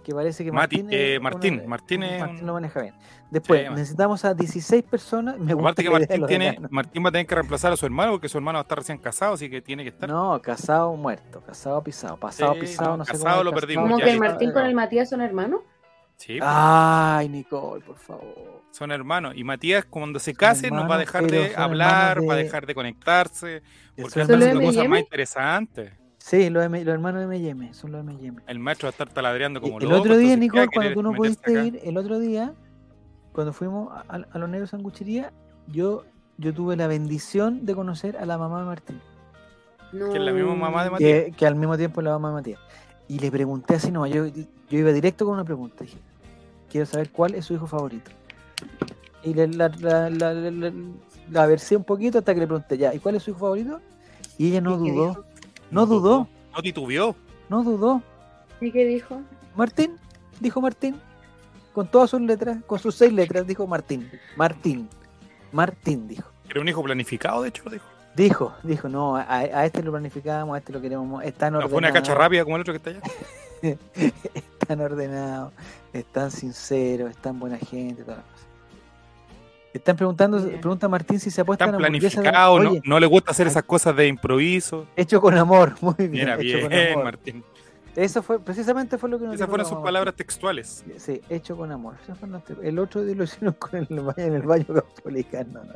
[0.04, 2.94] Que parece que Mati- Martín, eh, Martín, Martín es Martín lo maneja bien.
[3.32, 5.40] Después, Sí, necesitamos a 16 personas.
[5.40, 6.60] Me gusta Aparte que Martín tiene.
[6.70, 8.78] Martín va a tener que reemplazar a su hermano porque su hermano va a estar
[8.78, 10.08] recién casado, así que tiene que estar.
[10.10, 13.84] No, casado muerto, casado pisado, pasado Sí, pisado, no, no, sé casado cómo lo perdimos,
[13.86, 14.20] ¿Cómo ya que el.
[14.20, 15.62] Martín con el Matías son hermanos?
[16.18, 18.62] Sí, pues, Ay, Nicole, por favor.
[18.72, 19.34] son hermanos.
[19.36, 22.38] Y Matías, cuando se case, nos va a hermanos, dejar de hablar, hermanos va a
[22.38, 23.64] de- dejar de conectarse,
[23.96, 24.66] porque ¿Solo haciendo M&M?
[24.66, 25.94] cosas más interesantes.
[26.26, 28.40] Sí, los, M- los hermanos de M&M, son los M&M.
[28.48, 30.94] El maestro va a estar taladreando como el loco, otro día, Nicole, ¿qué va a
[30.94, 31.66] cuando tú no pudiste acá?
[31.66, 32.54] ir, el otro día,
[33.34, 35.34] cuando fuimos a, a- a los negros sanguchería,
[35.68, 36.06] yo,
[36.38, 39.02] yo tuve la bendición de conocer a la mamá de Martín,
[39.92, 40.12] No.
[40.12, 41.26] Que es la misma mamá de Matías.
[41.26, 42.60] que, que al mismo tiempo es la mamá de Matías.
[43.10, 44.44] Y le pregunté así, no, yo, yo
[44.80, 45.84] iba directo con una pregunta.
[45.84, 45.98] Dije,
[46.72, 48.12] quiero saber cuál es su hijo favorito.
[49.26, 50.74] Y le, la, la, la, la, la-
[51.30, 53.82] la versé un poquito hasta que le pregunté, ya, ¿y cuál es su hijo favorito?
[54.38, 55.26] Y ella no ¿Y dudó, dijo?
[55.74, 57.16] No dudó, No titubeó.
[57.50, 58.02] no dudó.
[58.62, 59.22] ¿Y qué dijo?
[59.56, 59.98] Martín,
[60.40, 60.96] dijo Martín,
[61.74, 64.88] con todas sus letras, con sus seis letras, dijo Martín, Martín,
[65.52, 66.30] Martín, dijo.
[66.50, 67.86] Era un hijo planificado, de hecho, lo dijo.
[68.16, 71.92] Dijo, dijo, no, a, a este lo planificamos, a este lo queremos, No fue una
[71.92, 73.02] cacha rápida como el otro que está allá.
[74.36, 75.52] están ordenados,
[75.94, 78.48] están sinceros, están buena gente, todas las cosas.
[79.74, 83.48] Están preguntando, pregunta Martín si se apuesta Están de- planificados, no, no le gusta hacer
[83.48, 84.86] esas cosas de improviso.
[84.96, 87.04] hecho con amor, muy bien, Mira, hecho con bien, amor.
[87.06, 87.44] Martín.
[87.96, 90.84] Eso fue, precisamente fue lo que nos Esas fueron sus palabras textuales.
[90.98, 91.96] Sí, hecho con amor.
[92.64, 95.64] El otro día lo hicieron con el baño, en el baño caupolicano.
[95.64, 95.74] No, no.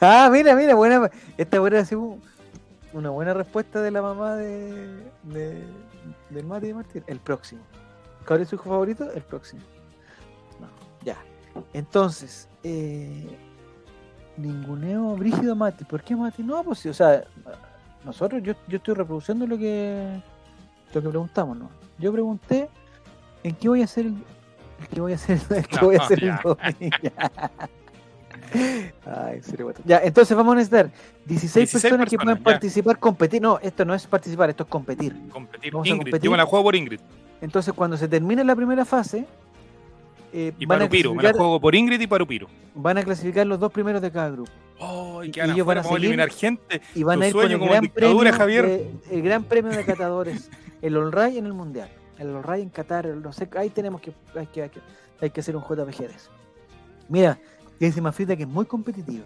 [0.00, 1.10] Ah, mira, mira, buena.
[1.36, 2.20] Esta buena así un-
[2.92, 4.86] una buena respuesta de la mamá de,
[5.24, 5.62] de
[6.30, 7.04] del Mati de Martín.
[7.06, 7.60] El próximo.
[8.26, 9.08] ¿Cuál es su hijo favorito?
[9.12, 9.62] El próximo.
[11.72, 13.36] Entonces, eh,
[14.36, 15.84] ninguneo Brígido Mati.
[15.84, 16.42] ¿Por qué Mati?
[16.42, 17.24] No, pues sí, o sea,
[18.04, 20.20] nosotros, yo, yo estoy reproduciendo lo que
[20.94, 21.68] lo que preguntamos, ¿no?
[21.98, 22.68] Yo pregunté
[23.42, 24.14] en qué voy a hacer el,
[24.80, 26.40] el que voy a hacer, el que No, voy a hacer el ya.
[26.42, 26.96] domingo.
[29.04, 29.72] Ay, serio.
[29.84, 30.90] Ya, entonces vamos a necesitar
[31.24, 32.44] 16, 16 personas que personas, puedan ya.
[32.44, 33.42] participar, competir.
[33.42, 35.14] No, esto no es participar, esto es competir.
[35.30, 35.72] Competir.
[35.72, 36.24] Vamos a Ingrid, competir.
[36.24, 37.00] yo me la juego por Ingrid.
[37.40, 39.26] Entonces, cuando se termine la primera fase,
[40.38, 42.46] eh, Y van, a Parupiro, me la juego por Ingrid y Parupiro.
[42.74, 44.50] van a clasificar los dos primeros de cada grupo.
[44.78, 46.82] Oh, Y- y ellos van a a seguir- eliminar gente.
[46.94, 48.86] Y van a ir con el gran, premio Javier.
[49.10, 50.50] el gran premio de catadores,
[50.82, 51.88] el All Ray en el Mundial.
[52.18, 54.80] El All Ray en Qatar, el no sé, ahí tenemos que hay, que, hay que,
[55.20, 56.30] hay que hacer un JPG de eso.
[57.08, 57.38] Mira,
[57.80, 59.24] dice Mafrita que es muy competitiva.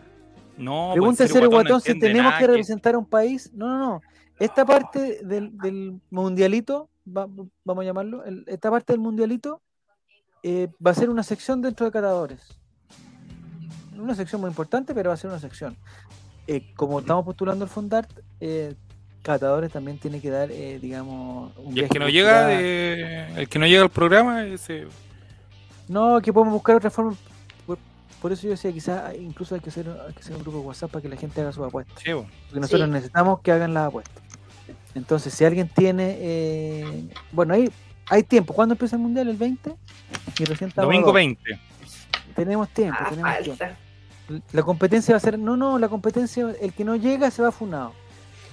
[0.57, 3.51] No, Pregunta pues, el Cero Guatón no si tenemos que representar a un país.
[3.55, 4.03] No, no, no.
[4.39, 7.27] Esta parte del, del mundialito, va-
[7.65, 9.61] vamos a llamarlo, el- esta parte del mundialito
[10.43, 12.41] eh, va a ser una sección dentro de catadores.
[13.99, 15.77] una sección muy importante, pero va a ser una sección.
[16.47, 18.11] Eh, como estamos postulando el Fondart,
[18.41, 18.75] eh,
[19.23, 23.47] Catadores también tiene que dar, eh, digamos, un Y el que no llega, de- el
[23.51, 24.87] que no llega al programa, ese,
[25.89, 27.15] No, que podemos buscar otra forma.
[27.67, 27.77] Por,
[28.23, 30.65] por eso yo decía, quizás incluso hay que, hacer, hay que hacer un grupo de
[30.65, 31.99] WhatsApp para que la gente haga sus apuestas.
[32.03, 32.11] sí.
[32.13, 32.93] Porque nosotros Sí.
[32.93, 34.23] necesitamos que hagan las apuestas.
[34.95, 36.17] Entonces, si alguien tiene.
[36.19, 37.71] eh, bueno, ahí
[38.11, 38.53] hay tiempo.
[38.53, 39.29] ¿Cuándo empieza el mundial?
[39.29, 39.75] ¿El 20?
[40.39, 41.15] Y recién domingo dos.
[41.15, 41.59] 20.
[42.35, 43.65] Tenemos tiempo, Ah, tenemos tiempo.
[44.53, 45.39] La competencia va a ser.
[45.39, 47.93] No, no, la competencia, el que no llega se va funado.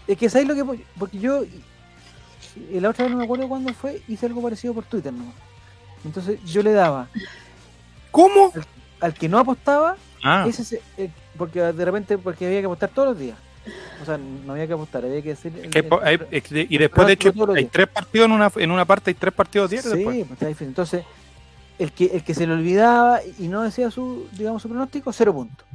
[0.08, 0.84] Es que ¿sabes lo que.?
[0.98, 1.42] Porque yo.
[2.72, 5.26] La otra vez no me acuerdo cuándo fue, hice algo parecido por Twitter, ¿no?
[6.04, 7.08] Entonces yo le daba
[8.10, 8.52] ¿Cómo?
[9.00, 12.90] al que no apostaba, Ah, ese se- eh, porque de repente porque había que apostar
[12.90, 13.38] todos los días.
[14.02, 15.52] O sea, no había que apostar, había que decir.
[15.56, 16.20] el- hay
[16.70, 19.70] y después, de hecho, hay tres partidos en una, en una parte, hay tres partidos
[19.70, 20.32] diarios Sí, después.
[20.32, 20.68] está difícil.
[20.68, 21.04] Entonces,
[21.80, 25.34] el que, el que se le olvidaba y no decía su, digamos, su pronóstico, cero
[25.34, 25.68] puntos.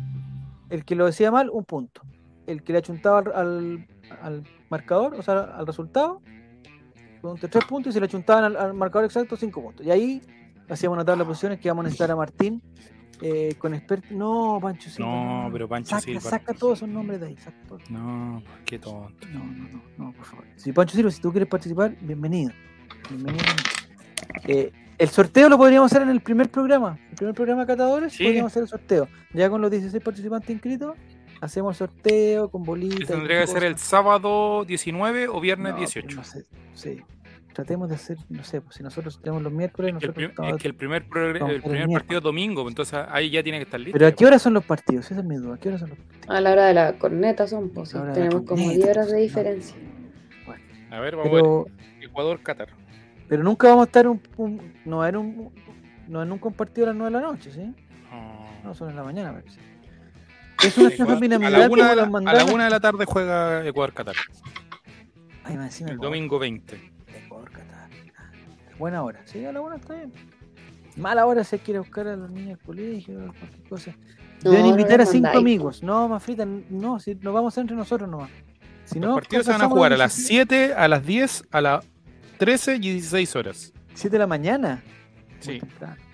[0.70, 2.03] El que lo decía mal, un punto.
[2.47, 3.86] El que le achuntaba al, al,
[4.22, 6.20] al marcador, o sea, al resultado,
[7.51, 9.86] tres puntos y se le achuntaban al, al marcador exacto, cinco puntos.
[9.86, 10.22] Y ahí
[10.68, 12.62] hacíamos una tabla de posiciones que vamos a necesitar a Martín
[13.23, 14.09] eh, con experto.
[14.11, 15.09] No, Pancho Silva.
[15.45, 16.20] No, pero Pancho saca, Silva.
[16.20, 17.37] Saca todos esos nombres de ahí.
[17.37, 17.57] Saca.
[17.89, 19.27] No, qué tonto.
[19.29, 20.45] No, no, no, no, por favor.
[20.57, 22.53] Si Pancho Silva, si tú quieres participar, bienvenido.
[23.09, 23.45] Bienvenido.
[24.45, 26.99] Eh, el sorteo lo podríamos hacer en el primer programa.
[27.11, 28.25] El primer programa de catadores Sí.
[28.25, 29.09] podríamos hacer el sorteo.
[29.33, 30.97] Ya con los 16 participantes inscritos,
[31.41, 33.09] hacemos sorteo con bolitas.
[33.09, 36.16] Tendría que ser el sábado 19 o viernes No, 18.
[36.16, 36.45] no sé,
[36.75, 37.01] sí.
[37.53, 40.30] Tratemos de hacer, no sé, pues si nosotros tenemos los miércoles, Que el nosotros prim-
[40.30, 43.59] estamos- es que el primer, el el primer partido es domingo, entonces ahí ya tiene
[43.59, 43.92] que estar listo.
[43.92, 45.11] Pero ¿a qué hora son los partidos?
[45.11, 45.55] Esa es mi duda.
[45.55, 46.28] ¿A qué hora son los partidos?
[46.36, 49.12] A la hora de la corneta son, pues sí, tenemos como corneta, 10 horas de
[49.14, 49.18] no.
[49.20, 49.76] diferencia.
[50.90, 51.42] A ver, vamos a ver.
[51.42, 51.66] Pero,
[52.03, 52.68] Ecuador-Qatar.
[53.28, 55.50] pero nunca vamos a estar un, un- no va a haber un,
[56.09, 57.74] no nunca un partido a las 9 de la noche, ¿sí?
[58.64, 59.59] No, son en la mañana, parece.
[60.64, 62.53] Es una estafa a, piramidal la una como de la, las a la mandaron.
[62.55, 64.14] una de la tarde juega Ecuador-Qatar.
[65.44, 66.91] Ay, me encima El domingo 20.
[68.83, 69.20] Buena hora.
[69.26, 70.12] Sí, a la buena está bien.
[70.97, 73.95] Mala hora si quiere buscar a los niños al colegio, cualquier cosa.
[74.43, 75.85] No, Deben invitar a cinco amigos.
[75.85, 78.28] No, más frita, no, si nos vamos entre nosotros nomás.
[78.87, 81.45] Si Los no, partidos se van a jugar a las 17 7, a las 10,
[81.53, 81.87] a las
[82.39, 83.72] 13 y 16 horas.
[83.95, 84.83] siete de la mañana.
[85.39, 85.61] Sí.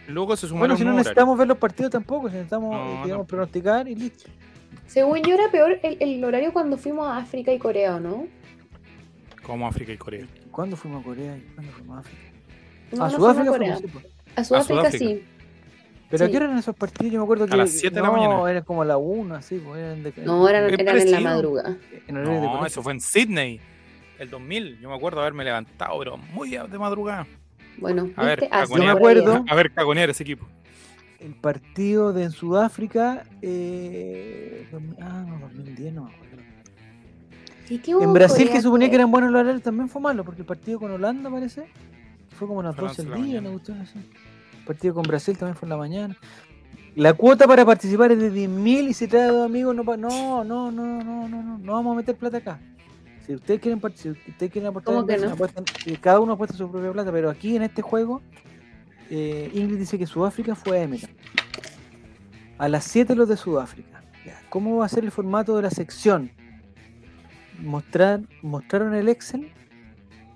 [0.09, 2.95] Luego se suman Bueno, si no necesitamos ver los partidos tampoco, si necesitamos, No, eh,
[2.97, 3.05] no.
[3.05, 4.29] digamos, pronosticar y listo.
[4.87, 8.27] Según yo era peor el, el horario cuando fuimos a África y Corea, ¿o ¿no?
[9.43, 10.27] como África y Corea.
[10.51, 12.38] ¿Cuándo fuimos a Corea y cuándo fuimos a África?
[12.93, 13.87] No, a no Sudáfrica fuimos a sí.
[14.37, 15.25] A Sudáfrica, sí.
[16.11, 16.31] Pero ¿a Sí.
[16.31, 17.13] qué eran esos partidos?
[17.13, 17.57] Yo me acuerdo que.
[17.57, 18.51] las siete de la no, mañana.
[18.51, 20.13] eran como a la 1, así, pues eran de.
[20.25, 21.77] No, eran, en la madrugada.
[22.07, 23.61] en No, eso fue en Sydney,
[24.19, 24.79] el 2000.
[24.81, 27.27] Yo me acuerdo haberme levantado, pero muy de madrugada.
[27.77, 28.89] Bueno, A ver, me cagonear.
[28.91, 28.99] allá.
[28.99, 29.45] acuerdo.
[29.49, 30.47] A ver, cagonear ese equipo.
[31.21, 33.25] El partido de Sudáfrica.
[33.43, 36.29] Eh, dos mil- ah, no, 2010, no me acuerdo.
[37.69, 40.25] ¿Y qué hubo En Brasil, que suponía que eran buenos los horarios, también fue malo,
[40.25, 41.67] porque el partido con Holanda parece.
[42.39, 43.99] Fue como a a las 12 del once de la día, una cuestión así.
[44.59, 46.17] El partido con Brasil también fue en la mañana.
[46.95, 50.45] La cuota para participar es de 10.000 y si trae a dos amigos, no, no,
[50.45, 52.59] no, no, no, no, no, no vamos a meter plata acá.
[53.27, 55.31] Si ustedes quieren, partic- si ustedes quieren aportar, ¿Cómo que en no?
[55.33, 58.21] apuestan- eh, cada uno apuesta su propia plata, pero aquí en este juego,
[59.11, 61.15] eh, Ingrid dice que Sudáfrica fue Emirates.
[62.59, 64.03] A las 7 los de Sudáfrica.
[64.51, 66.31] ¿Cómo va a ser el formato de la sección?
[67.63, 69.51] Mostrar, ¿Mostraron el Excel?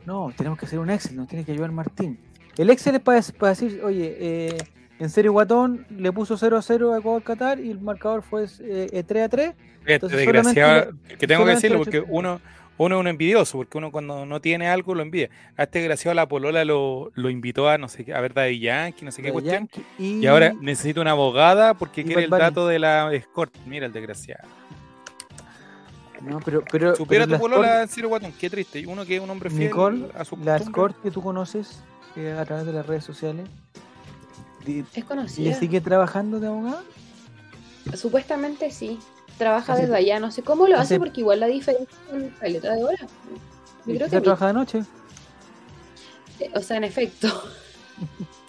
[0.06, 2.18] No, tenemos que hacer un Excel, nos tiene que ayudar Martín.
[2.56, 4.58] El Excel es para, para decir, oye, eh,
[4.98, 8.46] en serio Guatón le puso 0 a 0 a Ecuador Qatar y el marcador fue
[8.60, 9.48] eh, 3 a 3.
[9.80, 12.40] Este Entonces, desgraciado, que tengo que decirlo lo porque uno,
[12.78, 15.30] uno es un envidioso, porque uno cuando no tiene algo lo envidia.
[15.56, 18.60] A este desgraciado la polola lo, lo invitó a no sé qué, a ver Daddy
[18.60, 19.68] Yankee, no sé qué cuestión.
[19.98, 22.40] Y, Y ahora necesita una abogada porque quiere el Bunny.
[22.42, 23.54] dato de la escort.
[23.66, 24.46] Mira el desgraciado.
[26.24, 28.78] No, pero, pero, Supiera pero tu la polola, Ciro Guatón, qué triste.
[28.80, 31.80] Y uno que es un hombre fiel Nicole, a su la escort que tú conoces
[32.16, 33.46] eh, a través de las redes sociales,
[34.66, 35.54] Es ¿ella conocida.
[35.54, 36.82] sigue trabajando de abogada?
[37.96, 39.00] Supuestamente sí.
[39.38, 40.20] Trabaja Hace- desde allá.
[40.20, 42.98] No sé cómo lo hace hace- porque igual la diferencia es caleta de hora.
[43.86, 44.82] Yo ¿Y creo que trabaja de noche?
[46.38, 46.44] sí.
[46.54, 47.28] O sea, en efecto.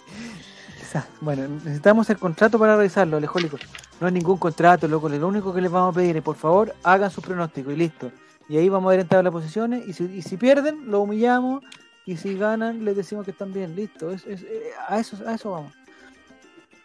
[0.94, 1.08] Quizás.
[1.20, 3.58] Bueno, necesitamos el contrato para revisarlo, Alejólico.
[4.00, 5.08] No hay ningún contrato, loco.
[5.08, 8.12] Lo único que les vamos a pedir es, por favor, hagan sus pronósticos y listo.
[8.48, 9.88] Y ahí vamos a ver en tabla de posiciones.
[9.88, 11.64] Y si, y si pierden, lo humillamos.
[12.06, 13.74] Y si ganan, les decimos que están bien.
[13.74, 14.10] Listo.
[14.10, 15.72] Es, es- eh, a, eso, a eso vamos.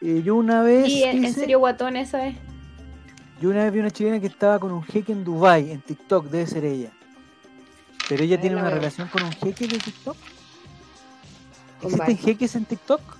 [0.01, 0.87] Eh, yo una vez.
[0.87, 2.35] Y en, serio, guatón, esa es.
[3.39, 6.25] Yo una vez vi una chilena que estaba con un jeque en Dubai en TikTok,
[6.29, 6.91] debe ser ella.
[8.07, 8.75] Pero ella tiene una veo.
[8.75, 10.17] relación con un jeque de TikTok.
[11.83, 13.18] ¿Existen jeques en TikTok?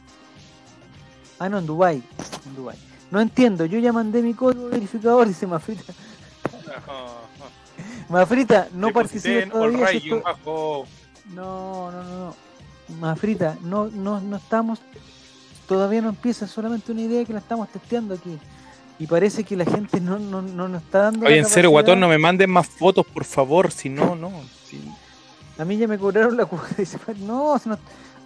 [1.40, 2.02] Ah, no, en Dubai.
[2.46, 2.78] En Dubai.
[3.12, 5.94] No entiendo, yo ya mandé mi código verificador, dice Mafrita.
[8.10, 9.88] Mafrita, no participes todavía.
[9.88, 10.86] si esto- bajo...
[11.34, 12.36] No, no, no, no.
[13.00, 14.80] Mafrita, no, no, no estamos.
[15.68, 18.38] Todavía no empieza, es solamente una idea que la estamos testeando aquí.
[18.98, 21.28] Y parece que la gente no, no, no nos está dando.
[21.28, 24.32] Oye, en serio, guatón, no me manden más fotos, por favor, si no, no.
[24.66, 24.82] si-
[25.60, 26.68] A mí ya me cobraron la cuota.
[26.78, 27.78] Dice, no, si no.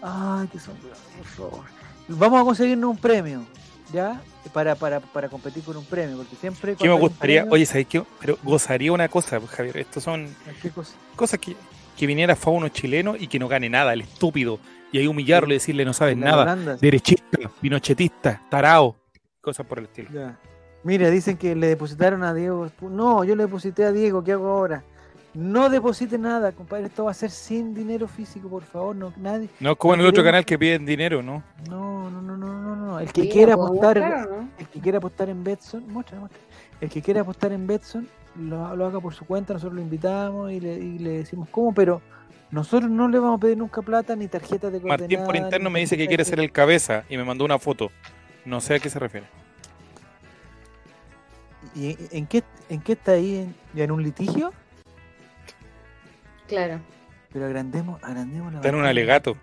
[0.02, 0.76] Ay, que son.
[0.78, 1.66] Por favor.
[2.08, 3.44] Vamos a conseguirnos un premio,
[3.92, 4.22] ¿ya?
[4.52, 6.76] Para, para, para competir con un premio, porque siempre.
[6.76, 7.42] ¿Qué me gustaría?
[7.44, 8.04] premio- Oye, ¿sabes qué?
[8.20, 9.78] Pero gozaría una cosa, Javier.
[9.78, 10.28] Estos son
[10.62, 10.94] ¿Qué cosa?
[11.16, 11.56] cosas que,
[11.98, 14.60] que viniera Fauno chileno y que no gane nada, el estúpido.
[14.92, 16.44] Y ahí humillarlo y decirle, no sabes nada.
[16.44, 18.96] Holanda, Derechista, pinochetista, tarao.
[19.42, 20.10] Cosas por el estilo.
[20.14, 20.38] Ya.
[20.84, 22.70] Mira, dicen que le depositaron a Diego.
[22.82, 24.84] No, yo le deposité a Diego, ¿qué hago ahora?
[25.34, 26.86] No deposite nada, compadre.
[26.86, 28.96] Esto va a ser sin dinero físico, por favor.
[28.96, 29.50] No, nadie.
[29.60, 31.44] No es como en el otro canal que piden dinero, ¿no?
[31.70, 33.00] No, no, no, no, no, no.
[33.00, 34.50] El que Sí, quiera ¿lo puedo apostar, no?
[34.60, 36.40] el que quiera apostar en Betson, muestra, muestra.
[36.80, 39.54] El que quiera apostar en Betson, lo, lo haga por su cuenta.
[39.54, 42.02] Nosotros lo invitamos y le, y le decimos cómo, pero
[42.52, 45.80] nosotros no le vamos a pedir nunca plata ni tarjetas de Martín por interno me
[45.80, 47.90] dice que quiere ser el cabeza y me mandó una foto.
[48.46, 49.26] No sé a qué se refiere.
[51.76, 53.38] ¿Y en qué, en qué está ahí?
[53.38, 54.54] ¿En, ya en un litigio?
[56.54, 56.80] Claro.
[57.32, 59.36] Pero agrandemos, agrandemos la Está en un alegato.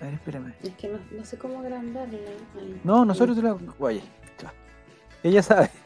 [0.00, 0.52] A ver, espérame.
[0.64, 2.18] Es que no, no sé cómo agrandarla.
[2.58, 2.80] Ahí.
[2.82, 3.60] No, nosotros te lo.
[3.78, 4.02] Oye,
[4.42, 4.52] ya.
[5.22, 5.70] ella sabe.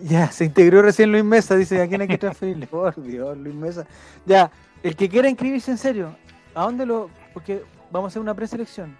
[0.00, 2.66] Ya, se integró recién Luis Mesa, dice, ¿a quién hay que transferirle?
[2.70, 3.86] Por Dios, Luis Mesa.
[4.26, 4.50] Ya,
[4.82, 6.16] el que quiera inscribirse en serio,
[6.52, 7.08] ¿a dónde lo...?
[7.32, 8.96] Porque vamos a hacer una preselección.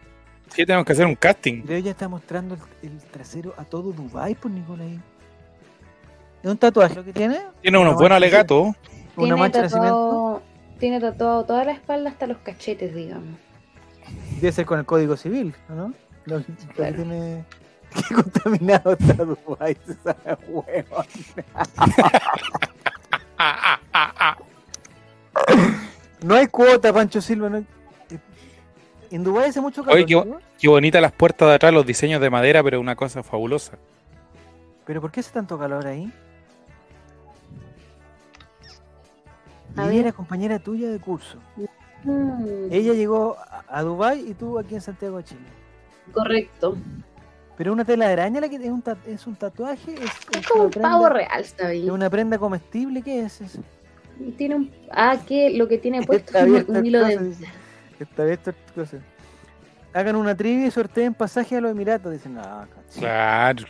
[0.50, 1.62] Sí, tenemos que hacer un casting.
[1.62, 5.00] Creo ya está mostrando el, el trasero a todo Dubai por Nicolás.
[6.42, 7.40] ¿Es un tatuaje lo que tiene?
[7.60, 8.74] Tiene unos buenos alegatos.
[9.16, 10.42] ¿Una de tatuado,
[10.78, 13.28] tiene tatuado toda la espalda hasta los cachetes, digamos.
[14.40, 15.92] Debe ser con el Código Civil, ¿o ¿no?
[16.24, 16.96] Lo, lo que Claro.
[16.96, 17.44] tiene...
[18.08, 19.76] Qué contaminado está Dubái,
[23.38, 24.36] ah, ah.
[26.22, 27.48] No hay cuota, Pancho Silva.
[27.50, 27.66] no hay-
[29.10, 29.96] En Dubái hace mucho calor.
[29.96, 30.38] Oye, qué, ¿no?
[30.58, 33.72] qué bonita las puertas de atrás, los diseños de madera, pero una cosa fabulosa.
[34.86, 36.10] ¿Pero por qué hace tanto calor ahí?
[39.76, 41.38] A Y ella era compañera tuya de curso.
[42.04, 45.40] Mm, Ella llegó a- a Dubái y tú aquí en Santiago de Chile.
[46.12, 46.76] correcto.
[47.56, 50.38] Pero una tela de araña la que es un, ta- es un tatuaje, es, Es
[50.40, 51.92] es como un prenda- pavo real, está es bien.
[51.92, 53.60] una prenda comestible, ¿qué es eso?
[54.36, 54.70] Tiene un.
[54.90, 57.34] Ah, que lo que tiene puesto Está es un, hilo de.
[58.00, 58.52] Está abierto.
[59.94, 62.12] Hagan una trivia y sorteen pasajes a los Emiratos.
[62.12, 62.98] Dicen, cacho.
[62.98, 63.64] Claro.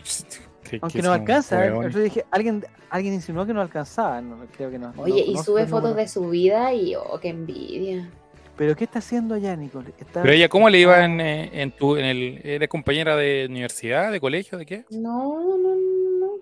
[0.79, 1.67] Que- Aunque que no alcanza.
[1.89, 4.21] Yo dije, alguien, alguien insinuó que no alcanzaba.
[4.21, 4.93] No, creo que no.
[4.97, 8.09] Oye, no y sube fotos de su vida y oh, qué envidia.
[8.57, 9.93] ¿Pero qué está haciendo allá, Nicole?
[9.99, 10.23] Está...
[10.23, 14.13] Pero ella, ¿cómo le iba en, eh, en tu, en el, eres compañera de universidad,
[14.13, 14.85] de colegio, de qué?
[14.91, 15.75] No, no, no,
[16.21, 16.33] no.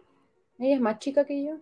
[0.59, 1.53] Ella es más chica que yo.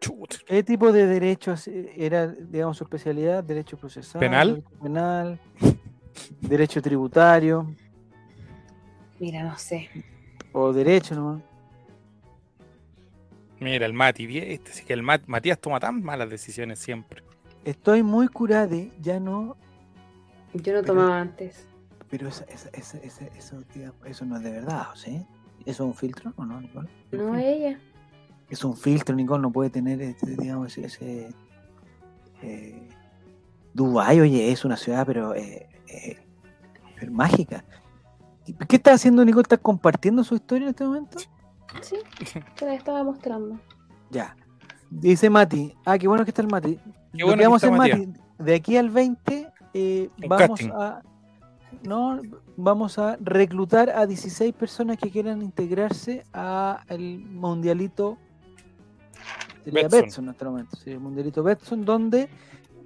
[0.00, 0.36] Chut.
[0.46, 3.42] ¿Qué tipo de derechos eh, era, digamos, su especialidad?
[3.44, 4.20] ¿Derecho procesal?
[4.20, 4.48] ¿Penal?
[4.54, 5.40] derecho penal?
[6.40, 7.74] ¿Derecho tributario?
[9.18, 9.88] Mira, no sé.
[10.52, 11.42] ¿O derecho nomás?
[13.60, 17.22] Mira, el Mati, vie- este sí que el Mat- Matías toma tan malas decisiones siempre.
[17.64, 19.56] Estoy muy curade, ya no...
[20.54, 21.66] Yo no Pero- tomaba antes.
[22.08, 25.24] Pero esa, esa, esa, esa- eso, digamos, eso no es de verdad, ¿o ¿sí?
[25.60, 26.88] ¿Eso es un filtro o no, Nicole?
[27.12, 27.48] ¿Es un No filtro?
[27.48, 27.80] ella.
[28.48, 30.86] Es un filtro, Nicole, no puede tener, este, digamos, ese...
[30.86, 31.34] ese
[32.42, 32.88] eh,
[33.74, 36.18] Dubái, oye, es una ciudad, pero, eh, eh,
[36.98, 37.64] pero mágica.
[38.46, 39.42] ¿Y ¿Qué está haciendo Nicole?
[39.42, 41.18] ¿Está compartiendo su historia en este momento?
[41.82, 41.96] Sí,
[42.58, 43.58] te la estaba mostrando.
[44.10, 44.36] Ya.
[44.90, 45.74] Dice Mati.
[45.84, 46.76] Ah, qué bueno que está el Mati.
[46.76, 47.76] Qué Lo bueno que que vamos está.
[47.76, 50.70] Mati, de aquí al 20, eh, vamos casting.
[50.74, 51.02] a.
[51.84, 52.20] No,
[52.56, 58.18] vamos a reclutar a 16 personas que quieran integrarse a el mundialito.
[59.64, 60.00] Sería Betson.
[60.02, 60.76] Betson en este momento.
[60.76, 62.28] Sería el mundialito Betson, donde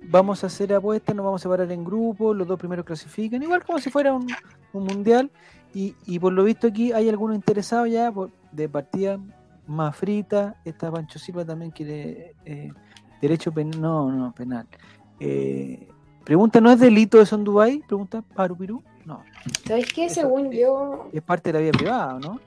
[0.08, 3.64] vamos a hacer apuestas, nos vamos a separar en grupos, los dos primeros clasifican, igual
[3.64, 4.26] como si fuera un,
[4.74, 5.30] un mundial.
[5.72, 9.18] Y, y por lo visto aquí hay algunos interesados ya por- de partida
[9.66, 10.56] más frita.
[10.64, 12.70] Está Pancho Silva también quiere eh,
[13.20, 13.80] derecho penal.
[13.80, 14.66] No, no, penal.
[15.20, 15.88] Eh,
[16.24, 17.82] pregunta, ¿no es delito eso en Dubái?
[17.86, 18.82] Pregunta Paru Pirú.
[19.04, 19.22] No,
[19.66, 20.06] ¿Sabes qué?
[20.06, 22.40] Eso, Según yo, es parte de la vida privada, ¿o ¿no?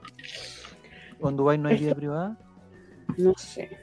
[1.20, 2.38] ¿O en Dubái no hay vida privada?
[3.18, 3.78] no sé.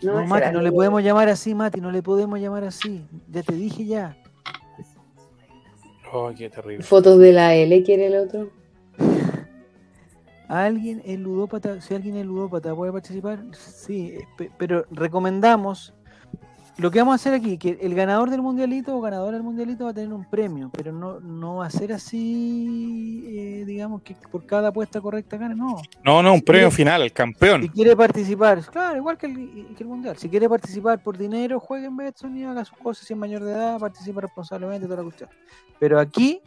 [0.00, 3.04] No, ese Mati, no le podemos llamar así, Mati, no le podemos llamar así.
[3.28, 4.16] Ya te dije ya.
[6.12, 6.84] Oh, qué terrible.
[6.84, 8.50] Fotos de la L quiere el otro.
[10.48, 11.80] ¿Alguien es ludópata?
[11.80, 13.44] Si alguien es ludópata, ¿puede participar?
[13.52, 15.92] Sí, eh, pe- pero recomendamos
[16.78, 19.84] lo que vamos a hacer aquí, que el ganador del mundialito o ganadora del mundialito
[19.84, 24.14] va a tener un premio, pero no, no va a ser así, eh, digamos, que
[24.30, 25.76] por cada apuesta correcta gane, no.
[26.04, 27.62] No, no, un Si premio quiere- final, el campeón.
[27.62, 31.58] Si quiere participar, claro, igual que el, que el mundial, si quiere participar por dinero,
[31.60, 34.98] juegue en Betson y haga sus cosas, si es mayor de edad, participe responsablemente, toda
[34.98, 35.28] la cuestión.
[35.80, 36.40] Pero aquí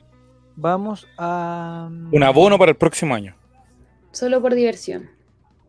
[0.56, 1.90] vamos a...
[2.12, 3.36] Un abono para el próximo año.
[4.12, 5.10] Solo por diversión.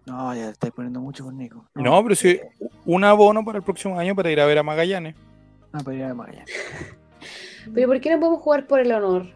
[0.06, 1.64] No, ya te estáis poniendo mucho con Nico.
[1.74, 2.40] No, pero sí,
[2.84, 5.14] un abono para el próximo año para ir a ver a Magallanes.
[5.72, 6.50] Ah, para ir a Magallanes.
[7.72, 9.26] Pero ¿por qué no podemos jugar por el honor?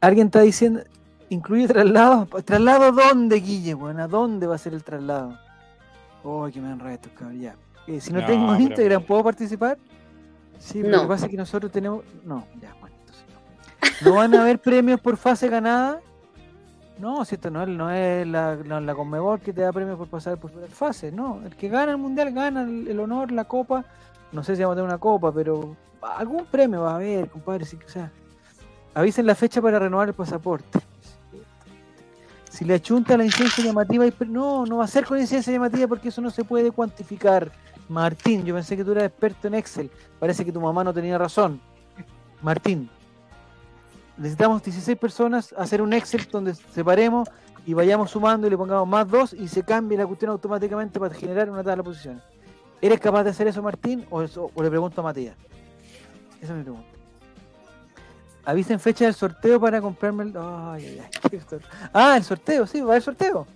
[0.00, 0.82] Alguien está diciendo,
[1.28, 2.26] incluye traslado.
[2.44, 3.74] ¿Traslado dónde, Guille?
[3.74, 5.38] Bueno, ¿a dónde va a ser el traslado?
[6.24, 7.54] Oh, que me enredo estos cabros, ya.
[7.86, 9.78] Eh, si no, No, tengo Instagram, ¿puedo participar?
[10.58, 10.96] Sí, pero No.
[10.96, 12.02] lo que pasa es que nosotros tenemos.
[12.24, 13.24] No, ya, bueno, entonces
[14.02, 14.10] no.
[14.10, 16.00] ¿No van a haber premios por fase ganada?
[17.00, 19.96] No, si esto no es, no es la, la, la Conmebol que te da premios
[19.96, 21.40] por pasar por fase, no.
[21.44, 23.84] El que gana el mundial gana el, honor, la copa.
[24.32, 27.64] No sé si vamos a tener una copa, pero algún premio va a haber, compadre.
[27.64, 28.12] que, o sea,
[28.94, 30.78] avisen la fecha para renovar el pasaporte.
[32.50, 35.86] Si le achunta la incidencia llamativa, pre- no, no va a ser con incidencia llamativa
[35.88, 37.50] porque eso no se puede cuantificar.
[37.88, 39.90] Martín, yo pensé que tú eras experto en Excel.
[40.18, 41.60] Parece que tu mamá no tenía razón.
[42.42, 42.90] Martín,
[44.20, 47.28] necesitamos 16 personas, hacer un Excel donde separemos
[47.64, 51.14] y vayamos sumando y le pongamos más dos y se cambie la cuestión automáticamente para
[51.14, 52.22] generar una tabla de posiciones.
[52.82, 54.06] ¿Eres capaz de hacer eso, Martín?
[54.10, 55.36] ¿O, le pregunto a Matías?
[56.40, 56.86] Esa es mi pregunta.
[58.44, 60.34] Avisen fecha del sorteo para comprarme el.
[60.36, 61.40] Ay, ay, ay,
[61.92, 63.46] Ah, el sorteo, sí, va el sorteo.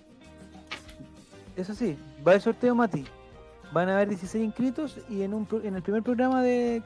[1.55, 3.05] Eso sí, va el sorteo, Mati.
[3.71, 6.81] Van a haber 16 inscritos y en, un, en el primer programa de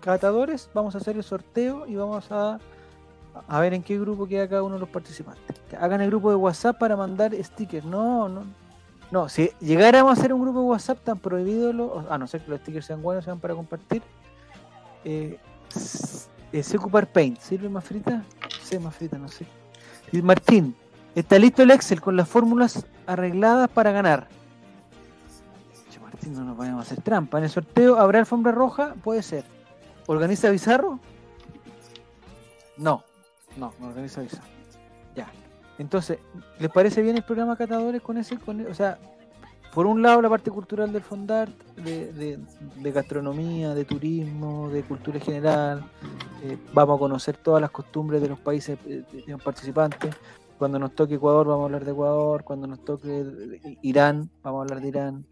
[0.00, 2.58] catadores vamos a hacer el sorteo y vamos a,
[3.48, 5.56] a ver en qué grupo queda cada uno de los participantes.
[5.78, 7.84] Hagan el grupo de WhatsApp para mandar stickers.
[7.84, 8.44] No, no.
[9.10, 12.42] No, si llegáramos a hacer un grupo de WhatsApp tan prohibido, los, a no ser
[12.42, 14.02] que los stickers sean buenos, sean para compartir.
[15.04, 15.38] Eh,
[16.52, 17.40] eh, sé ocupar Paint.
[17.40, 18.22] ¿Sirve más frita?
[18.62, 19.46] Sí, más frita, no sé.
[20.22, 20.76] Martín,
[21.14, 24.28] está listo el Excel con las fórmulas arregladas para ganar.
[25.90, 27.38] Che, Martín, no nos vayamos a hacer trampa.
[27.38, 29.44] En el sorteo habrá alfombra roja, puede ser.
[30.06, 30.98] ¿Organiza Bizarro?
[32.76, 33.04] No,
[33.60, 34.48] no, no organiza Bizarro.
[35.14, 35.28] Ya.
[35.78, 36.18] Entonces,
[36.58, 38.36] ¿les parece bien el programa Catadores con ese?
[38.38, 38.98] Con, o sea,
[39.74, 42.38] por un lado la parte cultural del Fondart, de, de-
[42.76, 45.84] de gastronomía, de turismo, de cultura en general.
[46.42, 50.14] eh, vamos a conocer todas las costumbres de los países eh, de- los participantes.
[50.58, 52.44] Cuando nos toque Ecuador, vamos a hablar de Ecuador.
[52.44, 53.20] Cuando nos toque
[53.64, 55.26] eh, Irán, vamos a hablar de Irán.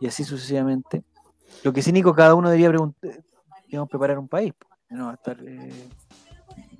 [0.00, 1.04] Y así sucesivamente.
[1.62, 3.22] Lo que sí, Nico, cada uno debería preguntar,
[3.68, 4.52] digamos, preparar un país.
[4.90, 5.36] No a estar,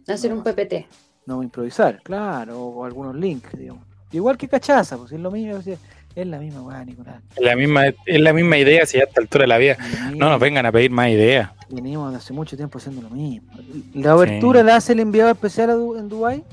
[0.09, 0.87] Hacer un PPT.
[1.27, 3.83] no improvisar, claro, o, algunos links, digamos.
[4.13, 5.57] Igual que cachaza, pues es lo mismo,
[6.15, 7.21] es la misma weá, Nicolás.
[7.35, 9.77] Es la misma, es la misma idea si a esta altura de la vida.
[10.15, 11.51] No nos vengan a pedir más ideas.
[11.69, 13.49] Venimos de hace mucho tiempo haciendo lo mismo.
[13.95, 16.45] La abertura la hace el enviado especial a Du- en Dubái.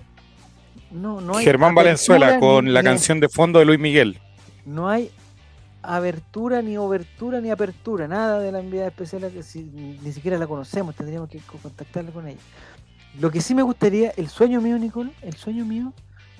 [0.91, 4.19] No, no hay Germán Valenzuela con ni- la ni- canción de fondo de Luis Miguel.
[4.65, 5.11] No hay
[5.81, 8.07] abertura, ni obertura, ni apertura.
[8.07, 12.11] Nada de la enviada especial, que si, ni siquiera la conocemos, tendríamos que co- contactarla
[12.11, 12.39] con ella.
[13.19, 15.93] Lo que sí me gustaría, el sueño mío, Nicole, el sueño mío,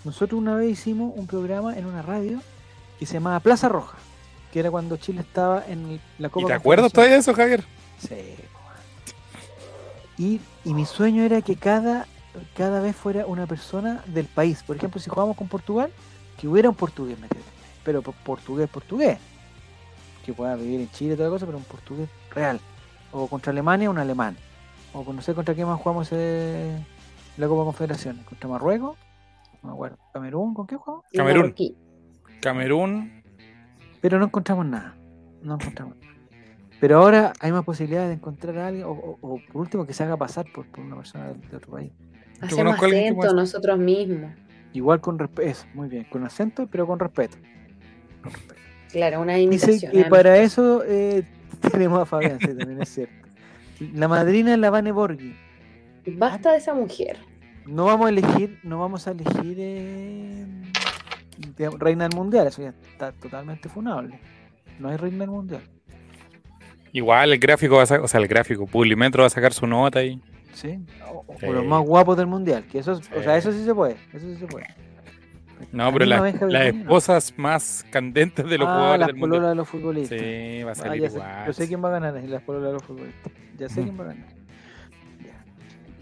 [0.03, 2.39] nosotros una vez hicimos un programa en una radio
[2.99, 3.97] que se llamaba Plaza Roja,
[4.51, 7.63] que era cuando Chile estaba en la Copa ¿Y te acuerdas todavía de eso, Javier?
[7.99, 8.15] Sí,
[10.17, 12.07] y, y mi sueño era que cada,
[12.55, 14.61] cada vez fuera una persona del país.
[14.63, 15.91] Por ejemplo, si jugamos con Portugal,
[16.39, 17.43] que hubiera un portugués metido.
[17.83, 19.17] Pero po- portugués, portugués.
[20.25, 22.59] Que pueda vivir en Chile y toda la cosa, pero un portugués real.
[23.11, 24.37] O contra Alemania, un alemán.
[24.93, 26.77] O no sé contra qué más jugamos eh,
[27.37, 28.25] la Copa Confederaciones.
[28.25, 28.97] Contra Marruecos.
[29.61, 29.97] No me acuerdo.
[30.13, 31.05] Camerún, ¿con qué jugamos?
[31.13, 31.53] Camerún.
[32.41, 33.23] Camerún.
[34.01, 34.95] Pero no encontramos nada.
[35.41, 36.13] No encontramos nada.
[36.79, 39.93] Pero ahora hay más posibilidades de encontrar a alguien, o, o- o por último que
[39.93, 41.91] se haga pasar por, por una persona de, de otro país.
[42.41, 44.31] Hacemos que acento puede- nosotros mismos.
[44.73, 47.37] Igual con respeto, muy bien, con acento, pero con respeto.
[48.21, 48.61] Con respeto.
[48.91, 49.91] Claro, una Dice imitación.
[49.93, 50.05] que ¿eh?
[50.09, 51.23] para eso eh,
[51.71, 53.22] tenemos a Fabián, sí, también es cierto.
[53.93, 55.35] La madrina es la Vane Borghi.
[56.18, 57.18] Basta de esa mujer.
[57.65, 60.45] No vamos a elegir, no vamos a elegir eh,
[61.80, 64.19] reina del mundial, eso ya está totalmente funable.
[64.80, 65.61] No hay reina del mundial.
[66.91, 69.65] Igual el gráfico va a sacar, o sea, el gráfico, Publimetro va a sacar su
[69.65, 70.22] nota y
[70.53, 70.80] ¿sí?
[71.11, 71.47] O, o Sí.
[71.47, 74.27] los más guapos del mundial, que eso, es- o sea, eso sí se puede, eso
[74.27, 74.68] sí se puede.
[75.71, 76.19] No, pero la-
[76.49, 79.39] las esposas más candentes de los ah, jugadores las del mundo.
[79.49, 80.19] de los futbolistas.
[80.19, 81.45] Sí, va a Ah, salir sé, igual.
[81.47, 83.34] yo sé quién va a ganar las pololas de los futbolistas.
[83.57, 83.89] Ya sé Ujú.
[83.89, 84.27] quién va a ganar.
[85.23, 85.45] Ya.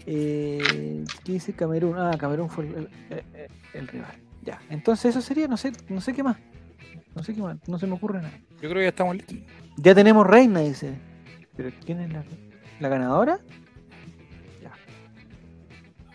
[0.06, 1.98] Eh, ¿Qué dice Camerún?
[1.98, 4.14] Ah, Camerún fue el, el- el- el rival.
[4.42, 4.60] Ya.
[4.70, 6.36] Entonces eso sería, no sé, no sé qué más.
[7.14, 8.32] No sé qué más, no se me ocurre nada.
[8.60, 9.36] Yo creo que ya estamos listos.
[9.76, 10.94] Ya tenemos reina, dice.
[11.56, 12.24] ¿Pero quién es la,
[12.80, 13.38] la ganadora?
[14.62, 14.72] Ya.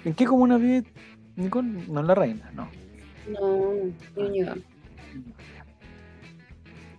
[0.06, 0.84] ¿En qué comuna vive
[1.36, 1.68] Nicole?
[1.88, 2.68] No es la reina, no.
[3.30, 3.74] No,
[4.16, 4.56] niño.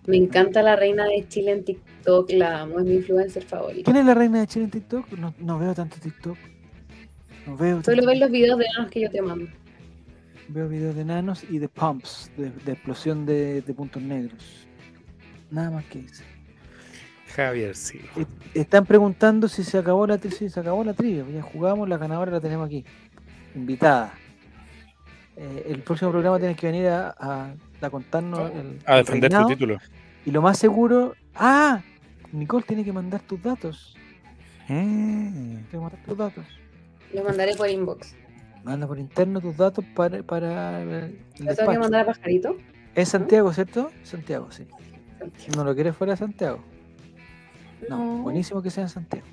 [0.07, 3.83] Me encanta la reina de Chile en TikTok, la amo, es mi influencer favorita.
[3.85, 5.11] ¿Quién es la reina de Chile en TikTok?
[5.13, 6.37] No, no veo tanto TikTok.
[7.45, 9.45] No veo Solo tanto- ver los videos de nanos que yo te mando.
[10.47, 14.67] Veo videos de nanos y de pumps, de, de explosión de, de puntos negros.
[15.51, 16.23] Nada más que eso.
[17.35, 17.99] Javier, sí.
[18.17, 18.25] Eh,
[18.55, 20.37] Están preguntando si se acabó la trivia.
[20.39, 21.23] Sí, se acabó la trivia.
[21.31, 22.83] Ya jugamos, la ganadora la tenemos aquí.
[23.53, 24.11] Invitada.
[25.41, 29.31] Eh, el próximo programa tienes que venir a, a- a contarnos el, A el defender
[29.31, 29.77] tu título.
[30.25, 31.15] Y lo más seguro.
[31.33, 31.81] ¡Ah!
[32.33, 33.95] Nicole tiene que mandar tus datos.
[34.67, 35.31] Eh.
[35.31, 36.45] Tiene que mandar tus datos.
[37.13, 38.15] Los mandaré por inbox.
[38.65, 42.57] Manda por interno tus datos para, para el ¿Lo tengo que mandar a Pajarito?
[42.93, 43.89] Es Santiago, ¿cierto?
[44.03, 44.65] Santiago, sí.
[45.55, 46.59] ¿No lo quieres fuera de Santiago?
[47.89, 48.23] No, No.
[48.23, 49.25] buenísimo que sea en Santiago.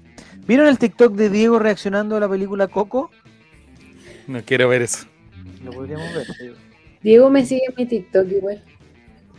[0.46, 3.10] ¿Vieron el TikTok de Diego reaccionando a la película Coco?
[4.28, 5.06] No quiero ver eso.
[5.64, 6.26] Lo podríamos ver.
[6.26, 6.50] sí.
[7.02, 8.62] Diego me sigue en mi TikTok igual.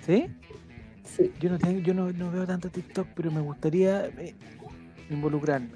[0.05, 0.27] ¿Sí?
[1.03, 1.31] Sí.
[1.39, 4.35] Yo no tengo, yo no, no veo tanto TikTok, pero me gustaría eh,
[5.09, 5.69] involucrarme.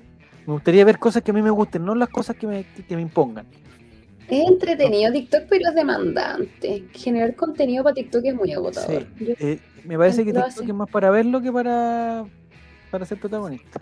[0.46, 2.96] Me gustaría ver cosas que a mí me gusten, no las cosas que me, que,
[2.96, 3.46] me impongan.
[4.30, 6.86] Es entretenido TikTok, pero es demandante.
[6.94, 9.06] Generar contenido para TikTok es muy agotador.
[9.18, 9.26] Sí.
[9.26, 10.64] Yo- Eh, me parece que TikTok hace.
[10.64, 12.26] es más para verlo que para,
[12.92, 13.82] para ser protagonista.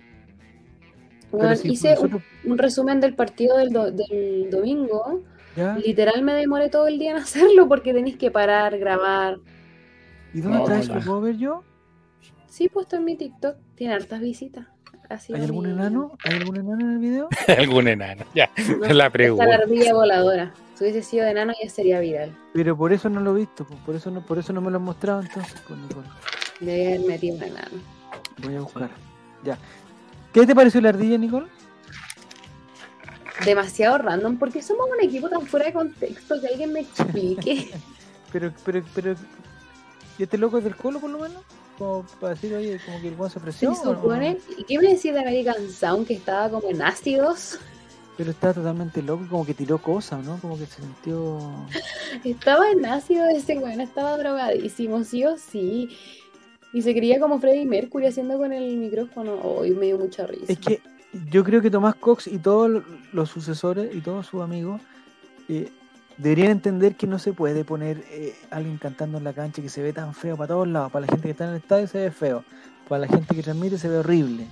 [1.31, 5.21] Bueno, si hice un, un resumen del partido del, do- del domingo.
[5.60, 5.76] ¿Ya?
[5.77, 9.38] Literal me demoré todo el día en hacerlo porque tenéis que parar, grabar.
[10.34, 10.94] ¿Y dónde No, está no, eso?
[10.94, 10.99] no.
[10.99, 11.64] ¿Lo puedo ver yo?
[12.48, 13.57] Sí, puesto en mi TikTok.
[13.76, 14.65] Tiene hartas visitas.
[15.10, 16.11] Así ¿Hay algún enano?
[16.23, 17.30] ¿Hay algún enano en el video?
[17.57, 18.26] Algún enano.
[18.36, 19.56] Ya, la Está la pregunta.
[19.56, 20.53] ardilla voladora.
[20.76, 22.31] Si hubiese sido de enano ya sería viral.
[22.53, 24.77] Pero por eso no lo he visto, por eso no, por eso no me lo
[24.77, 26.07] han mostrado entonces, pues, Nicole.
[26.60, 27.77] Debe haber metido un enano.
[28.44, 28.90] Voy a buscar.
[29.44, 29.57] Ya.
[30.31, 31.48] ¿Qué te pareció la ardilla, Nicole?
[33.45, 34.38] Demasiado random.
[34.38, 36.40] porque somos un equipo tan fuera de contexto?
[36.41, 37.72] Que alguien me explique.
[38.32, 39.16] Pero, pero, pero.
[40.20, 41.41] ¿Y este loco es del colo por lo menos?
[41.80, 43.70] Como para decir, oye, como que el guan se Se ofreció.
[43.72, 43.76] no?
[43.76, 44.38] supone.
[44.56, 47.57] ¿Y qué me decía de American Sound que estaba como en ácidos?
[48.18, 50.38] Pero está totalmente loco, como que tiró cosas, ¿no?
[50.40, 51.40] Como que se sintió.
[52.24, 55.90] Estaba en ácido ese weón, estaba drogadísimo, sí o sí.
[56.72, 59.40] Y se creía como Freddie Mercury haciendo con el micrófono.
[59.41, 60.45] Hoy me dio mucha risa.
[60.53, 60.82] Es que
[61.30, 64.81] yo creo que Tomás Cox y todos los sucesores y todos sus amigos
[65.48, 65.72] eh,
[66.18, 69.81] deberían entender que no se puede poner eh, alguien cantando en la cancha que se
[69.81, 70.91] ve tan feo para todos lados.
[70.91, 72.44] Para la gente que está en el estadio se ve feo.
[72.88, 74.48] Para la gente que transmite se ve horrible.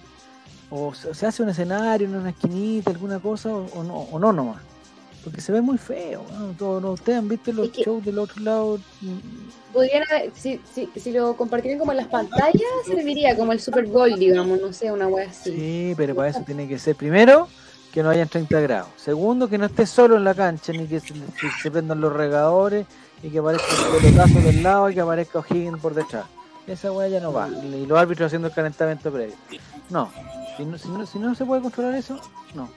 [0.69, 4.33] O se, hace un escenario en una esquinita, alguna cosa, o, o no, o no
[4.33, 4.61] nomás.
[5.27, 6.23] Porque se ve muy feo.
[6.57, 6.91] ¿no?
[6.91, 8.79] Ustedes han visto los Es que- shows del otro lado.
[9.73, 14.17] Podrían si, si, si lo compartieran como en las pantallas, serviría como el Super Bowl,
[14.17, 15.51] digamos, no sé, una wea así.
[15.51, 17.49] Sí, pero para eso tiene que ser primero
[17.91, 18.87] que no hayan 30 grados.
[18.95, 22.85] Segundo, que no esté solo en la cancha, ni que se, prendan los regadores
[23.21, 23.67] y que aparezca
[23.97, 26.25] el pelotazo del lado y que aparezca O'Higgins por detrás.
[26.67, 27.49] Esa weá ya no va.
[27.49, 29.35] Y los árbitros haciendo el calentamiento previo.
[29.89, 30.09] No.
[30.55, 32.17] Si no, si no, si no se puede controlar eso,
[32.55, 32.69] no.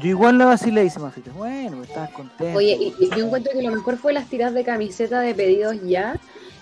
[0.00, 2.56] Yo igual la vacilé y se me fíjate, Bueno, estabas contento.
[2.58, 5.76] Oye, y, y yo encuentro que lo mejor fue las tiras de camiseta de pedidos
[5.84, 6.16] ya.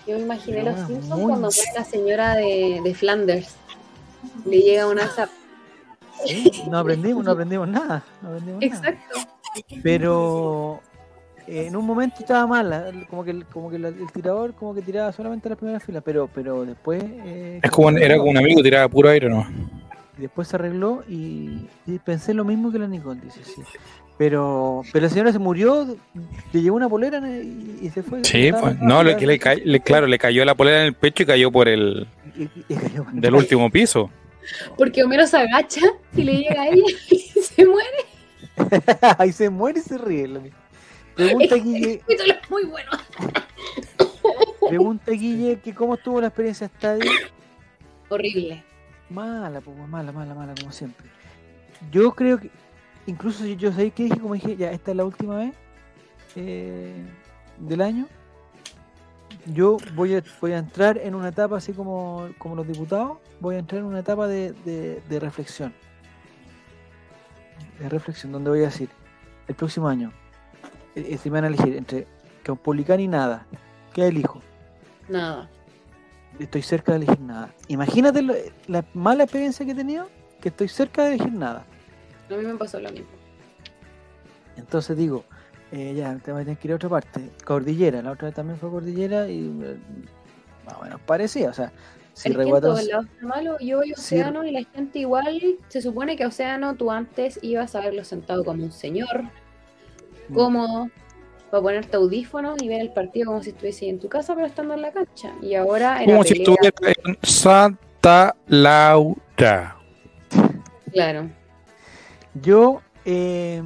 [0.06, 3.54] Yo me imaginé Pero los Simpsons muy- cuando muere la señora de, de Flanders.
[4.46, 5.28] Le llega una zap.
[6.26, 8.02] Sí, no aprendimos, no aprendimos nada.
[8.22, 8.88] No aprendimos nada.
[8.88, 9.20] Exacto.
[9.82, 10.80] pero
[11.46, 14.82] eh, en un momento estaba mala, como que, el- como que el tirador como que
[14.82, 18.62] tiraba solamente las primeras filas, pero, pero después eh, Es como era como un amigo
[18.62, 19.46] tiraba puro aire, ¿no?
[20.18, 23.62] Y después se arregló y, y pensé lo mismo que la Nicole, dice sí.
[24.18, 25.96] Pero, pero la señora se murió,
[26.52, 28.24] le llevó una polera y, y se fue.
[28.24, 29.38] Sí, pues, no, le, que le
[29.80, 33.06] claro, le cayó la polera en el pecho y cayó por el y- y cayó.
[33.12, 34.10] del último piso.
[34.76, 35.82] Porque Homero se agacha
[36.16, 37.98] y le llega a ella y se muere.
[39.18, 40.50] Ahí se muere y se ríe.
[41.14, 42.90] Pregunta Guille, es muy bueno.
[44.68, 47.08] pregunta Guille que cómo estuvo la experiencia estadio.
[48.08, 48.64] Horrible.
[49.10, 51.06] Mala, pues mala, mala, mala, como siempre.
[51.90, 52.50] Yo creo que,
[53.06, 55.54] incluso si yo sé que dije, como dije, ya esta es la última vez
[56.36, 56.94] eh,
[57.58, 58.06] del año,
[59.46, 63.54] yo voy a, voy a entrar en una etapa así como, como los diputados, voy
[63.54, 64.52] a entrar en una etapa de,
[65.08, 65.72] de- reflexión.
[67.78, 68.90] De reflexión, donde voy a decir,
[69.46, 70.12] el próximo año,
[70.94, 72.06] si me van a elegir entre
[72.42, 73.46] Caupolicán y nada,
[73.94, 74.42] ¿qué elijo?
[75.08, 75.48] Nada.
[76.38, 77.54] Estoy cerca de elegir nada.
[77.68, 78.34] Imagínate lo-
[78.66, 80.08] la mala experiencia que he tenido,
[80.40, 81.64] que estoy cerca de elegir nada.
[82.30, 83.08] A mí me pasó lo mismo.
[84.56, 85.24] Entonces digo,
[85.72, 87.30] eh, ya, te vas a tener que ir a otra parte.
[87.44, 89.76] Cordillera, la otra vez también fue Cordillera y eh,
[90.66, 91.50] más o menos parecía.
[91.50, 91.72] O sea,
[92.14, 92.44] Si es que
[93.22, 93.58] malo.
[93.60, 94.16] Yo voy a Sí.
[94.16, 98.02] Océano y la gente igual, se supone que a Océano tú antes ibas a verlo
[98.04, 99.24] sentado como un señor,
[100.28, 100.34] Mm.
[100.34, 100.90] cómodo,
[101.50, 104.74] para ponerte audífonos y ver el partido como si estuviese en tu casa, pero estando
[104.74, 105.32] en la cancha.
[105.40, 109.76] Y ahora era Como si pelea, estuviera en Santa Laura.
[110.92, 111.30] Claro.
[112.34, 113.62] Yo, eh,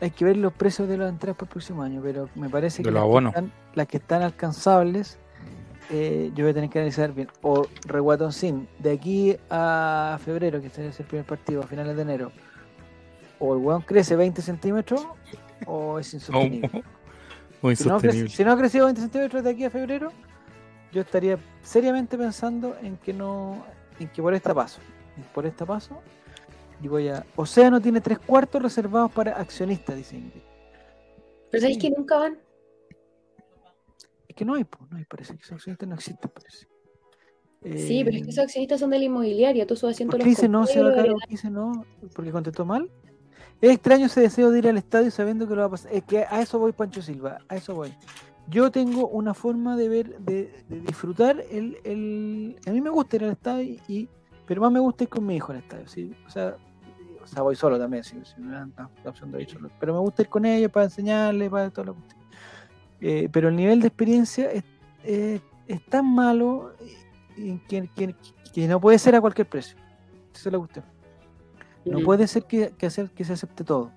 [0.00, 2.82] hay que ver los precios de las entradas para el próximo año, pero me parece
[2.82, 5.18] De que las, que están, las que están alcanzables,
[5.90, 7.28] eh, yo voy a tener que analizar bien.
[7.42, 11.94] O Reguatón Sin, de aquí a febrero, que este es el primer partido, a finales
[11.96, 12.32] de enero,
[13.38, 15.06] o el weón crece 20 centímetros,
[15.66, 16.70] o es insostenible.
[17.62, 20.12] Muy Si no, si no ha crecido 20 centímetros de aquí a febrero,
[20.92, 23.64] yo estaría seriamente pensando en que no,
[23.98, 24.80] en que por esta paso,
[25.32, 26.02] por esta paso,
[26.82, 27.24] y voy a.
[27.36, 30.42] Océano tiene tres cuartos reservados para accionistas, dice Ingrid.
[31.50, 32.38] Pero sabéis que nunca van.
[34.26, 36.66] Es que no hay, pues, no hay, parece que esos accionistas no existen, parece.
[37.62, 40.30] Sí, pero es que esos accionistas son de la inmobiliaria, tú subes asiento ¿Por qué
[40.30, 41.86] dice no, se va qué dice no?
[42.12, 42.90] ¿Porque contestó mal?
[43.62, 45.92] Es extraño ese deseo de ir al estadio sabiendo que lo va a pasar.
[45.92, 47.94] Es que a eso voy, Pancho Silva, a eso voy.
[48.48, 52.56] Yo tengo una forma de ver, de, de disfrutar el, el...
[52.66, 54.08] A mí me gusta ir al estadio, y,
[54.46, 55.84] pero más me gusta ir con mi hijo al estadio.
[56.26, 56.56] O, sea,
[57.40, 59.70] voy solo también, si, me dan la, opción de ir solo.
[59.78, 61.96] Pero me gusta ir con ellos para enseñarles, para todo lo
[62.98, 63.28] que...
[63.32, 65.40] pero el nivel de experiencia es,
[65.88, 66.72] tan malo
[67.68, 68.16] que, que-
[68.52, 69.76] que no puede ser a cualquier precio.
[70.34, 70.84] Esa es la cuestión.
[71.84, 73.90] No puede ser que, que, hacer, que se acepte todo.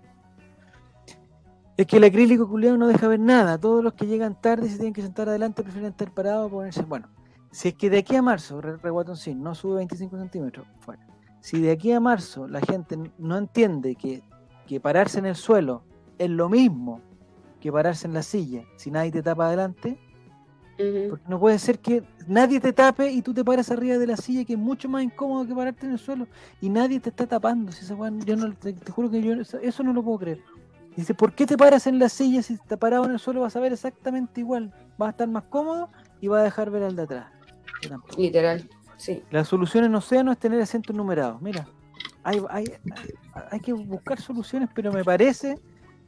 [1.78, 3.58] Es que el acrílico culiado no deja ver nada.
[3.58, 6.50] Todos los que llegan tarde y se tienen que sentar adelante prefieren estar parados o
[6.56, 6.82] ponerse.
[6.84, 7.10] Bueno,
[7.52, 11.06] si es que de aquí a marzo, Re- Reguatoncín no sube 25 centímetros, fuera.
[11.42, 14.24] Si de aquí a marzo la gente no entiende que,
[14.66, 15.84] que pararse en el suelo
[16.18, 17.02] es lo mismo
[17.60, 20.00] que pararse en la silla, si nadie te tapa adelante,
[20.78, 24.18] Porque no puede ser que nadie te tape y tú te paras arriba de la
[24.18, 26.28] silla, que es mucho más incómodo que pararte en el suelo
[26.62, 27.72] y nadie te está tapando.
[27.72, 27.96] Si esa
[28.26, 30.42] yo no, te, te juro que yo eso, no lo puedo creer.
[30.96, 33.42] Dice, ¿por qué te paras en la silla si estás parado en el suelo?
[33.42, 34.74] Vas a ver exactamente igual.
[34.98, 35.90] Vas a estar más cómodo
[36.22, 37.28] y vas a dejar ver al de atrás.
[38.18, 39.22] Literal, sí.
[39.30, 41.42] La solución en Océano es tener asientos numerados.
[41.42, 41.68] Mira,
[42.24, 42.66] hay, hay,
[43.52, 45.60] hay que buscar soluciones, pero me parece,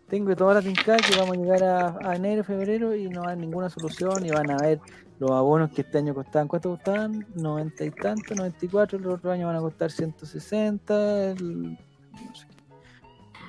[0.10, 3.70] tengo toda la tincada que vamos a llegar a, enero, febrero y no hay ninguna
[3.70, 4.80] solución y van a ver
[5.20, 6.48] los abonos que este año costaban.
[6.48, 7.26] ¿Cuánto costaban?
[7.36, 11.32] 90 y tanto, 94, el otro año van a costar 160.
[11.32, 12.64] el- no sé qué.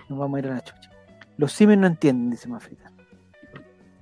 [0.08, 0.90] Nos vamos a ir a la chucha.
[1.36, 2.90] Los simen no entienden, dice Mafrita.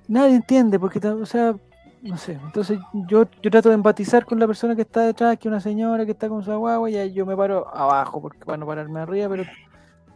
[0.07, 1.55] Nadie entiende, porque, o sea,
[2.01, 2.39] no sé.
[2.43, 5.59] Entonces yo, yo trato de empatizar con la persona que está detrás, que es una
[5.59, 8.65] señora que está con su guagua, y ahí yo me paro abajo, porque para no
[8.65, 9.43] pararme arriba, pero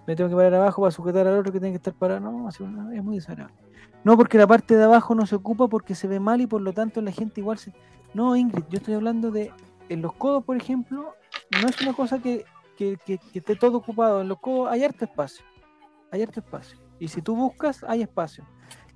[0.07, 2.19] me tengo que parar abajo para sujetar al otro que tiene que estar parado.
[2.19, 3.55] No, es muy desagradable.
[4.03, 6.61] No, porque la parte de abajo no se ocupa porque se ve mal y por
[6.61, 7.71] lo tanto la gente igual se...
[8.13, 9.51] No, Ingrid, yo estoy hablando de...
[9.89, 11.13] En los codos, por ejemplo,
[11.61, 12.45] no es una cosa que,
[12.77, 14.21] que, que- esté todo ocupado.
[14.21, 15.45] En los codos hay harto espacio.
[16.11, 16.77] Hay harto espacio.
[16.97, 18.45] Y si tú buscas, hay espacio.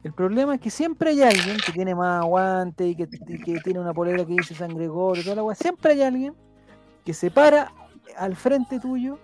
[0.04, 3.80] El problema es que siempre hay alguien que tiene más aguante y que, que tiene
[3.80, 5.56] una polera que dice San Gregorio toda la weá.
[5.56, 6.34] Siempre hay alguien
[7.04, 7.72] que se para
[8.18, 9.20] al frente tuyo,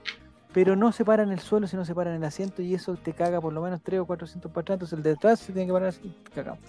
[0.53, 2.95] pero no se para en el suelo, sino se para en el asiento y eso
[2.95, 4.75] te caga por lo menos 3 o 400 para atrás.
[4.75, 6.59] Entonces el de atrás se tiene que parar así, cagamos.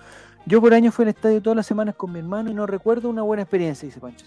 [0.46, 3.08] Yo por año fui al estadio todas las semanas con mi hermano y no recuerdo
[3.08, 4.26] una buena experiencia, dice Pancho.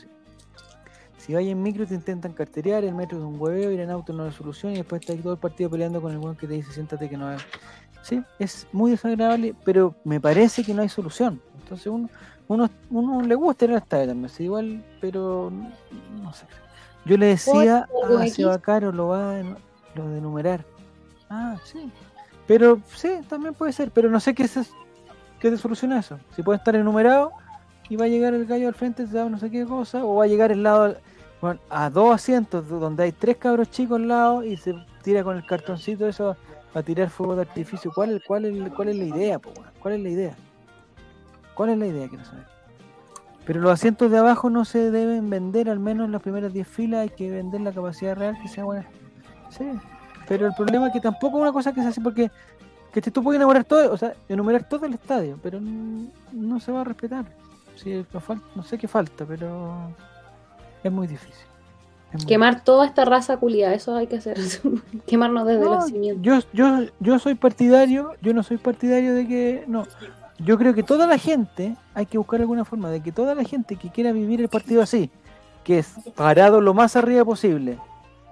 [1.18, 4.14] Si vas en micro te intentan carterear, el metro es un hueveo, ir en auto
[4.14, 6.54] no es solución y después estás todo el partido peleando con el weón que te
[6.54, 7.42] dice siéntate que no es.
[8.04, 11.42] Sí, es muy desagradable, pero me parece que no hay solución.
[11.60, 12.10] Entonces uno,
[12.48, 15.52] uno, uno le gusta ir al estadio también, sí, igual, pero
[16.22, 16.46] no sé.
[17.06, 18.36] Yo le decía algo a X?
[18.36, 19.44] Seba Caro lo va a
[19.96, 20.66] lo de numerar.
[21.30, 21.92] Ah, sí.
[22.48, 24.64] Pero sí, también puede ser, pero no sé qué se,
[25.40, 26.20] qué te soluciona eso.
[26.36, 27.32] Si puede estar enumerado
[27.90, 30.16] y va a llegar el gallo al frente, se da no sé qué cosa, o
[30.16, 30.98] va a llegar el lado
[31.42, 34.74] bueno, a dos asientos do- donde hay tres cabros chicos al lado y se
[35.04, 36.36] tira con el cartoncito eso
[36.74, 37.92] a tirar fuego de artificio.
[37.94, 39.52] ¿Cuál es, cuál es, cuál es la idea, po?
[39.82, 40.36] ¿Cuál es la idea?
[41.54, 42.08] ¿Cuál es la idea?
[42.10, 42.46] Quiero saber.
[43.46, 46.68] Pero los asientos de abajo no se deben vender, al menos en las primeras 10
[46.68, 48.88] filas hay que vender la capacidad real que sea buena.
[49.50, 49.66] Sí,
[50.28, 52.32] pero el problema es que tampoco es una cosa que se hace porque
[52.92, 56.82] que tú puedes enumerar todo, o sea, enumerar todo el estadio, pero no se va
[56.82, 57.26] a respetar.
[57.76, 58.06] Sí,
[58.56, 59.90] no, sé qué falta, pero
[60.82, 61.46] es muy difícil.
[62.14, 64.38] Es muy Quemar toda esta raza culiada, eso hay que hacer.
[65.08, 66.24] Quemarnos desde No, los cimientos.
[66.24, 69.86] yo, yo, yo soy partidario, yo no soy partidario de que, no,
[70.40, 73.44] yo creo que toda la gente, hay que buscar alguna forma de que toda la
[73.44, 75.10] gente que quiera vivir el partido así,
[75.64, 77.78] que es parado lo más arriba posible,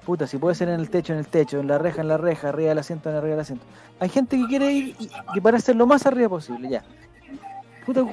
[0.06, 2.18] puta, si puede ser en el techo, en el techo, en la reja, en la
[2.18, 3.66] reja, arriba del asiento, en arriba del asiento,
[4.00, 6.84] hay gente que quiere ir y, y pararse lo más arriba posible, ya.
[7.86, 8.06] Puta,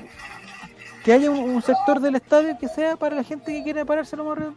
[1.05, 4.25] que haya un, sector del estadio que sea para la gente que quiera pararse lo
[4.25, 4.55] más lo-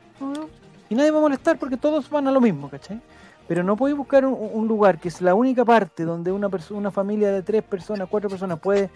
[0.89, 3.01] y nadie va a molestar porque todos van a lo mismo, ¿cachai?
[3.47, 6.91] Pero no podéis buscar un, lugar que es la única parte donde una persona, una
[6.91, 8.89] familia de tres personas, cuatro personas puede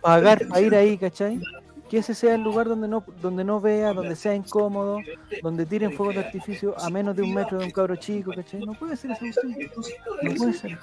[0.00, 1.40] pagar para ir ahí, ¿cachai?
[1.88, 4.98] Que ese sea el lugar donde no, donde no vea, donde sea incómodo,
[5.42, 8.64] donde tiren fuegos de artificio a menos de un metro de un cabro chico, ¿cachai?
[8.64, 9.24] No puede ser eso.
[10.22, 10.78] No puede ser.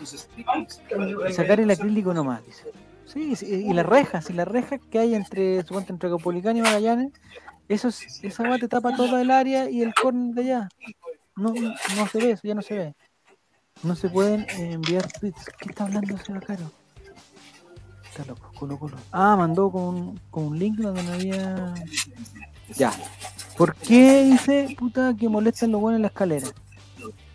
[1.31, 2.65] Sacar el acrílico nomás, dice.
[3.05, 7.13] Sí, y las rejas, y las rejas que hay entre, suponte, entre Copolicán y Magallanes,
[7.69, 10.69] eso es- esa agua te tapa toda el área y el corner de allá.
[11.37, 12.95] No, no, no se ve, eso ya no se ve.
[13.83, 15.45] No se pueden eh, enviar tweets.
[15.59, 16.71] ¿Qué está hablando ese caro?
[18.09, 18.97] Está loco, colo, colo.
[19.11, 21.73] Ah, mandó con un, con un link donde no había.
[22.75, 22.91] Ya.
[23.55, 26.47] ¿Por qué dice, puta, que molestan los buenos en la escalera?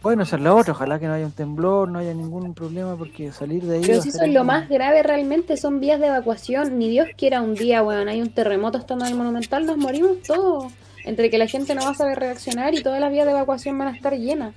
[0.03, 0.73] Bueno, esa es la otra.
[0.73, 3.83] Ojalá que no haya un temblor, no haya ningún problema, porque salir de ahí.
[3.87, 6.77] Pero si eso es lo más grave realmente, son vías de evacuación.
[6.79, 10.21] Ni Dios quiera un día, weón, hay un terremoto estando en el Monumental, nos morimos
[10.23, 10.73] todos.
[11.05, 13.79] Entre que la gente no va a saber reaccionar y todas las vías de evacuación
[13.79, 14.55] van a estar llenas.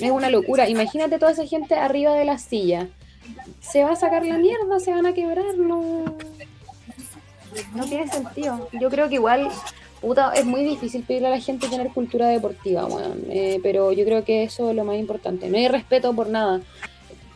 [0.00, 0.68] Es una locura.
[0.68, 2.88] Imagínate toda esa gente arriba de la silla.
[3.60, 6.04] Se va a sacar la mierda, se van a quebrar, no.
[7.74, 8.68] No tiene sentido.
[8.80, 9.48] Yo creo que igual,
[10.00, 13.24] puta, es muy difícil pedirle a la gente tener cultura deportiva, weón.
[13.28, 15.48] Eh, pero yo creo que eso es lo más importante.
[15.48, 16.60] No hay respeto por nada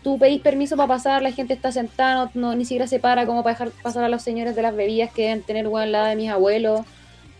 [0.07, 3.43] tú pedís permiso para pasar, la gente está sentada, no, ni siquiera se para como
[3.43, 6.15] para dejar pasar a los señores de las bebidas que deben tener weón la de
[6.15, 6.83] mis abuelos.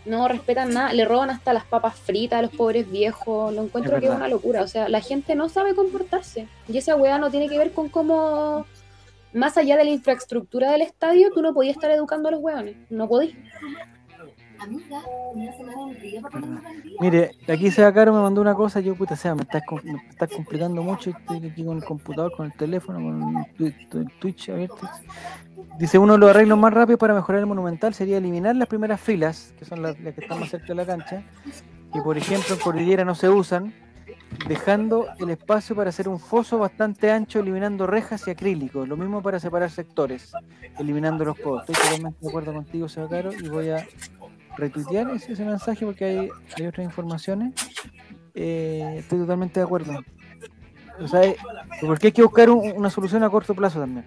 [0.07, 3.53] No respetan nada, le roban hasta las papas fritas a los pobres viejos.
[3.53, 4.61] Lo encuentro Es que es una locura.
[4.61, 6.47] O sea, la gente no sabe comportarse.
[6.67, 8.65] Y esa weá no tiene que ver con cómo,
[9.33, 12.77] más allá de la infraestructura del estadio, tú no podías estar educando a los weones.
[12.89, 13.35] No podías.
[14.59, 15.01] Amiga,
[15.33, 16.47] una semana en para.
[16.99, 20.29] Mire, aquí se Caro me mandó una cosa, yo puta sea, me estás, me estás
[20.29, 24.49] complicando mucho, estoy aquí con el computador, con el teléfono, con el Twitch, el Twitch
[24.49, 24.89] abierto.
[25.77, 28.99] Dice, uno de los arreglos más rápidos para mejorar el monumental sería eliminar las primeras
[28.99, 31.23] filas, que son las, las que están más cerca de la cancha,
[31.93, 33.73] que por ejemplo en Cordillera no se usan,
[34.47, 39.21] dejando el espacio para hacer un foso bastante ancho, eliminando rejas y acrílicos, lo mismo
[39.21, 40.31] para separar sectores,
[40.79, 41.61] eliminando los codos.
[41.61, 43.85] Estoy totalmente de acuerdo contigo, Seba Caro, y voy a
[44.57, 47.53] retuitear ese, mensaje porque hay, otras informaciones.
[48.33, 49.93] Eh, estoy totalmente de acuerdo.
[50.99, 51.37] O sea, eh,
[51.81, 54.05] porque hay que buscar un- una solución a corto plazo también.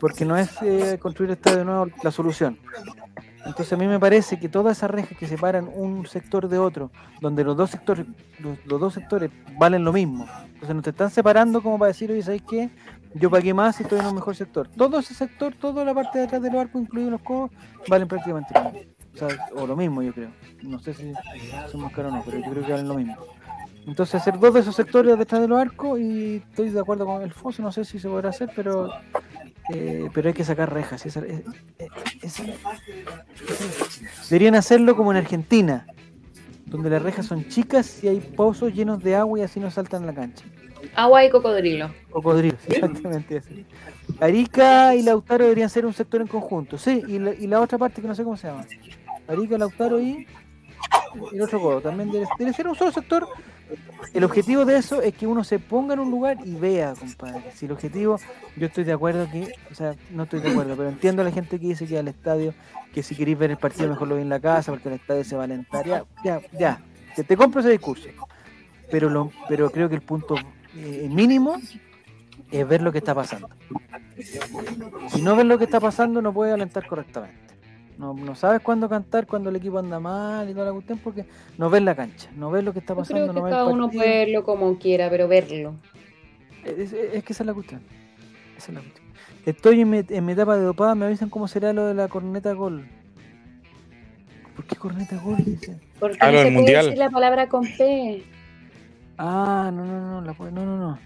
[0.00, 2.58] Porque no es eh, construir estadio de nuevo la solución.
[3.46, 6.90] Entonces a mí me parece que todas esas rejas que separan un sector de otro,
[7.20, 8.06] donde los dos sectores,
[8.38, 10.26] los, dos sectores valen lo mismo.
[10.54, 12.70] Entonces no te están separando como para decir, oye, ¿sabes qué?
[13.14, 14.68] Yo pagué más y estoy en un mejor sector.
[14.68, 17.50] Todo ese sector, toda la parte de atrás del barco, incluidos los codos,
[17.86, 18.93] valen prácticamente lo mismo.
[19.14, 20.30] O, sea, o lo mismo, yo creo.
[20.62, 21.12] No sé si
[21.70, 23.16] son más caros o no, pero yo creo que valen lo mismo.
[23.86, 27.22] Entonces hacer dos de esos sectores detrás de los arcos y estoy de acuerdo con
[27.22, 28.90] el foso, no sé si se podrá hacer, pero
[29.72, 31.04] eh, pero hay que sacar rejas.
[31.04, 31.44] esa- eh,
[31.78, 31.88] eh,
[32.22, 32.44] esa-
[34.30, 35.86] deberían hacerlo como en Argentina,
[36.66, 40.06] donde las rejas son chicas y hay pozos llenos de agua y así no saltan
[40.06, 40.44] la cancha.
[40.96, 41.90] Agua y cocodrilo.
[42.10, 43.66] Cocodrilos, exactamente así.
[44.20, 47.78] Arica y Lautaro deberían ser un sector en conjunto, sí, y la, y la otra
[47.78, 48.64] parte que no sé cómo se llama.
[49.28, 50.26] Arica, Lautaro y
[51.32, 53.28] el otro codo, también debe, debe ser un solo sector.
[54.12, 57.50] El objetivo de eso es que uno se ponga en un lugar y vea, compadre.
[57.54, 58.20] Si el objetivo,
[58.56, 61.30] yo estoy de acuerdo que, o sea, no estoy de acuerdo, pero entiendo a la
[61.30, 62.54] gente que dice que al estadio,
[62.92, 65.24] que si queréis ver el partido mejor lo veis en la casa, porque el estadio
[65.24, 66.80] se va a alentar, ya, ya, ya,
[67.16, 68.08] te, te compro ese discurso.
[68.90, 70.36] Pero, lo, pero creo que el punto
[70.76, 71.56] eh, mínimo
[72.50, 73.48] es ver lo que está pasando.
[75.08, 77.53] Si no ves lo que está pasando, no puedes alentar correctamente.
[77.98, 81.26] No, no sabes cuándo cantar, cuando el equipo anda mal y toda la cuestión, porque
[81.58, 83.64] no ves la cancha, no ves lo que está Yo pasando, creo que no cada
[83.66, 85.74] uno puede verlo como quiera, pero verlo.
[86.64, 87.80] Es, es- es que esa es la cuestión.
[88.56, 89.04] Esa es la cuestión.
[89.46, 92.08] Estoy en mi, en mi etapa de dopada, me avisan cómo será lo de la
[92.08, 92.86] corneta gol.
[94.56, 95.36] ¿Por qué corneta gol?
[96.00, 96.84] Porque Ah, no se del puede mundial.
[96.86, 98.24] decir la palabra con P.
[99.18, 100.98] Ah, no, no, no, la, no, no, no.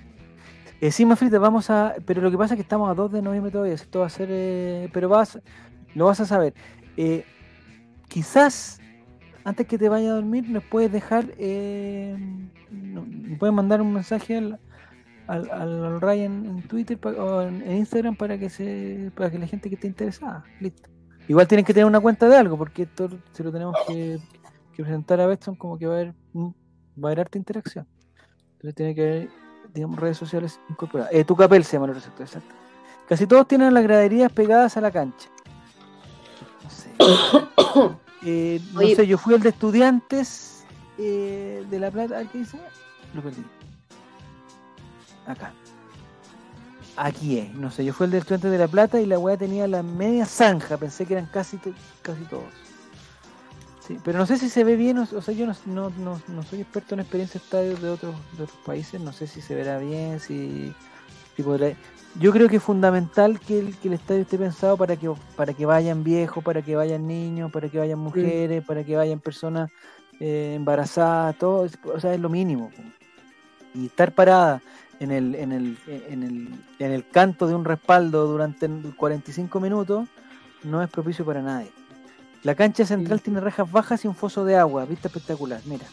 [0.81, 1.95] Eh, sí, Mafrita, vamos a.
[2.07, 3.75] Pero lo que pasa es que estamos a 2 de noviembre todavía.
[3.75, 4.29] Esto va a ser.
[4.31, 5.39] eh, pero vas,
[5.99, 6.55] lo vas a saber.
[6.97, 7.25] Eh,
[8.09, 8.81] quizás
[9.45, 11.27] antes que te vayas a dormir, nos puedes dejar.
[11.39, 12.17] Eh,
[13.39, 14.61] puedes mandar un mensaje al,
[15.27, 19.69] al, al, Ryan en Twitter o en, Instagram para que se para que la gente
[19.69, 20.45] que esté interesada.
[20.61, 20.89] Listo.
[21.29, 24.19] Igual tienen que tener una cuenta de algo, porque esto se lo tenemos que,
[24.75, 26.49] que presentar a Betson como que va a haber mm,
[27.03, 27.87] va a haber harta interacción.
[28.53, 29.29] Entonces tiene que haber,
[29.73, 31.13] digamos, redes sociales incorporadas.
[31.13, 32.55] Eh, tu capel se llama el receptor, exacto.
[33.09, 35.31] Casi todos tienen las graderías pegadas a la cancha.
[36.69, 37.95] No sé.
[38.25, 38.97] Eh, no Oye.
[38.97, 40.65] sé, yo fui el de estudiantes
[40.99, 42.19] eh, de La Plata.
[42.19, 42.59] ¿a ¿Qué dice?
[43.15, 43.45] Lo perdí.
[45.25, 45.53] Acá.
[46.97, 47.55] aquí es.
[47.55, 49.85] No sé, yo fui el del estudiante de La Plata y la weá tenía la
[49.85, 50.77] media zanja.
[50.77, 51.59] Pensé que eran casi,
[52.03, 52.53] casi todos.
[53.87, 56.21] Sí, pero no sé si se ve bien, o, o sea, yo no, no, no,
[56.27, 59.41] no soy experto en experiencia de estadios de otros, de otros países, no sé si
[59.41, 60.75] se verá bien, si,
[61.37, 61.77] si podrá-
[62.19, 65.53] Yo creo que es fundamental que el, que el estadio esté pensado para que, para
[65.53, 69.71] que vayan viejos, para que vayan niños, para que vayan mujeres, para que vayan personas
[70.19, 72.73] eh, embarazadas, todo, es- o sea, es lo mínimo.
[73.73, 74.61] Y estar parada
[74.99, 76.49] en el, en el, en el,
[76.81, 80.09] en el canto de un respaldo durante 45 minutos
[80.65, 81.71] no es propicio para nadie.
[82.43, 83.25] La cancha central Sí.
[83.27, 85.87] tiene rejas bajas y un foso de agua, vista espectacular, mira.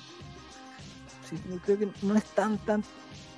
[1.29, 2.83] Sí, yo creo que no es tan, tan.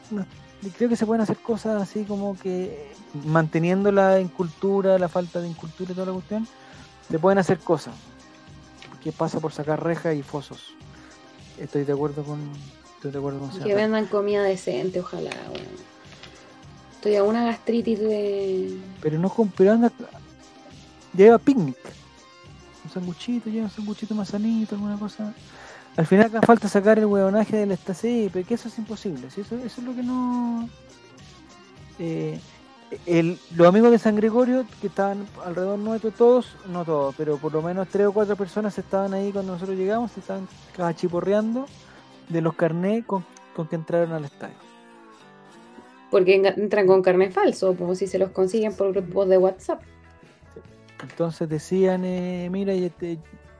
[0.09, 0.25] no-
[0.61, 2.91] y creo que se pueden hacer cosas así como que
[3.25, 6.47] manteniendo la incultura, la falta de incultura y toda la cuestión,
[7.09, 7.93] se pueden hacer cosas.
[9.01, 10.73] ¿Qué pasa por sacar rejas y fosos?
[11.57, 12.39] Estoy de acuerdo con.
[12.95, 15.29] Estoy de acuerdo con Que vendan comida decente, ojalá.
[16.93, 18.77] Estoy a una gastritis de.
[19.01, 19.91] Pero no con, pero anda,
[21.15, 21.77] lleva picnic.
[22.83, 25.33] Un sanguchito, lleva un sanguchito más sanito, alguna cosa.
[25.97, 29.31] Al final acá falta sacar el huevonaje del estací, pero que eso es imposible.
[29.31, 29.41] ¿sí?
[29.41, 30.69] Eso, eso es lo que no.
[31.97, 32.39] Eh,
[33.07, 37.51] el, los amigos de San Gregorio, que estaban alrededor nuestro, todos, no todos, pero por
[37.51, 41.65] lo menos tres o cuatro personas estaban ahí cuando nosotros llegamos, se estaban cachiporreando
[42.29, 43.25] de los carnés con,
[43.55, 44.55] con que entraron al estadio.
[46.11, 49.81] Porque entran con carne falso, como si se los consiguen por grupos de WhatsApp.
[51.01, 53.17] Entonces decían, eh, mira, y este,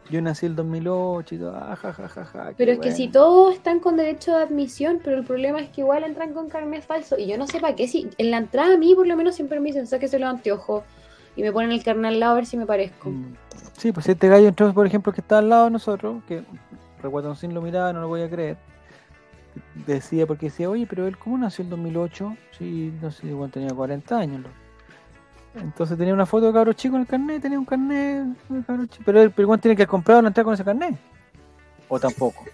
[0.10, 3.08] yo nací el 2008 y todo, ah, ja, ja, ja, ja, Pero es que si
[3.08, 6.84] todos están con derecho de admisión, pero el problema es que igual entran con carnet
[6.84, 7.18] falso.
[7.18, 9.36] Y yo no sé para qué, si en la entrada a mí por lo menos
[9.36, 10.84] siempre me dicen, sáquese los anteojos
[11.36, 13.10] y me ponen el carnet al lado a ver si me parezco.
[13.10, 13.36] Mm.
[13.78, 16.44] Sí, pues este gallo entró, por ejemplo, que está al lado de nosotros, que
[17.02, 18.58] Reguatoncín lo miraba, no lo voy a creer.
[19.86, 22.36] Decía, porque decía, oye, pero él, ¿cómo nació el 2008?
[22.58, 24.46] Sí, no sé, igual tenía 40 años.
[25.62, 29.04] Entonces tenía una foto de cabro chico en el carnet, tenía un carnet de chico.
[29.06, 30.98] Pero pero igual tiene que haber comprado la entrada con ese carnet.
[31.90, 32.46] O tampoco.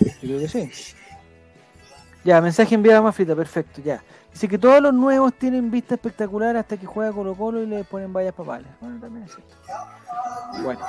[0.00, 0.70] Yo creo que sí.
[2.24, 4.02] Ya, mensaje enviado a más frita, perfecto, ya.
[4.32, 7.84] Dice que todos los nuevos tienen vista espectacular hasta que juega Colo Colo y le
[7.84, 8.68] ponen vallas papales.
[8.80, 9.54] Bueno, también es cierto.
[10.62, 10.80] Bueno,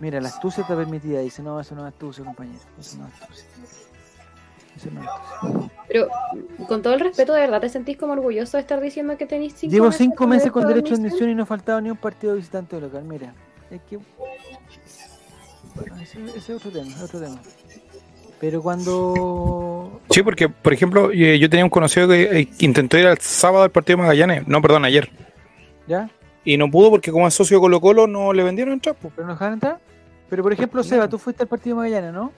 [0.00, 1.20] mira, la astucia está permitida.
[1.20, 2.58] Dice, no, eso no es astucia, compañero.
[2.78, 3.46] Eso no es astucia.
[5.88, 6.08] Pero
[6.68, 9.54] con todo el respeto, ¿de verdad te sentís como orgulloso de estar diciendo que tenéis
[9.56, 11.30] cinco Llevo meses cinco meses con derecho a admisión?
[11.30, 13.04] y no ha faltado ni un partido de visitante local.
[13.04, 13.32] Mira,
[13.70, 13.98] es que.
[15.74, 17.40] Bueno, ese, ese es otro tema, es otro tema.
[18.40, 20.00] Pero cuando.
[20.10, 23.64] Sí, porque, por ejemplo, eh, yo tenía un conocido que eh, intentó ir al sábado
[23.64, 25.10] al partido de Magallanes, no, perdón, ayer.
[25.86, 26.10] ¿Ya?
[26.44, 28.94] Y no pudo porque como es socio de Colo Colo no le vendieron entrar.
[29.00, 29.12] pues.
[29.14, 29.78] ¿Pero no dejaron entrar?
[30.28, 32.32] Pero por ejemplo, Seba, tú fuiste al partido de Magallanes, ¿no?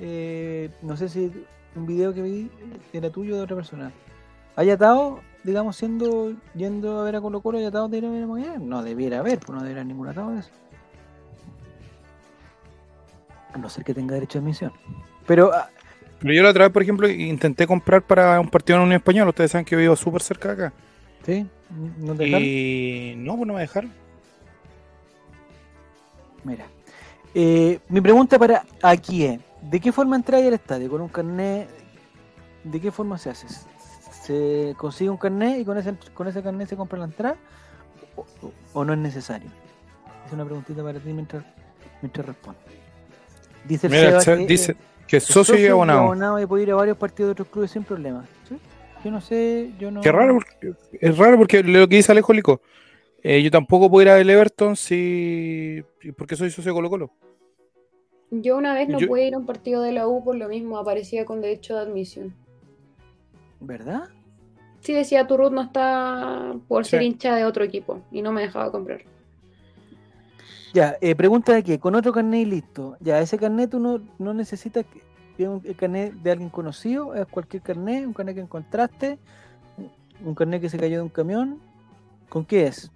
[0.00, 1.32] Eh, no sé si
[1.74, 2.50] un video que vi
[2.92, 3.92] era tuyo o de otra persona.
[4.56, 8.10] ¿Hay atado, digamos, siendo yendo a ver a Colo Colo y atado de ir a
[8.10, 8.60] ver a Magallanes?
[8.60, 10.50] No debiera haber, pues no debiera haber ningún atado de eso.
[13.52, 14.72] A no ser que tenga derecho a admisión.
[15.26, 15.68] Pero, ah,
[16.20, 19.30] Pero yo la otra vez, por ejemplo, intenté comprar para un partido en Unión Española.
[19.30, 20.72] Ustedes saben que vivo súper cerca de acá.
[21.26, 21.46] ¿sí?
[21.98, 22.46] ¿No te dejaron?
[22.46, 23.92] Y no, pues no me dejaron.
[26.44, 26.66] Mira.
[27.34, 29.40] Eh, mi pregunta para aquí es,
[29.70, 30.88] ¿de qué forma entráis al estadio?
[30.90, 31.68] ¿Con un carnet?
[32.64, 33.46] ¿De qué forma se hace?
[34.22, 37.36] ¿Se consigue un carnet y con ese, con ese carnet se compra la entrada?
[38.72, 39.48] ¿O, no es necesario?
[40.26, 41.44] Es una preguntita para ti mientras,
[42.02, 42.58] mientras respondo.
[43.64, 44.76] Dice el Mira, Seba que, dice
[45.06, 46.40] que es socio y abonado.
[46.40, 48.24] y puede ir a varios partidos de otros clubes sin problema.
[48.48, 48.58] ¿Sí?
[49.04, 50.00] Yo no sé, yo no...
[50.00, 52.60] Qué raro, porque, es raro porque lo que dice Alejo Lico.
[53.22, 55.84] eh, yo tampoco puedo ir al Everton si
[56.16, 57.12] porque soy socio de Colo Colo.
[58.30, 60.48] Yo una vez no Yo- pude ir a un partido de la U por lo
[60.48, 62.34] mismo, aparecía con derecho de admisión.
[63.60, 64.08] ¿Verdad?
[64.80, 68.42] Sí decía tu root no está por ser hincha de otro equipo y no me
[68.42, 69.02] dejaba comprar.
[70.74, 72.96] Ya, eh, pregunta de qué, con otro carnet y listo.
[73.00, 75.02] Ya, ese carnet tú no, no necesitas que
[75.36, 79.18] que un el carnet de alguien conocido, es cualquier carnet, un carnet que encontraste,
[80.24, 81.60] un carnet que se cayó de un camión.
[82.30, 82.90] ¿Con qué es?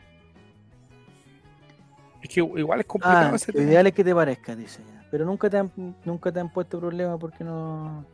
[2.23, 3.71] Es que igual es complicado Ah, ese lo tema.
[3.71, 5.00] ideal es que te parezca, dice ya.
[5.11, 5.71] Pero nunca te han,
[6.05, 8.05] nunca te han puesto problema porque no.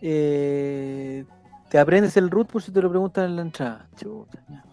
[0.00, 1.24] Eh,
[1.68, 3.88] te aprendes el root por si te lo preguntan en la entrada.
[3.96, 4.64] Chuta, ya.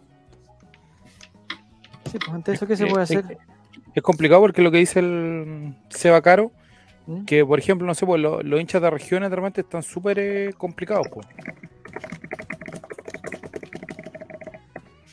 [2.11, 3.37] Sí, pues ante eso, ¿qué se puede hacer?
[3.93, 6.51] Es complicado porque lo que dice el Seba Caro,
[7.05, 7.25] ¿Mm?
[7.25, 10.17] que por ejemplo, no sé, pues lo- los hinchas de regiones de repente están súper
[10.19, 11.07] eh, complicados.
[11.13, 11.27] Pues.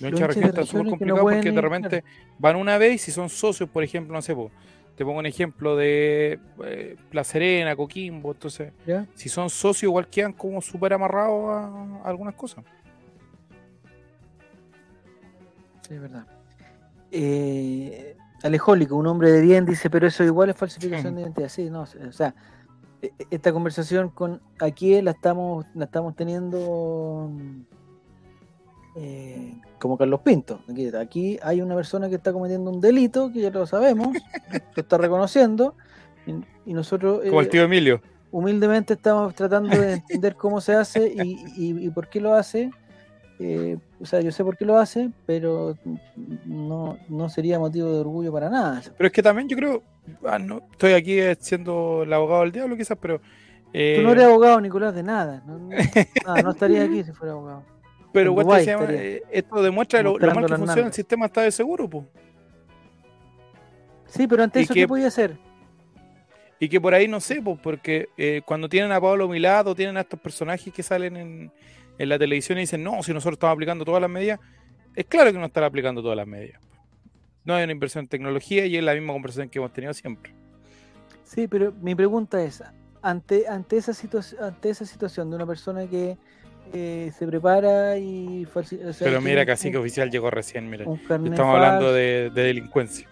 [0.01, 2.05] Los hinchas de regiones están súper no complicados porque de repente
[2.39, 4.51] van una vez y si son socios, por ejemplo, no sé, pues,
[4.97, 8.32] te pongo un ejemplo de eh, La Serena, Coquimbo.
[8.32, 8.73] Entonces,
[9.14, 12.64] si son socios, igual quedan como súper amarrados a, algunas cosas.
[15.86, 16.27] Sí, es verdad.
[17.10, 21.16] Eh, Alejólico, un hombre de bien, dice, pero eso igual es falsificación mm.
[21.16, 21.48] de identidad.
[21.51, 22.35] Sí, no, o sea,
[23.02, 27.76] e, e, esta conversación con aquí la estamos, la estamos teniendo mm,
[28.97, 30.60] eh, como Carlos Pinto.
[30.98, 34.09] Aquí, hay una persona que está cometiendo un delito, que ya lo sabemos,
[34.74, 35.74] lo está reconociendo,
[36.27, 36.32] y,
[36.70, 38.01] y nosotros Como el eh, tío Emilio.
[38.32, 42.70] humildemente estamos tratando de entender cómo se hace y, y- y por qué lo hace.
[43.39, 45.77] Eh, o sea, yo sé por qué lo hace, pero
[46.47, 48.81] no, no sería motivo de orgullo para nada.
[48.97, 49.82] Pero es que también yo creo,
[50.24, 53.20] ah, no, estoy aquí eh, siendo el abogado del diablo quizás, pero...
[53.74, 55.43] eh, Tú no eres abogado, Nicolás, de nada.
[55.47, 57.62] No, no, no estaría aquí si fuera abogado.
[58.12, 61.43] Pero Dubái se llama, eh, esto demuestra lo, lo mal que funciona el sistema está
[61.43, 62.05] de seguro, pues.
[64.07, 65.37] Sí, pero ante ¿Y eso, qué- ¿qué podía hacer?
[66.59, 69.97] Y que por ahí no sé, pues, porque eh, cuando tienen a Pablo Milado, tienen
[69.99, 71.53] a estos personajes que salen en,
[71.99, 74.41] en la televisión y dicen, no, si nosotros estamos aplicando todas las medidas,
[74.95, 76.61] es claro que no están aplicando todas las medidas.
[77.45, 80.33] No hay una inversión en tecnología y es la misma conversación que hemos tenido siempre.
[81.24, 82.62] Sí, pero mi pregunta es,
[83.03, 86.16] ante, ante, esa, situa- ante esa situación de una persona que
[86.72, 88.47] eh, se prepara y...
[88.52, 90.84] o sea, Pero mira, Cacique Oficial llegó recién, mira.
[90.84, 93.06] Estamos hablando de, de delincuencia.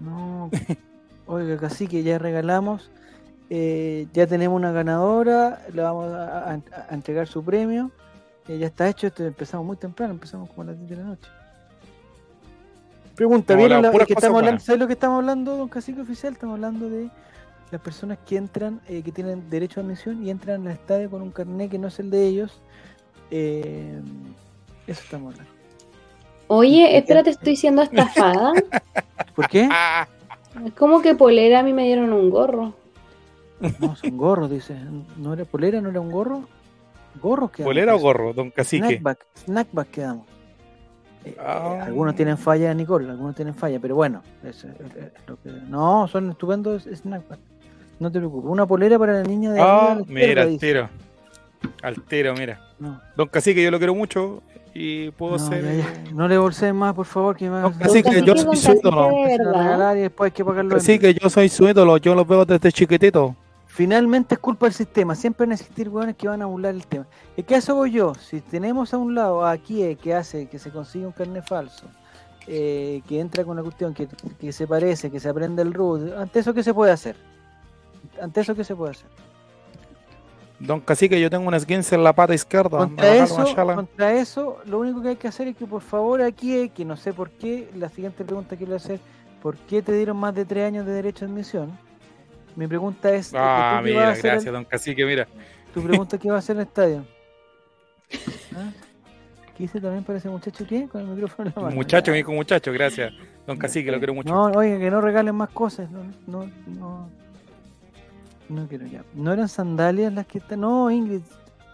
[0.00, 0.50] No,
[1.26, 2.90] oiga, casi que ya regalamos,
[3.50, 7.90] eh, ya tenemos una ganadora, le vamos a, a- a entregar su premio,
[8.48, 11.02] eh, ya está hecho, esto empezamos muy temprano, empezamos como a las 10 de la
[11.04, 11.28] noche.
[13.14, 14.64] Pregunta, Hemos ¿vieron hablado la- puras que cosas estamos hablando, buenas.
[14.64, 16.32] ¿sabes lo que estamos hablando, don Cacique Oficial?
[16.32, 17.08] Estamos hablando de
[17.70, 21.22] las personas que entran, eh, que tienen derecho a admisión y entran al estadio con
[21.22, 22.60] un carnet que no es el de ellos.
[23.30, 24.00] Eh,
[24.86, 25.52] eso estamos hablando.
[26.46, 28.52] Oye, espérate, estoy siendo estafada.
[29.34, 29.68] ¿Por qué?
[30.64, 32.74] Es como que polera a mí me dieron un gorro.
[33.80, 34.76] No, son gorros, dice.
[35.16, 35.80] ¿No era polera?
[35.80, 36.44] ¿No era un gorro?
[37.20, 38.86] ¿Gorros que ¿Bolera o gorro, don Cacique?
[38.86, 40.26] Snackback, snackback quedamos.
[41.24, 41.84] Eh, eh, Ah.
[41.86, 45.50] algunos tienen falla, Nicole, algunos tienen falla, pero bueno, eso es- es- es lo que-
[45.68, 47.38] no, son estupendos snackback.
[48.00, 48.50] No te preocupes.
[48.50, 50.88] Una polera para la niña de Ah, la mira, tiro.
[51.82, 52.60] Al tiro, mira.
[52.78, 54.42] No, Don Cacique, yo lo quiero mucho
[54.74, 55.64] y puedo no, ser.
[55.64, 55.84] ya, ya.
[55.84, 59.94] eh, No le bolseen más, por favor, que más Don Cacique, yo soy su ídolo.
[59.96, 60.74] y después hay que pagarlo.
[60.76, 63.36] Cacique, yo soy su ídolo, yo lo veo desde chiquitito.
[63.66, 65.16] Finalmente es culpa del sistema.
[65.16, 67.06] Siempre van a existir hueones que van a burlar el tema.
[67.36, 68.14] ¿Y qué voy yo?
[68.14, 71.86] Si tenemos a un lado a Kie que hace que se consigue un carnet falso,
[72.46, 74.06] eh, que entra con una cuestión que,
[74.38, 77.16] que se parece, que se aprende el root, ante eso, ¿qué se puede hacer?
[78.22, 79.08] Ante eso, ¿qué se puede hacer?
[80.60, 82.78] Don Cacique, yo tengo unas 15 en la pata izquierda.
[82.78, 86.22] Contra eso, una contra eso, lo único que hay que hacer es que por favor
[86.22, 89.00] aquí, que no sé por qué, la siguiente pregunta que quiero hacer,
[89.42, 91.76] ¿por qué te dieron más de tres años de derecho a admisión?
[92.56, 95.26] Mi pregunta es, Ah, ¿tú qué vas a mira, gracias, al- don Cacique, mira.
[95.74, 97.04] tu pregunta qué va a hacer el estadio?
[98.56, 98.70] ¿Ah?
[99.56, 100.88] ¿Qué hice también para ese muchacho qué?
[100.88, 101.74] Con el micrófono en la mano.
[101.76, 102.12] Muchacho, Ya.
[102.12, 103.12] me dijo muchacho, gracias.
[103.46, 104.32] Don Cacique, lo quiero mucho.
[104.32, 105.90] No, oiga, que no regalen más cosas.
[105.90, 107.10] No, no, no.
[108.48, 109.04] No quiero ya.
[109.14, 110.60] No eran sandalias las que están.
[110.60, 111.22] No, Ingrid,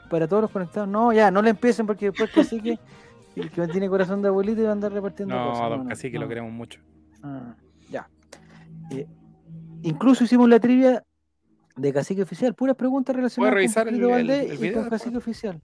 [0.08, 0.88] para todos los conectados.
[0.88, 2.78] No, ya, no le empiecen porque después casi que
[3.36, 5.70] el que tiene corazón de abuelito va a andar repartiendo No, cosas.
[5.70, 6.28] don Cacique, lo no.
[6.28, 6.80] queremos mucho.
[7.22, 7.54] Ah,
[7.90, 8.08] ya.
[8.90, 9.06] Eh,
[9.82, 11.02] incluso hicimos la trivia
[11.76, 14.88] de Cacique Oficial, puras preguntas relacionadas revisar con el- el- el y con?
[14.90, 15.60] Cacique Oficial.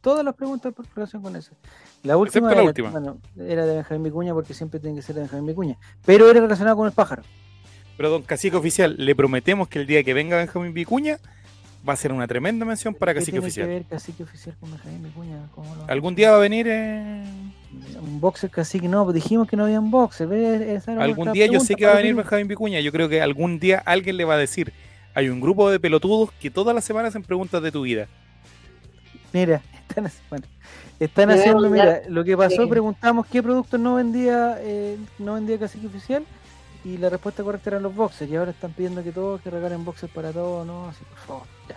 [0.00, 1.52] Todas las preguntas por relación con eso.
[2.04, 2.90] La última, la era, última.
[2.90, 5.76] bueno, era de Benjamín Vicuña porque siempre tiene que ser de Benjamín Vicuña,
[6.06, 7.22] pero era relacionado con el pájaro.
[8.00, 11.18] Pero don Cacique Oficial, le prometemos que el día que venga Benjamín Vicuña
[11.86, 13.66] va a ser una tremenda mención para ¿Qué Cacique tiene Oficial.
[13.66, 15.36] que ver Cacique Oficial con Benjamín Vicuña?
[15.54, 16.66] ¿Cómo lo- ¿Algún día va a venir?
[16.66, 17.22] eh,
[18.00, 20.28] Un boxer cacique, no, pues dijimos que no había un boxer.
[20.28, 20.74] ¿ve?
[20.76, 22.14] Esa era Algún día yo sé que va a venir.
[22.14, 22.80] Benjamín Vicuña.
[22.80, 24.72] Yo creo que algún día alguien le va a decir.
[25.12, 28.06] Hay un grupo de pelotudos que todas las semanas hacen preguntas de tu vida.
[29.34, 29.60] Mira,
[29.90, 30.46] están, bueno,
[30.98, 32.66] están haciendo, mira, lo que pasó, Sí.
[32.70, 36.24] preguntamos qué productos no vendía, eh, no vendía Cacique Oficial
[36.84, 39.84] y la respuesta correcta eran los boxers y ahora están pidiendo que todos que regalen
[39.84, 41.76] boxers para todos, no, así por favor, ya.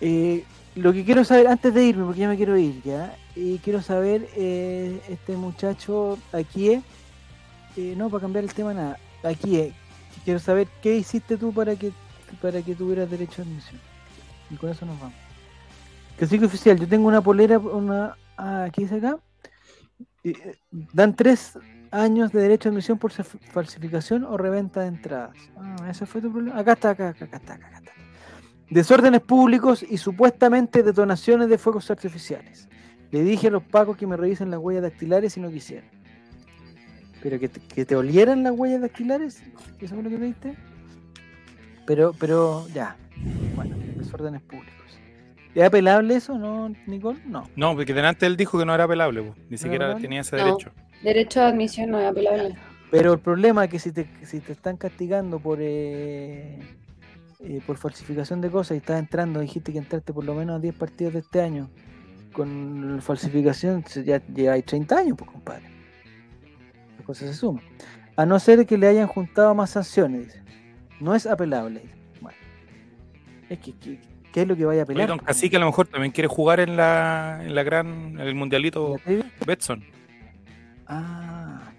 [0.00, 0.44] Eh,
[0.76, 3.82] lo que quiero saber, antes de irme, porque ya me quiero ir, ya, y quiero
[3.82, 6.82] saber, eh, este muchacho aquí,
[7.76, 9.72] eh, no, para cambiar el tema, nada, aquí, eh,
[10.24, 11.92] quiero saber qué hiciste tú para que,
[12.42, 13.80] para que tuvieras derecho a admisión.
[14.50, 15.16] Y con eso nos vamos.
[16.18, 18.16] Cacique oficial, yo tengo una polera, una.
[18.36, 19.18] Ah, aquí dice acá.
[20.70, 21.58] Dan tres
[21.90, 23.22] años de derecho a admisión por fa-
[23.52, 25.36] falsificación o reventa de entradas.
[25.56, 26.58] Ah, ese fue tu problema.
[26.58, 27.92] Acá está, acá, acá, acá está, acá está.
[28.70, 32.68] Desórdenes públicos y supuestamente detonaciones de fuegos artificiales.
[33.12, 35.88] Le dije a los pacos que me revisen las huellas dactilares y no quisieron.
[37.22, 39.42] Pero que te, que te olieran las huellas dactilares,
[39.80, 40.54] ¿eso fue lo que pediste?
[41.86, 42.96] Pero, pero, ya.
[43.54, 44.74] Bueno, desórdenes públicos.
[45.54, 47.18] ¿Es apelable eso, no, Nicole?
[47.24, 47.48] No.
[47.56, 49.22] No, porque delante él dijo que no era apelable.
[49.22, 49.34] po.
[49.48, 50.02] Ni siquiera apelable?
[50.02, 50.44] tenía ese No.
[50.44, 50.72] derecho.
[51.06, 52.56] Derecho de admisión no es apelable.
[52.90, 56.58] Pero el problema es que si te, si te están castigando por eh,
[57.38, 60.58] eh, por falsificación de cosas y estás entrando, dijiste que entraste por lo menos a
[60.58, 61.70] 10 partidos de este año,
[62.32, 65.62] con falsificación ya lleváis 30 años, pues compadre.
[66.96, 67.62] Las cosas se suman.
[68.16, 70.42] A no ser que le hayan juntado más sanciones, dice.
[70.98, 71.82] No es apelable.
[71.82, 71.94] dice.
[72.20, 72.38] Bueno.
[73.48, 74.00] Es que, que-
[74.32, 75.08] ¿qué es lo que vaya a apelar?
[75.08, 77.86] pues, Cacique a lo mejor también quiere jugar en la, en la gran,
[78.18, 78.96] en el mundialito.
[79.46, 79.84] Betson.
[80.86, 81.72] Ah.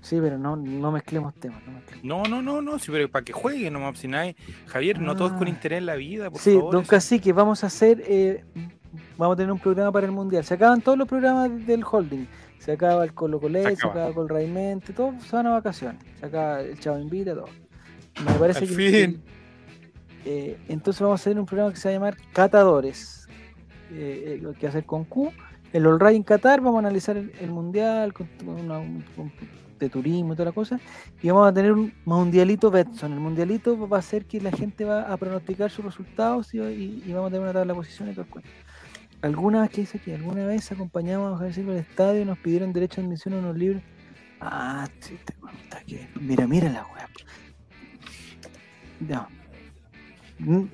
[0.00, 1.60] Sí, pero no, no mezclemos temas.
[1.66, 2.04] No mezclemos.
[2.04, 4.36] No, no, no, no, sí, pero para que juegue nomás, si nadie.
[4.66, 5.50] Javier, no todo es con Ah.
[5.50, 6.72] interés en la vida, por Sí, favor.
[6.72, 8.44] don eso- Cacique, vamos a hacer, eh,
[9.18, 10.44] vamos a tener un programa para el Mundial.
[10.44, 12.26] Se acaban todos los programas del holding.
[12.58, 14.08] Se acaba el Colo Colo, Se se acaba.
[14.08, 16.02] el Raimente, todos se van a vacaciones.
[16.18, 17.46] Se acaba el Chavo Invita, todo.
[18.24, 18.74] Me parece Al que...
[18.74, 19.22] fin.
[20.24, 23.28] eh, entonces vamos a hacer un programa que se va a llamar Catadores.
[23.90, 25.32] eh, eh, que va a ser con Q.
[25.72, 28.28] El All Right en Qatar, vamos a analizar el, Mundial con,
[29.78, 30.80] de turismo y toda la cosa.
[31.22, 33.12] Y vamos a tener un mundialito Betson.
[33.12, 37.28] El mundialito va a ser que la gente va a pronosticar sus resultados y, vamos
[37.28, 38.50] a tener una tabla de posiciones y todo el cuento.
[39.20, 42.38] Alguna vez que dice que alguna vez acompañamos a Javier Silva al estadio y nos
[42.38, 43.82] pidieron derecho de admisión a unos libros.
[44.40, 46.08] Ah, sí, te cuenta que.
[46.20, 47.08] Mira, mira la weá.
[49.00, 49.28] No.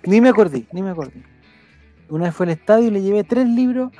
[0.05, 1.23] Ni me acordé, ni me acordé.
[2.11, 3.91] Una vez fue al estadio y le llevé tres libros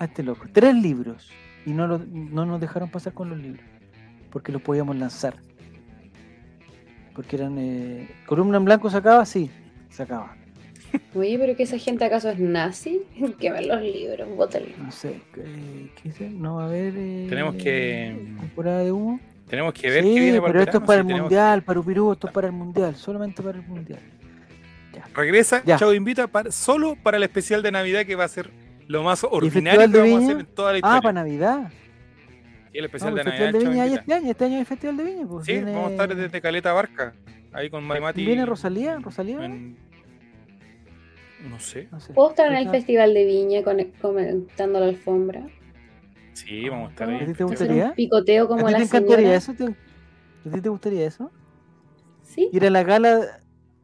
[0.00, 0.46] a este loco.
[0.52, 1.30] Tres libros.
[1.64, 3.64] Y no, lo- no nos dejaron pasar con los libros.
[4.30, 5.36] Porque los podíamos lanzar.
[7.14, 7.56] Porque eran.
[7.58, 9.50] Eh, columna en blanco sacaba, sí,
[9.90, 10.36] sacaba.
[11.14, 13.02] Oye, pero que esa gente acaso es nazi?
[13.40, 14.78] Quemen los libros, bótenlos.
[14.78, 16.30] No sé, ¿qué, qué dice?
[16.30, 16.94] No va a haber.
[16.96, 19.20] eh, Tenemos que- Temporada de humo.
[19.48, 21.20] Tenemos que ver sí, qué viene para pero el esto es para sí, el tenemos-
[21.22, 23.98] mundial, para Upirú, esto es para el mundial, solamente para el mundial.
[25.14, 25.76] Regresa, Ya.
[25.76, 28.50] Chavo Invita, para, solo para el especial de Navidad que va a ser
[28.90, 30.26] lo más ordinario que de vamos a Viña?
[30.34, 31.00] hacer en toda la Ah, historia.
[31.00, 31.72] para Navidad.
[32.72, 34.58] y el No, especial pues de el Navidad Festival de Viña este año, este año
[34.58, 35.26] hay Festival de Viña.
[35.26, 35.46] Pues.
[35.46, 37.12] Sí, viene, vamos a estar desde Caleta Barca,
[37.52, 38.24] ahí con Mati.
[38.24, 38.96] ¿Viene Rosalía?
[38.98, 39.44] ¿Rosalía?
[39.44, 39.76] en-
[41.48, 41.88] No sé.
[41.90, 42.12] No sé.
[42.12, 42.68] ¿Puedo estar en el.
[42.70, 45.46] Festival de Viña con- comentando la alfomra?
[46.34, 47.26] Sí, vamos a estar ¿A ahí.
[47.26, 47.86] ti te gustaría?
[47.86, 49.36] un picoteo como ¿A ti la te encantaría señora.
[49.36, 49.54] eso?
[49.54, 51.30] ¿Te- ¿A ti te gustaría eso?
[52.22, 52.48] ¿Sí?
[52.52, 53.39] ¿Ir a la gala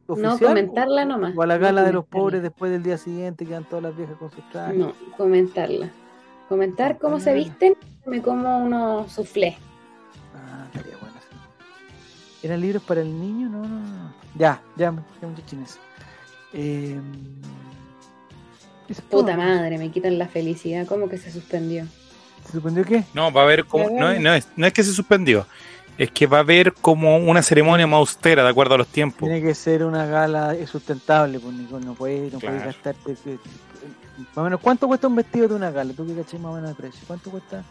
[0.06, 0.38] oficial?
[0.40, 3.44] comentarla o- nomás, O a la no gala de los pobres después del día siguiente,
[3.44, 4.76] que quedan todas las viejas con sus trajes.
[4.76, 5.90] No, comentarla.
[6.48, 7.74] Comentar cómo se visten,
[8.06, 9.56] me como unos soufflés.
[10.34, 11.14] Ah, estaría bueno.
[11.20, 12.46] sí.
[12.46, 13.48] ¿Eran libros para el niño?
[13.48, 14.14] No, no, no.
[14.36, 15.78] Ya, ya, ya muchachines.
[16.52, 17.00] Eh,
[18.88, 19.36] eso es Puta todo.
[19.38, 20.86] madre, me quitan la felicidad.
[20.86, 21.84] ¿Cómo que se suspendió?
[22.44, 23.02] ¿Se suspendió qué?
[23.14, 23.90] No, va a haber como.
[23.90, 25.46] No, es- no es, no es que se suspendió.
[25.98, 29.20] Es que va a haber como una ceremonia más austera, de acuerdo a los tiempos.
[29.28, 32.70] Tiene que ser una gala sustentable, pues Nicole, no puedes no puedes Claro.
[32.72, 33.14] gastarte.
[33.24, 33.38] que-
[34.18, 35.92] Más o menos, ¿cuánto cuesta un vestido de una gala?
[35.94, 37.00] Tú que caché más o menos de precio.
[37.06, 37.62] ¿Cuánto cuesta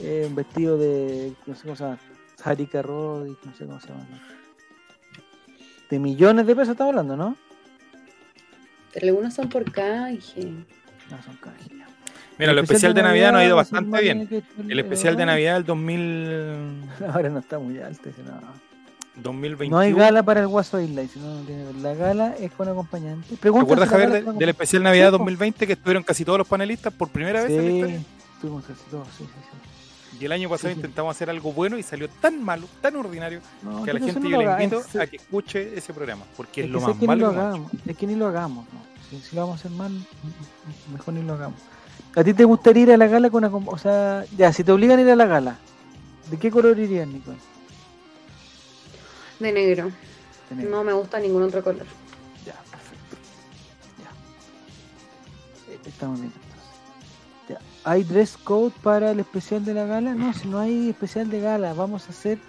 [0.00, 1.98] eh, un vestido de, no sé cómo se llama,
[2.44, 3.24] Harika no
[3.56, 4.06] sé cómo se llama?
[5.90, 7.36] De millones de pesos estamos hablando, ¿no?
[8.92, 10.44] Pero algunos son por canje.
[11.10, 11.68] No, son canjes.
[12.38, 14.28] Mira, El el especial de Navidad nos ha ido bastante bien.
[14.68, 16.82] El especial de Navidad del 2000,
[17.12, 18.10] Ahora no está muy alto.
[18.24, 18.68] no.
[19.20, 19.74] 2021.
[19.76, 21.42] No hay gala para el Guaso Isla, sino
[21.82, 23.30] la gala es con acompañante.
[23.30, 25.18] ¿Te Pregúntale acuerdas, Javier, de- del especial Navidad Sí, po.
[25.18, 27.98] 2020 que estuvieron casi todos los panelistas por primera vez en la historia?
[27.98, 28.04] Sí,
[28.34, 29.30] estuvimos casi todos, sí, sí,
[30.12, 30.16] sí.
[30.20, 30.78] Y el año pasado Sí, sí.
[30.78, 34.20] intentamos hacer algo bueno y salió tan malo, tan ordinario, No, que a la gente
[34.20, 36.92] no yo le invito a que escuche ese programa, porque es, Es lo que más
[36.94, 38.80] sé que ni malo lo hagamos, es que ni lo hagamos, no.
[39.10, 39.92] Si, si lo vamos a hacer mal,
[40.92, 41.58] mejor ni lo hagamos.
[42.18, 43.70] ¿A ti te gustaría ir a la gala con una...
[43.70, 45.56] O sea, ya, si te obligan a ir a la gala,
[46.28, 47.38] ¿de qué color irías, Nicole?
[49.38, 49.92] De negro.
[50.50, 50.70] De negro.
[50.70, 51.86] No me gusta ningún otro color.
[52.44, 53.16] Ya, perfecto.
[54.02, 55.72] Ya.
[55.72, 56.70] Eh, Estamos bien entonces.
[57.50, 57.58] Ya.
[57.88, 60.12] ¿Hay dress code para el especial de la gala?
[60.14, 62.40] No, si no hay especial de gala, vamos a hacer.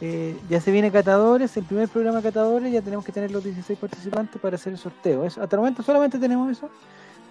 [0.00, 3.78] eh, ya se viene Catadores, el primer programa Catadores, ya tenemos que tener los 16
[3.78, 5.24] participantes para hacer el sorteo.
[5.24, 6.68] Eso, hasta el momento solamente tenemos eso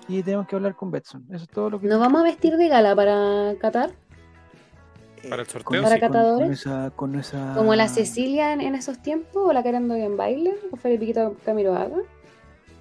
[0.08, 1.26] y tenemos que hablar con Betson.
[1.32, 1.88] Eso es todo lo que.
[1.88, 3.92] ¿Nos vamos a vestir de gala para Qatar?
[5.24, 5.84] eh, para el sorteo, con sí.
[5.84, 6.46] ¿Para catadores?
[6.46, 9.44] Con esa, con esa- ¿Como la Cecilia en, en esos tiempos?
[9.48, 10.54] ¿O la Karen en baile?
[10.72, 11.14] ¿O Felipe
[11.46, 11.96] Camiroaga?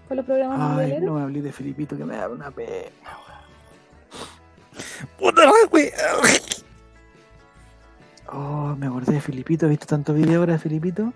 [0.09, 2.91] ¿Con los programas Ay, no me hablé de Filipito que me da una pena.
[5.19, 5.53] Puta la.
[8.35, 11.13] Oh, me acordé de Filipito, he visto tantos videos ahora de Filipito.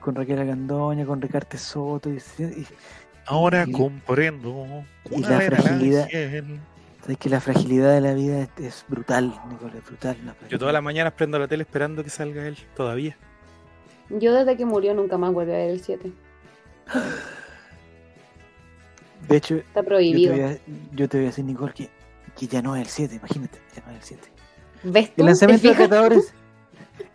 [0.00, 2.10] Con Raquel Agandoña, con Ricarte Soto.
[2.10, 2.66] Y, y-
[3.26, 4.84] Ahora Y- comprendo.
[5.10, 6.08] y la fragilidad.
[7.02, 10.16] sabes que la fragilidad de la vida es, es brutal, Nicolás, es brutal.
[10.24, 13.16] la Yo todas las mañanas prendo la tele esperando que salga él, todavía.
[14.10, 16.12] Yo desde que murió nunca más volví a ver el 7.
[19.28, 20.32] De hecho, Está yo te, prohibido.
[20.32, 20.58] voy a,
[20.92, 21.90] yo te voy a decir, Nicole, que,
[22.38, 24.28] que ya no es el 7, imagínate, ya no es el 7.
[24.84, 25.22] ¿Ves tú?
[25.22, 26.34] El lanzamiento ¿Te de catadores.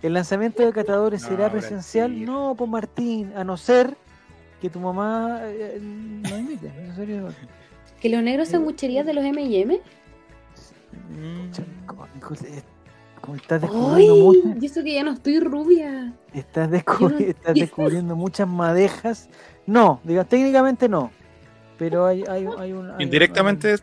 [0.02, 2.26] El lanzamiento de catadores No, será presencial.
[2.26, 3.96] No, pues Martín, a no ser
[4.62, 6.72] que tu mamá eh, no invite.
[6.96, 7.48] Sería bacán.
[8.00, 9.80] Que los negros sangucherías de los M&M.
[11.86, 12.62] Como- eh,
[13.20, 14.22] como estás descubriendo ¡Ay!
[14.22, 16.14] muchas, Y eso que ya no estoy rubia.
[16.34, 19.30] estás, descubri- Yo no estás descubriendo muchas madejas.
[19.68, 21.12] No, diga, técnicamente no.
[21.78, 22.90] Pero hay, hay, hay un.
[22.92, 23.76] hay- Indirectamente,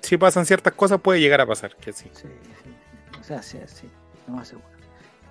[0.00, 1.74] si pasan ciertas cosas, puede llegar a pasar.
[1.76, 2.08] Que sí.
[2.12, 2.70] Sí, sí.
[3.20, 3.88] O sea, sí, sí,
[4.26, 4.68] lo más seguro.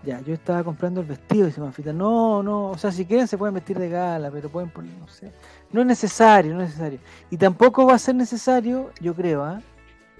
[0.05, 1.93] Ya, yo estaba comprando el vestido, dice Manfita.
[1.93, 5.07] No, no, o sea, si quieren se pueden vestir de gala, pero pueden poner, no
[5.07, 5.31] sé.
[5.71, 6.99] No es necesario, no es necesario.
[7.31, 9.61] Y tampoco va a ser necesario, yo creo, ¿ah?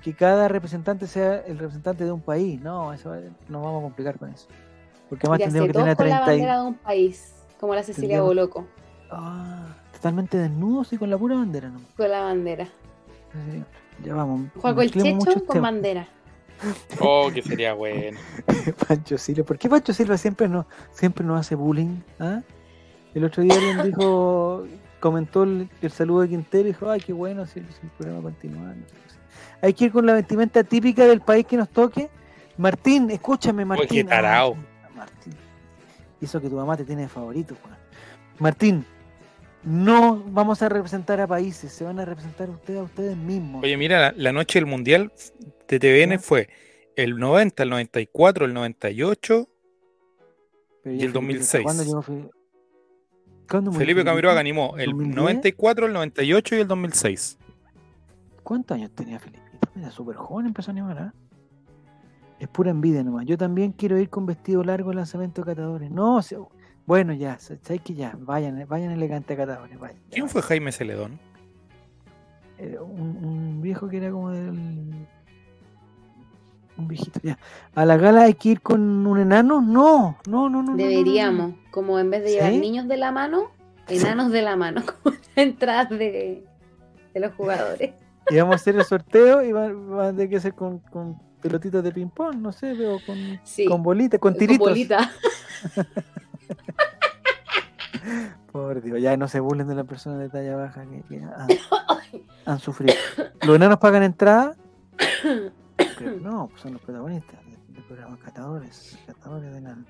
[0.01, 2.61] que cada representante sea el representante de un país.
[2.61, 4.47] No, eso va- nos vamos a complicar con eso.
[5.10, 6.27] Porque además tendríamos que tener con la 30 y...
[6.39, 7.34] bandera de un país.
[7.60, 8.65] Como la Cecilia Boloco.
[9.11, 11.80] Ah, totalmente desnudos y con la pura bandera, ¿no?
[11.95, 12.65] Con la bandera.
[13.31, 13.64] Sí,
[14.03, 14.49] Ya vamos.
[14.60, 16.07] Juego el Checho con bandera.
[16.99, 18.19] Oh, que sería bueno.
[18.88, 19.43] Pancho Silva.
[19.43, 22.01] ¿Por qué Pancho Silva siempre nos, siempre nos hace bullying?
[22.19, 22.41] ah?
[23.13, 24.65] El otro día alguien dijo,
[24.99, 28.21] comentó el, el saludo de Quintero y dijo, ay, qué bueno, si, si el programa
[28.23, 28.67] continúa.
[28.69, 29.19] no sé.
[29.61, 32.09] Hay que ir con la vestimenta típica del país que nos toque.
[32.57, 33.88] Martín, escúchame, Martín.
[33.89, 34.55] qué tarao.
[34.84, 35.34] Ah, Martín.
[36.21, 37.77] Eso que tu mamá te tiene de favorito, Juan.
[38.39, 38.85] Martín,
[39.65, 43.64] no vamos a representar a países, se van a representar ustedes a ustedes mismos.
[43.64, 45.11] Oye, mira, la, la noche del Mundial
[45.68, 46.19] de TVN ¿Ya?
[46.19, 46.49] fue
[46.95, 49.48] el 90, el 94, el 98.
[50.84, 51.64] Pero y el Felipe, 2006.
[51.64, 52.30] ¿Cuándo Felipe?
[53.49, 54.10] ¿Cuándo murió Felipe Felipe?
[54.11, 55.15] Camiroaga animó el 2010?
[55.15, 57.38] 94, el 98 y el 2006.
[58.44, 59.44] ¿Cuántos años tenía Felipito?
[59.76, 61.14] Era súper joven, empezó a animar, ¿ah?
[62.40, 63.26] Es pura envidia nomás.
[63.26, 65.90] Yo también quiero ir con vestido largo al lanzamiento de catadores.
[65.90, 66.38] No, se-
[66.85, 69.97] bueno, ya, sabéis que ya, vayan, vayan elegante a catadores, vayan.
[70.10, 71.19] ya, ¿Quién fue Jaime Celedón?
[72.57, 75.07] Eh, un, un viejo que era como del.
[76.76, 77.38] Un viejito, ya.
[77.76, 79.61] ¿A la gala hay que ir con un enano?
[79.61, 80.49] No, no, no, no.
[80.49, 80.76] no, no, no.
[80.77, 82.60] Deberíamos, como en vez de llevar ¿Sí?
[82.60, 83.51] niños de la mano,
[83.88, 86.43] enanos de la mano, como entradas de,
[87.14, 87.91] de los jugadores.
[88.30, 91.18] Y vamos a hacer el sorteo y va, va a tener que ser con, con
[91.41, 94.68] pelotitas de ping-pong, no sé, pero con, Sí, con bolitas, con con tiritos.
[94.69, 95.11] bolita.
[98.51, 101.47] Por Dios, ya no se burlen de las personas de talla baja que, que han,
[102.45, 102.93] han sufrido.
[103.41, 104.55] ¿Los enanos pagan entrada?
[105.77, 107.39] Que no, pues son los protagonistas
[107.69, 109.88] del programa, catadores, catadores de enanos.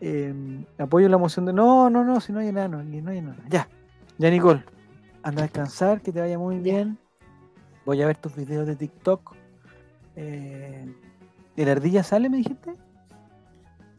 [0.00, 1.52] Eh, apoyo la moción de.
[1.52, 3.44] No, no, no, si no hay enanos, ni no hay enanos.
[3.48, 3.68] Ya,
[4.18, 4.64] ya, Nicole,
[5.22, 6.98] anda a descansar, que te vaya muy bien.
[7.84, 9.34] Voy a ver tus videos de TikTok.
[10.16, 10.92] Eh,
[11.56, 12.74] ¿El ardilla sale, me dijiste?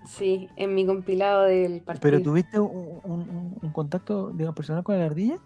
[0.06, 2.02] Sí, en mi compilado del partido.
[2.02, 5.38] ¿Pero tuviste un, un- un- un contacto digamos, personal con el ardilla?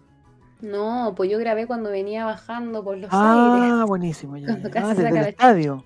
[0.60, 3.72] No, pues yo grabé cuando venía bajando por los aires.
[3.72, 4.36] Ah, buenísimo.
[4.36, 4.74] Ya, Cuando ya.
[4.74, 5.84] casi Ah, desde el la estadio.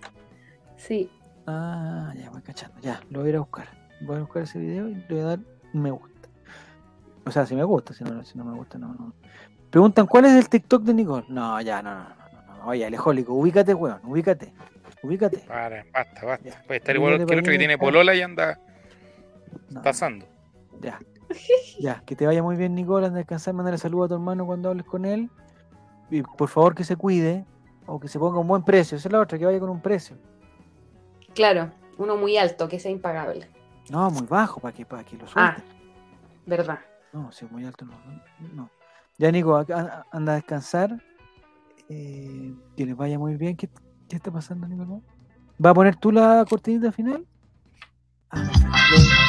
[0.77, 1.11] Sí,
[1.47, 2.78] Ah, ya voy cachando.
[2.81, 3.66] Ya, lo voy a ir a buscar.
[4.01, 5.39] Voy a buscar ese video y le voy a dar
[5.73, 6.28] me gusta.
[7.24, 9.12] O sea, si me gusta, si no, si no me gusta, no, no.
[9.70, 11.24] Preguntan, ¿cuál es el TikTok de Nicole?
[11.28, 12.09] No, ya, no, no, no.
[12.47, 12.66] no, no.
[12.69, 14.53] Oye, alejólico, ubícate, weón, ubícate.
[15.03, 15.39] Ubícate.
[15.39, 16.49] Para, basta, basta.
[16.49, 16.62] Ya.
[16.66, 18.59] Puede estar igual que el otro que tiene polola y anda
[19.70, 20.27] No, pasando.
[20.81, 20.99] Ya.
[21.81, 23.07] Ya, que te vaya muy bien, Nicole.
[23.07, 25.31] Anda a descansar, mandale saludo a tu hermano cuando hables con él.
[26.11, 27.45] Y por favor que se cuide
[27.87, 28.97] o que se ponga un buen precio.
[28.99, 30.16] Esa es la otra, que vaya con un precio.
[31.35, 33.49] claro, uno muy alto, que sea impagable.
[33.91, 35.57] No, muy bajo, para que, para que lo Ah.
[35.57, 35.62] suelte.
[36.47, 36.79] ¿Verdad?
[37.12, 37.95] No, si es muy alto, no.
[38.55, 38.70] no.
[39.19, 41.03] Ya, Nico, anda a descansar.
[41.89, 43.57] Eh, que les vaya muy bien.
[43.57, 43.69] ¿Qué,
[44.12, 45.01] ¿Qué está pasando, Nicolás?
[45.64, 47.24] ¿Va a poner tú la cortinita final?
[48.28, 49.22] Ah, no.